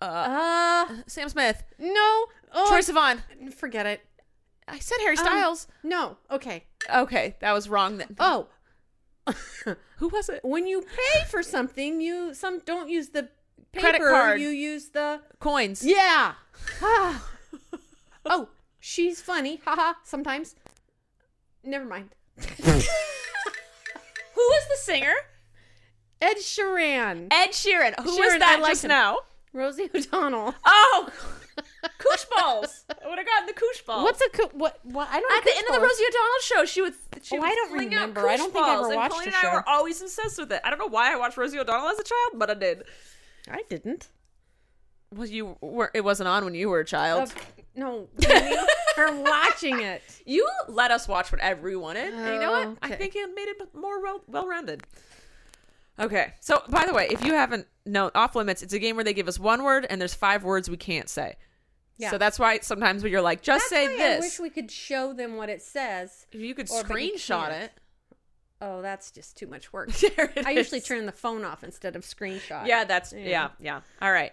uh, 0.00 0.86
Uh, 0.90 0.94
Sam 1.06 1.28
Smith, 1.28 1.62
no. 1.78 2.26
Oh, 2.52 2.68
Troye 2.72 2.88
Sivan. 2.90 3.52
forget 3.54 3.86
it. 3.86 4.00
I 4.66 4.78
said 4.78 4.98
Harry 5.00 5.16
Um, 5.18 5.24
Styles. 5.24 5.66
No. 5.82 6.16
Okay. 6.30 6.64
okay, 6.94 7.36
that 7.40 7.52
was 7.52 7.68
wrong. 7.68 7.98
Then 7.98 8.16
Oh. 8.20 8.48
who 9.98 10.08
was 10.08 10.28
it? 10.28 10.40
when 10.42 10.66
you 10.66 10.82
pay 10.82 11.24
for 11.28 11.42
something, 11.42 12.00
you 12.00 12.34
some 12.34 12.60
don't 12.60 12.88
use 12.88 13.10
the 13.10 13.28
paper, 13.72 13.80
Credit 13.86 14.00
card. 14.00 14.40
You 14.40 14.48
use 14.48 14.88
the 14.90 15.20
Coins. 15.38 15.84
yeah. 15.84 16.34
Ah. 16.82 17.28
oh, 18.26 18.48
she's 18.80 19.20
funny. 19.20 19.60
Haha. 19.64 19.94
Sometimes. 20.04 20.54
Never 21.62 21.84
mind. 21.84 22.10
Who 22.38 22.74
was 22.74 22.88
the 24.68 24.76
singer? 24.80 25.12
Ed 26.22 26.36
Sheeran, 26.38 27.28
Ed 27.30 27.48
Sheeran. 27.50 27.94
Who 28.00 28.16
was 28.16 28.38
that 28.38 28.56
I 28.58 28.60
like 28.60 28.72
just 28.72 28.84
him. 28.84 28.88
now? 28.90 29.18
Rosie 29.52 29.88
O'Donnell. 29.94 30.54
Oh, 30.66 31.08
koosh 31.98 32.24
balls. 32.38 32.84
I 33.04 33.08
would 33.08 33.18
have 33.18 33.26
gotten 33.26 33.46
the 33.46 33.52
koosh 33.52 33.82
balls. 33.82 34.02
What's 34.04 34.20
a 34.22 34.28
co- 34.30 34.50
what? 34.54 34.78
What? 34.82 35.08
I 35.10 35.20
don't. 35.20 35.38
At 35.38 35.44
the 35.44 35.52
end 35.56 35.66
of 35.68 35.74
the 35.74 35.80
Rosie 35.80 36.04
O'Donnell 36.08 36.40
show, 36.42 36.64
she 36.64 36.82
would. 36.82 36.94
She 37.22 37.36
Oh, 37.36 37.40
would 37.40 37.50
I 37.50 37.54
don't 37.54 37.72
remember. 37.78 38.28
I 38.28 38.36
don't 38.36 38.52
think 38.52 38.64
I 38.64 38.72
ever 38.72 38.80
balls, 38.82 38.86
and 38.88 38.96
watched 38.96 39.12
Colleen 39.12 39.28
and 39.28 39.36
I 39.36 39.40
show. 39.42 39.52
were 39.52 39.68
always 39.68 40.00
obsessed 40.00 40.38
with 40.38 40.52
it. 40.52 40.60
I 40.64 40.70
don't 40.70 40.78
know 40.78 40.86
why 40.86 41.12
I 41.12 41.16
watched 41.16 41.36
Rosie 41.36 41.58
O'Donnell 41.58 41.88
as 41.88 41.98
a 41.98 42.04
child, 42.04 42.32
but 42.36 42.50
I 42.50 42.54
did. 42.54 42.84
I 43.50 43.62
didn't. 43.68 44.08
Well, 45.14 45.26
you 45.26 45.56
were. 45.60 45.90
It 45.94 46.02
wasn't 46.02 46.28
on 46.28 46.44
when 46.44 46.54
you 46.54 46.68
were 46.68 46.80
a 46.80 46.84
child. 46.84 47.24
Of- 47.24 47.34
no, 47.76 48.08
we 48.18 48.26
are 48.98 49.14
watching 49.16 49.80
it. 49.80 50.02
You 50.24 50.48
let 50.68 50.90
us 50.90 51.06
watch 51.08 51.30
whatever 51.32 51.68
we 51.68 51.76
wanted. 51.76 52.14
and 52.14 52.34
you 52.34 52.40
know 52.40 52.52
what? 52.52 52.78
I 52.82 52.90
think 52.94 53.14
it 53.16 53.28
made 53.34 53.48
it 53.48 53.74
more 53.74 54.00
well-rounded. 54.28 54.82
Okay. 56.00 56.32
So, 56.40 56.62
by 56.68 56.86
the 56.86 56.94
way, 56.94 57.08
if 57.10 57.24
you 57.24 57.34
haven't 57.34 57.66
known, 57.84 58.10
Off 58.14 58.34
Limits, 58.34 58.62
it's 58.62 58.72
a 58.72 58.78
game 58.78 58.96
where 58.96 59.04
they 59.04 59.12
give 59.12 59.28
us 59.28 59.38
one 59.38 59.62
word 59.62 59.86
and 59.90 60.00
there's 60.00 60.14
five 60.14 60.42
words 60.44 60.70
we 60.70 60.76
can't 60.76 61.08
say. 61.08 61.36
Yeah. 61.98 62.10
So 62.10 62.18
that's 62.18 62.38
why 62.38 62.60
sometimes 62.60 63.02
when 63.02 63.12
you're 63.12 63.20
like, 63.20 63.42
just 63.42 63.68
That's 63.70 63.86
say 63.88 63.96
this. 63.96 64.16
I 64.16 64.26
wish 64.26 64.40
we 64.40 64.48
could 64.48 64.70
show 64.70 65.12
them 65.12 65.36
what 65.36 65.50
it 65.50 65.60
says. 65.60 66.26
if 66.32 66.40
you 66.40 66.54
could 66.54 66.68
screenshot 66.68 67.50
it. 67.52 67.72
Oh, 68.62 68.80
that's 68.80 69.10
just 69.10 69.36
too 69.36 69.46
much 69.46 69.72
work. 69.72 69.90
I 70.46 70.52
usually 70.52 70.80
turn 70.80 71.04
the 71.06 71.12
phone 71.12 71.44
off 71.44 71.62
instead 71.62 71.96
of 71.96 72.02
screenshot. 72.02 72.66
Yeah, 72.66 72.84
that's 72.84 73.12
yeah, 73.12 73.20
Yeah. 73.28 73.48
yeah. 73.60 73.80
All 74.00 74.12
right. 74.12 74.32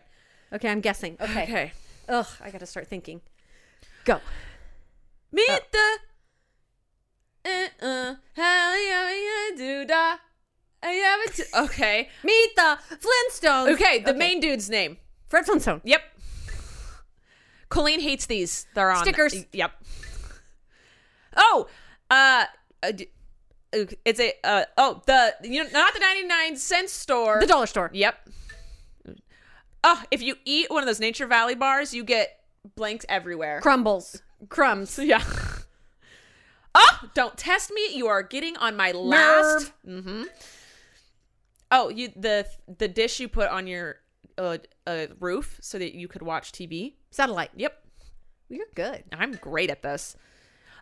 Okay, 0.54 0.70
I'm 0.70 0.80
guessing. 0.80 1.18
Okay. 1.20 1.44
Okay. 1.44 1.72
Ugh, 2.08 2.28
I 2.42 2.52
got 2.52 2.60
to 2.60 2.66
start 2.66 2.88
thinking. 2.88 3.20
Go. 4.06 4.22
Meet 5.32 5.50
Oh. 5.50 5.60
the 7.44 7.50
uh 7.50 7.86
uh 7.86 8.16
how 8.36 8.74
do 9.58 9.86
da. 9.86 10.18
I 10.84 10.90
have 10.92 11.20
it. 11.40 11.48
Okay. 11.56 12.10
Meet 12.24 12.56
the 12.56 12.78
Flintstones. 12.92 13.74
Okay. 13.74 14.00
The 14.00 14.14
main 14.14 14.40
dude's 14.40 14.70
name. 14.70 14.98
Fred 15.30 15.46
Flintstone. 15.46 15.82
Yep. 15.84 16.02
Colleen 17.70 18.00
hates 18.00 18.26
these. 18.28 18.66
They're 18.76 18.92
on 18.92 19.04
Stickers. 19.04 19.46
Yep. 19.52 19.72
Oh, 21.36 21.68
uh, 22.10 22.46
uh, 22.82 22.92
uh, 23.74 23.86
it's 24.06 24.20
a 24.20 24.34
uh 24.44 24.64
oh 24.78 25.02
the 25.06 25.36
you 25.44 25.64
know 25.64 25.70
not 25.72 25.94
the 25.94 26.00
ninety 26.00 26.24
nine 26.26 26.56
cent 26.56 26.90
store. 26.90 27.40
The 27.40 27.48
dollar 27.48 27.68
store. 27.68 27.90
Yep. 27.94 28.30
Oh, 29.84 30.04
if 30.10 30.22
you 30.22 30.36
eat 30.46 30.70
one 30.70 30.82
of 30.82 30.88
those 30.88 31.00
Nature 31.00 31.28
Valley 31.28 31.56
bars, 31.56 31.94
you 31.94 32.04
get 32.04 32.40
blanks 32.76 33.06
everywhere. 33.10 33.62
Crumbles. 33.62 34.22
Crumbs. 34.50 34.98
Yeah. 35.04 35.24
Oh, 36.80 37.00
don't 37.16 37.36
test 37.38 37.72
me. 37.72 37.96
You 37.96 38.06
are 38.08 38.22
getting 38.22 38.56
on 38.58 38.76
my 38.76 38.92
last. 38.92 39.72
Mm-hmm. 39.88 40.24
Oh, 41.72 41.90
you 41.90 42.10
the 42.16 42.48
the 42.78 42.88
dish 42.88 43.20
you 43.20 43.28
put 43.28 43.50
on 43.50 43.68
your 43.68 43.98
uh, 44.38 44.58
uh, 44.86 45.08
roof 45.20 45.58
so 45.62 45.78
that 45.80 45.96
you 45.96 46.08
could 46.08 46.22
watch 46.22 46.52
TV. 46.52 46.94
Satellite. 47.12 47.52
Yep, 47.56 47.74
You're 48.50 48.66
good. 48.76 49.04
I'm 49.12 49.34
great 49.34 49.70
at 49.70 49.82
this. 49.82 50.16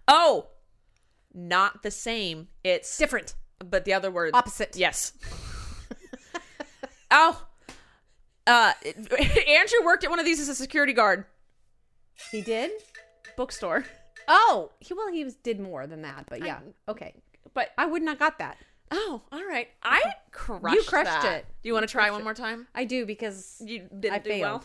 Oh, 0.08 0.48
not 1.34 1.82
the 1.84 1.92
same. 1.92 2.50
It's 2.64 2.98
Different. 2.98 3.34
but 3.60 3.86
the 3.86 3.94
other 3.94 4.12
word 4.12 4.32
Opposite. 4.34 4.76
Yes. 4.76 5.14
oh, 7.12 7.46
uh, 8.48 8.74
Andrew 9.48 9.84
worked 9.84 10.04
at 10.04 10.10
one 10.10 10.20
of 10.20 10.26
these 10.26 10.40
as 10.40 10.50
a 10.50 10.56
security 10.56 10.94
guard. 10.94 11.26
He 12.32 12.42
did? 12.42 12.72
Bookstore, 13.36 13.86
Oh, 14.28 14.72
he 14.80 14.94
well 14.94 15.12
he 15.12 15.24
was 15.24 15.36
did 15.36 15.60
more 15.60 15.88
than 15.88 16.02
that, 16.04 16.26
but 16.30 16.44
yeah. 16.44 16.60
okay. 16.88 17.14
but 17.54 17.72
I 17.78 17.86
would 17.86 18.02
not 18.02 18.12
have 18.12 18.20
got 18.20 18.40
that. 18.40 18.58
Oh, 18.92 19.22
all 19.32 19.46
right. 19.46 19.68
I 19.84 20.02
crushed. 20.32 20.76
You 20.76 20.84
crushed 20.84 21.10
that. 21.24 21.40
it. 21.40 21.46
Do 21.64 21.70
you 21.70 21.74
want 21.74 21.88
to 21.88 21.92
try 21.92 22.10
one 22.12 22.24
more 22.24 22.34
time? 22.34 22.68
I 22.76 22.86
do 22.86 23.06
because 23.06 23.62
You 23.66 23.88
didn't 24.00 24.14
I 24.16 24.20
do 24.20 24.30
failed. 24.30 24.42
well. 24.42 24.64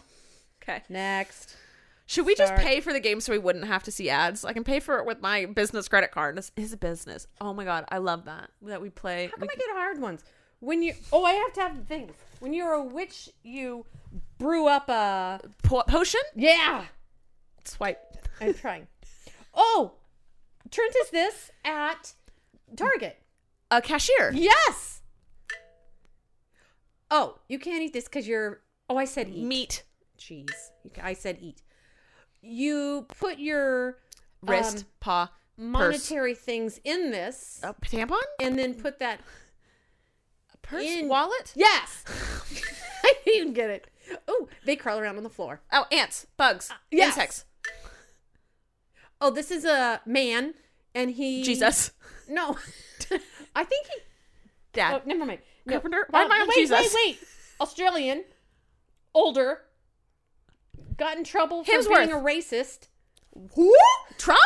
Okay. 0.63 0.83
next. 0.89 1.57
Should 2.07 2.27
we 2.27 2.35
just 2.35 2.55
pay 2.57 2.81
for 2.81 2.93
the 2.93 2.99
game 2.99 3.21
so 3.21 3.33
we 3.33 3.39
wouldn't 3.39 3.67
have 3.67 3.85
to 3.85 3.93
see 3.93 4.11
ads? 4.11 4.45
I 4.45 4.53
can 4.53 4.65
pay 4.65 4.81
for 4.81 4.99
it 4.99 5.07
with 5.07 5.21
my 5.21 5.47
business 5.47 5.87
credit 5.87 6.11
card. 6.11 6.37
This 6.37 6.51
is 6.57 6.73
a 6.73 6.77
business. 6.77 7.29
Oh 7.41 7.55
my 7.55 7.65
god, 7.65 7.85
I 7.89 7.99
love 7.99 8.25
that 8.25 8.51
that 8.63 8.81
we 8.83 8.91
play. 8.91 9.27
How 9.27 9.37
come 9.37 9.43
we 9.43 9.55
I 9.55 9.57
get 9.57 9.67
hard 9.71 10.01
ones? 10.01 10.25
When 10.59 10.83
you 10.83 10.95
oh 11.13 11.25
I 11.25 11.35
have 11.35 11.53
to 11.53 11.61
have 11.61 11.87
things. 11.87 12.13
When 12.41 12.53
you're 12.53 12.73
a 12.73 12.83
witch, 12.83 13.31
you 13.45 13.87
brew 14.39 14.67
up 14.67 14.89
a 14.89 15.41
po- 15.63 15.85
potion. 15.87 16.21
Yeah. 16.35 16.87
Swipe. 17.65 18.01
I'm 18.41 18.55
trying. 18.55 18.89
Oh, 19.55 19.93
Trent 20.71 20.95
is 21.05 21.11
this 21.11 21.53
at 21.65 22.15
Target. 22.77 23.20
A 23.71 23.81
cashier. 23.81 24.33
Yes. 24.35 25.03
Oh, 27.11 27.39
you 27.49 27.59
can't 27.59 27.83
eat 27.83 27.93
this 27.93 28.05
because 28.05 28.27
you're. 28.27 28.61
Oh, 28.89 28.97
I 28.97 29.05
said 29.05 29.29
eat. 29.29 29.45
Meat. 29.45 29.85
Jeez, 30.19 30.51
I 31.03 31.15
said 31.15 31.39
eat. 31.41 31.63
You 32.43 33.07
put 33.19 33.39
your 33.39 33.99
Wrist. 34.43 34.79
um, 34.79 34.85
paw. 35.01 35.27
Purse. 35.27 35.33
monetary 35.59 36.35
things 36.35 36.81
in 36.85 37.11
this, 37.11 37.61
A 37.63 37.75
tampon. 37.75 38.17
and 38.41 38.59
then 38.59 38.75
put 38.75 38.99
that. 39.01 39.21
Purse. 40.63 40.85
In- 40.85 41.09
Wallet. 41.09 41.53
Yes. 41.55 42.05
I 43.05 43.15
didn't 43.25 43.37
even 43.41 43.53
get 43.53 43.71
it. 43.71 43.87
Oh, 44.27 44.49
they 44.65 44.75
crawl 44.77 44.99
around 44.99 45.17
on 45.19 45.23
the 45.23 45.29
floor. 45.31 45.61
Oh, 45.73 45.85
ants. 45.93 46.27
Bugs. 46.37 46.71
yes. 46.91 47.09
Insects. 47.15 47.45
Oh, 49.21 49.31
this 49.31 49.51
is 49.51 49.65
a 49.67 50.01
man, 50.07 50.55
and 50.95 51.11
he. 51.11 51.43
Jesus. 51.43 51.93
No, 52.33 52.57
I 53.55 53.65
think 53.65 53.87
he. 53.87 53.93
Dad. 54.73 54.95
Oh, 55.05 55.09
never 55.09 55.27
mind. 55.27 55.41
No. 55.67 55.73
Carpenter? 55.75 56.07
Why 56.11 56.23
am 56.23 56.33
I 56.33 56.37
on 56.41 56.49
wait, 56.49 56.55
Jesus? 56.57 56.79
Wait, 56.79 56.91
wait, 56.95 57.19
Australian, 57.61 58.25
older, 59.15 59.61
got 60.97 61.17
in 61.17 61.25
trouble 61.25 61.65
for 61.65 61.73
Hemsworth. 61.73 61.97
being 62.07 62.13
a 62.13 62.17
racist. 62.17 62.89
Who? 63.55 63.75
Trump? 64.19 64.41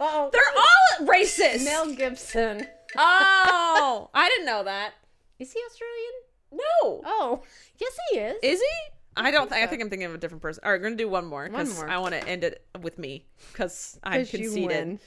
Oh, 0.00 0.30
They're 0.32 0.42
all 0.56 1.06
racist. 1.06 1.64
Mel 1.64 1.92
Gibson. 1.94 2.66
Oh, 2.98 4.08
I 4.14 4.28
didn't 4.30 4.46
know 4.46 4.62
that. 4.64 4.94
Is 5.38 5.52
he 5.52 5.60
Australian? 5.68 6.12
No. 6.52 7.02
Oh, 7.04 7.42
yes, 7.78 7.92
he 8.10 8.18
is. 8.18 8.36
Is 8.42 8.60
he? 8.60 8.92
I 9.18 9.30
don't 9.30 9.50
think. 9.50 9.62
I 9.62 9.66
think 9.66 9.82
I'm 9.82 9.90
thinking 9.90 10.06
of 10.06 10.14
a 10.14 10.18
different 10.18 10.40
person. 10.40 10.62
All 10.64 10.70
right, 10.72 10.80
we're 10.80 10.84
gonna 10.84 10.96
do 10.96 11.08
one 11.08 11.26
more. 11.26 11.46
'cause 11.48 11.68
One 11.68 11.74
more. 11.76 11.88
I 11.90 11.98
want 11.98 12.14
to 12.14 12.26
end 12.26 12.42
it 12.44 12.64
with 12.80 12.98
me 12.98 13.26
because 13.52 13.98
I'm 14.02 14.20
'Cause 14.20 14.32
you 14.32 14.66
win. 14.66 14.98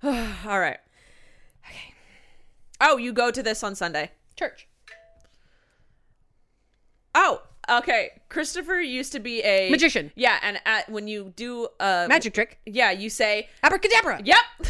All 0.04 0.60
right. 0.60 0.78
Okay. 1.64 1.94
Oh, 2.80 2.96
you 2.96 3.12
go 3.12 3.30
to 3.30 3.42
this 3.42 3.62
on 3.62 3.74
Sunday. 3.74 4.10
Church. 4.36 4.68
Oh, 7.14 7.42
okay, 7.70 8.10
Christopher 8.28 8.78
used 8.78 9.10
to 9.12 9.20
be 9.20 9.40
a 9.42 9.70
Magician. 9.70 10.12
Yeah, 10.14 10.38
and 10.42 10.60
at, 10.66 10.88
when 10.90 11.08
you 11.08 11.32
do 11.34 11.68
a 11.80 12.06
Magic 12.08 12.34
trick. 12.34 12.58
yeah, 12.66 12.90
you 12.90 13.08
say 13.08 13.48
Abracadabra. 13.62 14.20
Yep. 14.22 14.36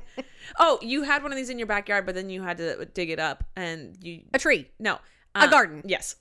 oh, 0.58 0.78
you 0.82 1.02
had 1.02 1.22
one 1.22 1.32
of 1.32 1.36
these 1.36 1.48
in 1.48 1.58
your 1.58 1.66
backyard, 1.66 2.04
but 2.04 2.14
then 2.14 2.28
you 2.28 2.42
had 2.42 2.58
to 2.58 2.84
dig 2.84 3.08
it 3.08 3.18
up, 3.18 3.44
and 3.56 3.96
you 4.02 4.22
A 4.34 4.38
tree. 4.38 4.68
no 4.78 4.98
A 5.34 5.44
uh, 5.44 5.46
garden. 5.46 5.82
Yes. 5.86 6.16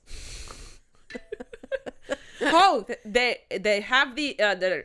Oh, 2.41 2.85
they 3.05 3.37
they 3.59 3.81
have 3.81 4.15
the 4.15 4.39
uh, 4.39 4.55
the 4.55 4.83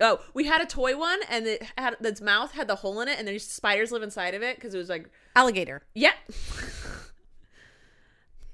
oh 0.00 0.20
we 0.34 0.46
had 0.46 0.60
a 0.60 0.66
toy 0.66 0.96
one, 0.96 1.20
and 1.30 1.46
it 1.46 1.62
had 1.78 1.96
its 2.00 2.20
mouth 2.20 2.52
had 2.52 2.68
the 2.68 2.76
hole 2.76 3.00
in 3.00 3.08
it, 3.08 3.18
and 3.18 3.26
there's 3.26 3.46
spiders 3.46 3.92
live 3.92 4.02
inside 4.02 4.34
of 4.34 4.42
it 4.42 4.56
because 4.56 4.74
it 4.74 4.78
was 4.78 4.88
like 4.88 5.08
Alligator. 5.36 5.82
yeah. 5.94 6.12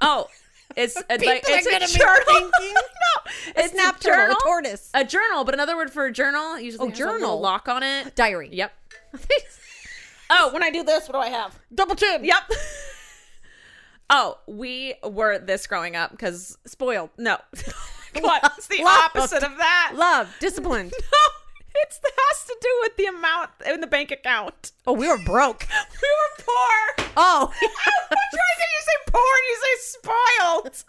oh, 0.01 0.27
it's 0.77 0.97
a, 0.97 1.01
like 1.09 1.45
it's 1.47 1.95
a 1.95 1.99
journal. 1.99 2.51
no, 2.61 3.33
it's 3.57 3.73
Snap 3.73 3.97
a 3.97 4.01
turtle, 4.01 4.21
a 4.21 4.25
journal. 4.27 4.37
tortoise. 4.45 4.91
A 4.95 5.05
journal, 5.05 5.45
but 5.45 5.55
another 5.55 5.77
word 5.77 5.91
for 5.91 6.07
a 6.07 6.13
journal 6.13 6.59
usually 6.61 6.89
Oh, 6.89 6.93
journal. 6.95 7.41
lock 7.41 7.69
on 7.69 7.83
it. 7.83 8.15
Diary. 8.15 8.51
Yep. 8.53 8.73
Oh, 10.31 10.53
when 10.53 10.63
I 10.63 10.69
do 10.69 10.83
this, 10.83 11.09
what 11.09 11.15
do 11.15 11.19
I 11.21 11.31
have? 11.31 11.59
Double 11.75 11.95
chin. 11.95 12.23
Yep. 12.23 12.53
Oh, 14.11 14.39
we 14.47 14.95
were 15.05 15.39
this 15.39 15.67
growing 15.67 15.97
up 15.97 16.11
because 16.13 16.57
Spoiled. 16.67 17.11
no. 17.19 17.39
what? 18.21 18.53
It's 18.57 18.67
the 18.69 18.83
Loved. 18.83 19.17
opposite 19.17 19.43
of 19.43 19.57
that. 19.59 19.93
Love. 19.95 20.35
Disciplined. 20.41 20.93
No, 20.93 21.19
it's 21.85 21.99
it 22.03 22.13
has 22.17 22.45
to 22.47 22.57
do 22.61 22.69
with 22.83 22.97
the 22.97 23.07
amount 23.07 23.51
in 23.67 23.81
the 23.81 23.87
bank 23.87 24.11
account. 24.11 24.73
oh, 24.87 24.93
we 24.93 25.07
were 25.09 25.19
broke. 25.25 25.67
We 26.03 26.09
were 26.09 26.45
poor. 26.45 27.07
Oh. 27.17 27.47
What's 27.47 27.63
wrong? 27.63 28.59
You 28.61 28.83
say 28.85 29.13
poor 29.13 29.21
and 29.21 29.47
you 29.49 29.57
say 29.63 29.75
spoiled. 30.01 30.85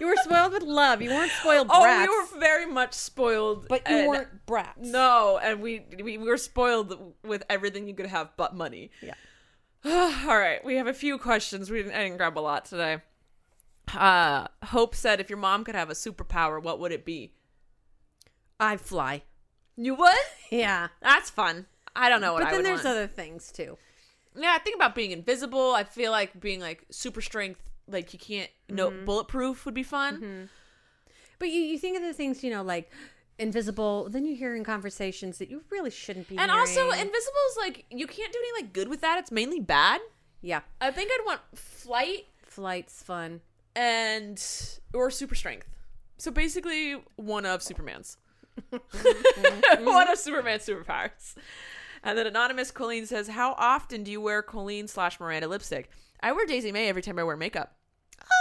you 0.00 0.06
were 0.06 0.16
spoiled 0.16 0.52
with 0.52 0.62
love. 0.62 1.00
You 1.02 1.10
weren't 1.10 1.30
spoiled 1.32 1.68
Oh, 1.70 1.82
brats. 1.82 2.08
we 2.08 2.16
were 2.16 2.40
very 2.40 2.66
much 2.66 2.94
spoiled. 2.94 3.66
but 3.68 3.88
you 3.88 3.96
and- 3.96 4.08
weren't 4.08 4.46
brats. 4.46 4.78
No, 4.80 5.38
and 5.42 5.60
we, 5.62 5.84
we 6.02 6.18
were 6.18 6.36
spoiled 6.36 7.14
with 7.24 7.42
everything 7.48 7.88
you 7.88 7.94
could 7.94 8.06
have 8.06 8.30
but 8.36 8.54
money. 8.54 8.90
Yeah. 9.02 9.14
All 9.84 10.38
right, 10.38 10.64
we 10.64 10.76
have 10.76 10.86
a 10.86 10.92
few 10.94 11.18
questions. 11.18 11.70
We 11.70 11.78
didn't, 11.82 11.94
I 11.94 12.02
didn't 12.04 12.16
grab 12.16 12.38
a 12.38 12.40
lot 12.40 12.64
today. 12.64 12.98
Uh, 13.94 14.48
Hope 14.64 14.94
said, 14.94 15.20
if 15.20 15.30
your 15.30 15.38
mom 15.38 15.64
could 15.64 15.74
have 15.74 15.88
a 15.90 15.94
superpower, 15.94 16.62
what 16.62 16.78
would 16.80 16.92
it 16.92 17.04
be? 17.04 17.32
I 18.60 18.76
fly. 18.76 19.22
You 19.76 19.94
would? 19.94 20.16
Yeah. 20.50 20.88
That's 21.00 21.30
fun. 21.30 21.66
I 21.94 22.08
don't 22.08 22.20
know 22.20 22.32
what 22.32 22.42
But 22.42 22.48
I 22.48 22.52
then 22.52 22.64
there's 22.64 22.84
want. 22.84 22.96
other 22.98 23.06
things 23.06 23.50
too. 23.52 23.78
yeah, 24.36 24.52
I 24.54 24.58
think 24.58 24.76
about 24.76 24.94
being 24.94 25.12
invisible. 25.12 25.72
I 25.72 25.84
feel 25.84 26.10
like 26.10 26.38
being 26.40 26.60
like 26.60 26.84
super 26.90 27.20
strength, 27.20 27.60
like 27.86 28.12
you 28.12 28.18
can't, 28.18 28.50
no, 28.68 28.90
Mm-hmm. 28.90 29.04
bulletproof 29.04 29.64
would 29.64 29.74
be 29.74 29.82
fun. 29.84 30.48
But 31.38 31.48
you, 31.48 31.60
you 31.60 31.78
think 31.78 31.96
of 31.96 32.02
the 32.02 32.12
things, 32.12 32.42
you 32.42 32.50
know, 32.50 32.62
like 32.62 32.90
invisible, 33.38 34.08
then 34.08 34.24
you 34.26 34.34
hear 34.36 34.54
in 34.56 34.64
conversations 34.64 35.38
that 35.38 35.50
you 35.50 35.62
really 35.70 35.90
shouldn't 35.90 36.28
be 36.28 36.36
And 36.38 36.50
also, 36.50 36.90
hearing. 36.90 37.00
invisible 37.06 37.40
is 37.50 37.56
like, 37.58 37.84
you 37.90 38.06
can't 38.06 38.32
do 38.32 38.38
any 38.38 38.62
like 38.62 38.72
good 38.72 38.88
with 38.88 39.00
that. 39.02 39.18
It's 39.18 39.30
mainly 39.30 39.60
bad. 39.60 40.00
yeah. 40.40 40.60
I 40.80 40.90
think 40.90 41.10
I'd 41.12 41.24
want 41.26 41.40
flight 41.54 42.26
Flight's 42.42 43.02
fun. 43.02 43.40
and 43.76 44.42
or 44.92 45.10
super 45.10 45.34
strength. 45.34 45.68
So 46.18 46.30
basically, 46.32 47.00
one 47.16 47.46
of 47.46 47.62
Superman's. 47.62 48.16
one 48.70 50.10
of 50.10 50.18
Superman's 50.18 50.66
superpowers. 50.66 51.34
And 52.02 52.18
then 52.18 52.26
anonymous 52.26 52.70
Colleen 52.72 53.06
says, 53.06 53.28
"How 53.28 53.54
often 53.58 54.02
do 54.02 54.10
you 54.10 54.20
wear 54.20 54.42
Colleen 54.42 54.88
slash 54.88 55.20
Miranda 55.20 55.46
lipstick? 55.46 55.90
I 56.20 56.32
wear 56.32 56.44
Daisy 56.46 56.72
May 56.72 56.88
every 56.88 57.02
time 57.02 57.18
I 57.18 57.22
wear 57.22 57.36
makeup. 57.36 57.76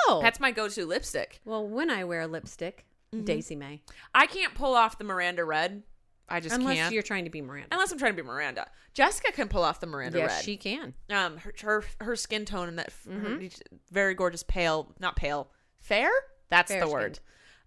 Oh. 0.08 0.20
That's 0.24 0.40
my 0.40 0.50
go-to 0.52 0.86
lipstick. 0.88 1.40
well, 1.46 1.68
when 1.68 1.92
I 1.92 2.04
wear 2.04 2.26
lipstick, 2.26 2.87
Mm-hmm. 3.14 3.26
Daisy 3.26 3.56
May. 3.56 3.82
I 4.14 4.26
can't 4.28 4.54
pull 4.54 4.76
off 4.76 4.98
the 4.98 5.04
Miranda 5.04 5.46
red. 5.46 5.84
I 6.30 6.42
just 6.42 6.56
Unless 6.56 6.76
can't. 6.76 6.94
you're 6.94 7.04
trying 7.04 7.24
to 7.24 7.30
be 7.30 7.42
Miranda. 7.42 7.70
Unless 7.72 7.92
I'm 7.94 7.98
trying 7.98 8.12
to 8.16 8.22
be 8.22 8.28
Miranda. 8.28 8.68
Jessica 8.94 9.32
can 9.32 9.48
pull 9.48 9.64
off 9.64 9.80
the 9.80 9.88
Miranda 9.88 10.18
yes, 10.18 10.32
red. 10.38 10.44
she 10.44 10.58
can. 10.58 10.94
um 11.10 11.38
her 11.38 11.54
her, 11.62 11.84
her 12.02 12.16
skin 12.18 12.44
tone 12.46 12.68
and 12.68 12.80
that 12.80 12.92
Mm-hmm. 13.08 13.44
her 13.44 13.50
very 13.92 14.14
gorgeous 14.14 14.44
pale 14.44 14.94
not 15.00 15.16
pale 15.16 15.50
fair 15.80 16.10
that's 16.50 16.70
Fair 16.72 16.82
the 16.82 16.90
word 16.90 17.20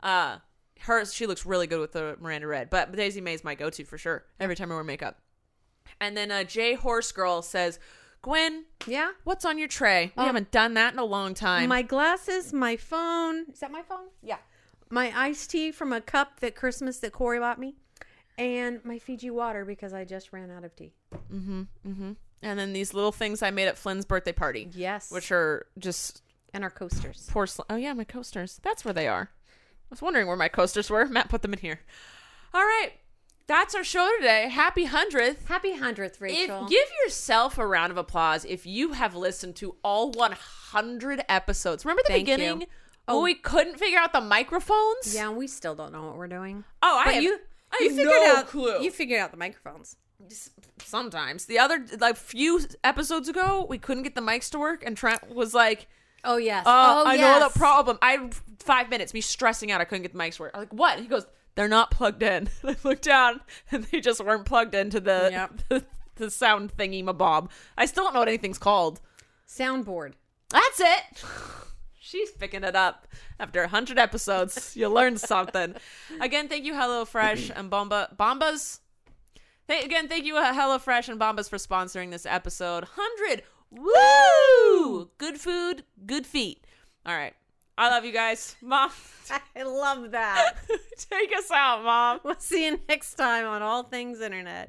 uh 0.02 0.38
hers 0.80 1.14
she 1.14 1.26
looks 1.26 1.46
really 1.46 1.66
good 1.66 1.80
with 1.80 1.92
the 1.92 2.16
miranda 2.20 2.46
red 2.46 2.68
but 2.70 2.90
daisy 2.94 3.20
may 3.20 3.34
is 3.34 3.44
my 3.44 3.54
go-to 3.54 3.84
for 3.84 3.96
sure 3.96 4.24
every 4.40 4.56
time 4.56 4.70
i 4.72 4.74
wear 4.74 4.82
makeup 4.84 5.20
and 6.00 6.16
then 6.16 6.30
uh 6.30 6.42
jay 6.42 6.74
horse 6.74 7.12
girl 7.12 7.40
says 7.42 7.78
gwen 8.22 8.64
Yeah. 8.86 9.12
what's 9.24 9.44
on 9.44 9.56
your 9.58 9.68
tray 9.68 10.12
we 10.16 10.20
Um, 10.22 10.26
haven't 10.26 10.50
done 10.50 10.74
that 10.74 10.92
in 10.92 10.98
a 10.98 11.04
long 11.04 11.32
time 11.34 11.68
My 11.68 11.82
glasses, 11.82 12.52
my 12.52 12.76
phone. 12.76 13.46
Is 13.52 13.60
that 13.60 13.70
my 13.70 13.82
phone? 13.82 14.08
Yeah. 14.22 14.38
My 14.90 15.12
iced 15.16 15.50
tea 15.50 15.70
from 15.70 15.92
a 15.92 16.00
cup 16.00 16.40
that 16.40 16.54
Christmas 16.56 16.98
that 16.98 17.12
Corey 17.12 17.38
bought 17.38 17.58
me, 17.60 17.76
and 18.36 18.84
my 18.84 18.98
Fiji 18.98 19.30
water 19.30 19.64
because 19.64 19.92
I 19.92 20.04
just 20.04 20.32
ran 20.32 20.50
out 20.50 20.64
of 20.64 20.74
tea. 20.74 20.92
Mm-hmm. 21.32 21.62
Mm-hmm. 21.86 22.12
And 22.42 22.58
then 22.58 22.72
these 22.72 22.94
little 22.94 23.12
things 23.12 23.42
i 23.42 23.50
made 23.50 23.68
at 23.68 23.76
flynn's 23.76 24.06
birthday 24.06 24.32
party 24.32 24.70
Yes. 24.72 25.10
which 25.10 25.30
are 25.30 25.66
just 25.78 26.22
and 26.54 26.64
our 26.64 26.70
coasters. 26.70 27.28
porcelain. 27.30 27.66
Oh 27.70 27.76
yeah, 27.76 27.92
my 27.92 28.04
coasters. 28.04 28.58
That's 28.62 28.84
where 28.84 28.94
they 28.94 29.06
are. 29.06 29.30
I 29.30 29.86
was 29.90 30.02
wondering 30.02 30.26
where 30.26 30.36
my 30.36 30.48
coasters 30.48 30.90
were. 30.90 31.06
Matt 31.10 31.28
put 31.28 31.42
them 31.42 31.52
in 31.52 31.58
here. 31.60 31.80
All 32.52 32.62
right, 32.62 32.92
that's 33.46 33.74
our 33.76 33.84
show 33.84 34.10
today. 34.18 34.48
Happy 34.48 34.86
hundredth. 34.86 35.46
Happy 35.46 35.76
hundredth, 35.76 36.20
Rachel. 36.20 36.64
If 36.64 36.70
give 36.70 36.88
yourself 37.04 37.58
a 37.58 37.66
round 37.66 37.92
of 37.92 37.96
applause 37.98 38.44
if 38.44 38.66
you 38.66 38.92
have 38.94 39.14
listened 39.14 39.54
to 39.56 39.76
all 39.84 40.10
100 40.10 41.24
episodes. 41.28 41.84
Remember 41.84 42.02
the 42.06 42.12
Thank 42.14 42.28
you. 42.28 42.66
Oh, 43.10 43.22
we 43.22 43.34
couldn't 43.34 43.78
figure 43.78 43.98
out 43.98 44.12
the 44.12 44.20
microphones. 44.20 45.14
yeah, 45.14 45.30
we 45.30 45.46
still 45.46 45.74
don't 45.74 45.92
know 45.92 46.06
what 46.06 46.16
we're 46.16 46.28
doing. 46.28 46.64
Oh, 46.82 47.02
I 47.04 47.12
have, 47.12 47.22
you, 47.22 47.38
I 47.72 47.78
you 47.80 47.88
have 47.88 47.96
figured 47.96 48.14
no 48.14 48.36
out 48.36 48.46
clue. 48.46 48.82
You 48.82 48.90
figured 48.90 49.20
out 49.20 49.30
the 49.30 49.36
microphones. 49.36 49.96
Sometimes 50.78 51.46
the 51.46 51.58
other 51.58 51.84
like 51.98 52.16
few 52.16 52.60
episodes 52.84 53.28
ago, 53.28 53.66
we 53.68 53.78
couldn't 53.78 54.02
get 54.02 54.14
the 54.14 54.20
mics 54.20 54.50
to 54.50 54.58
work, 54.58 54.84
and 54.84 54.96
Trent 54.96 55.34
was 55.34 55.54
like, 55.54 55.88
Oh 56.24 56.36
yes. 56.36 56.64
Oh, 56.66 57.02
oh 57.04 57.08
I 57.08 57.14
yes. 57.14 57.40
know 57.40 57.48
the 57.48 57.58
problem. 57.58 57.98
I 58.02 58.30
five 58.58 58.90
minutes 58.90 59.14
me 59.14 59.20
stressing 59.20 59.70
out. 59.72 59.80
I 59.80 59.84
couldn't 59.84 60.02
get 60.02 60.12
the 60.12 60.18
mics 60.18 60.36
to 60.36 60.42
work. 60.42 60.52
I'm 60.54 60.60
like, 60.60 60.72
what? 60.72 60.98
He 60.98 61.06
goes, 61.06 61.26
they're 61.54 61.68
not 61.68 61.90
plugged 61.90 62.22
in. 62.22 62.48
I 62.64 62.76
looked 62.84 63.04
down 63.04 63.40
and 63.70 63.84
they 63.84 64.00
just 64.00 64.22
weren't 64.24 64.44
plugged 64.44 64.74
into 64.74 65.00
the 65.00 65.28
Yep. 65.32 65.60
the, 65.68 65.84
the 66.16 66.30
sound 66.30 66.76
thingy 66.76 67.02
my 67.02 67.12
bob. 67.12 67.50
I 67.78 67.86
still 67.86 68.04
don't 68.04 68.12
know 68.14 68.20
what 68.20 68.28
anything's 68.28 68.58
called. 68.58 69.00
Soundboard. 69.48 70.12
That's 70.50 70.80
it. 70.80 71.24
She's 72.10 72.32
picking 72.32 72.64
it 72.64 72.74
up. 72.74 73.06
After 73.38 73.60
100 73.60 73.96
episodes, 73.96 74.74
you 74.74 74.88
learned 74.88 75.20
something. 75.20 75.76
Again, 76.20 76.48
thank 76.48 76.64
you, 76.64 76.72
HelloFresh 76.72 77.52
and 77.54 77.70
Bomba. 77.70 78.08
Bombas? 78.18 78.80
Th- 79.68 79.84
again, 79.84 80.08
thank 80.08 80.24
you, 80.24 80.36
uh, 80.36 80.52
HelloFresh 80.52 81.08
and 81.08 81.20
Bombas, 81.20 81.48
for 81.48 81.56
sponsoring 81.56 82.10
this 82.10 82.26
episode. 82.26 82.84
100. 82.96 83.44
Woo! 83.70 85.10
Good 85.18 85.40
food, 85.40 85.84
good 86.04 86.26
feet. 86.26 86.66
All 87.06 87.14
right. 87.14 87.34
I 87.78 87.88
love 87.88 88.04
you 88.04 88.12
guys. 88.12 88.56
Mom, 88.60 88.90
I 89.56 89.62
love 89.62 90.10
that. 90.10 90.56
take 91.10 91.32
us 91.36 91.50
out, 91.52 91.84
Mom. 91.84 92.20
we'll 92.24 92.34
see 92.40 92.66
you 92.66 92.80
next 92.88 93.14
time 93.14 93.46
on 93.46 93.62
All 93.62 93.84
Things 93.84 94.20
Internet. 94.20 94.68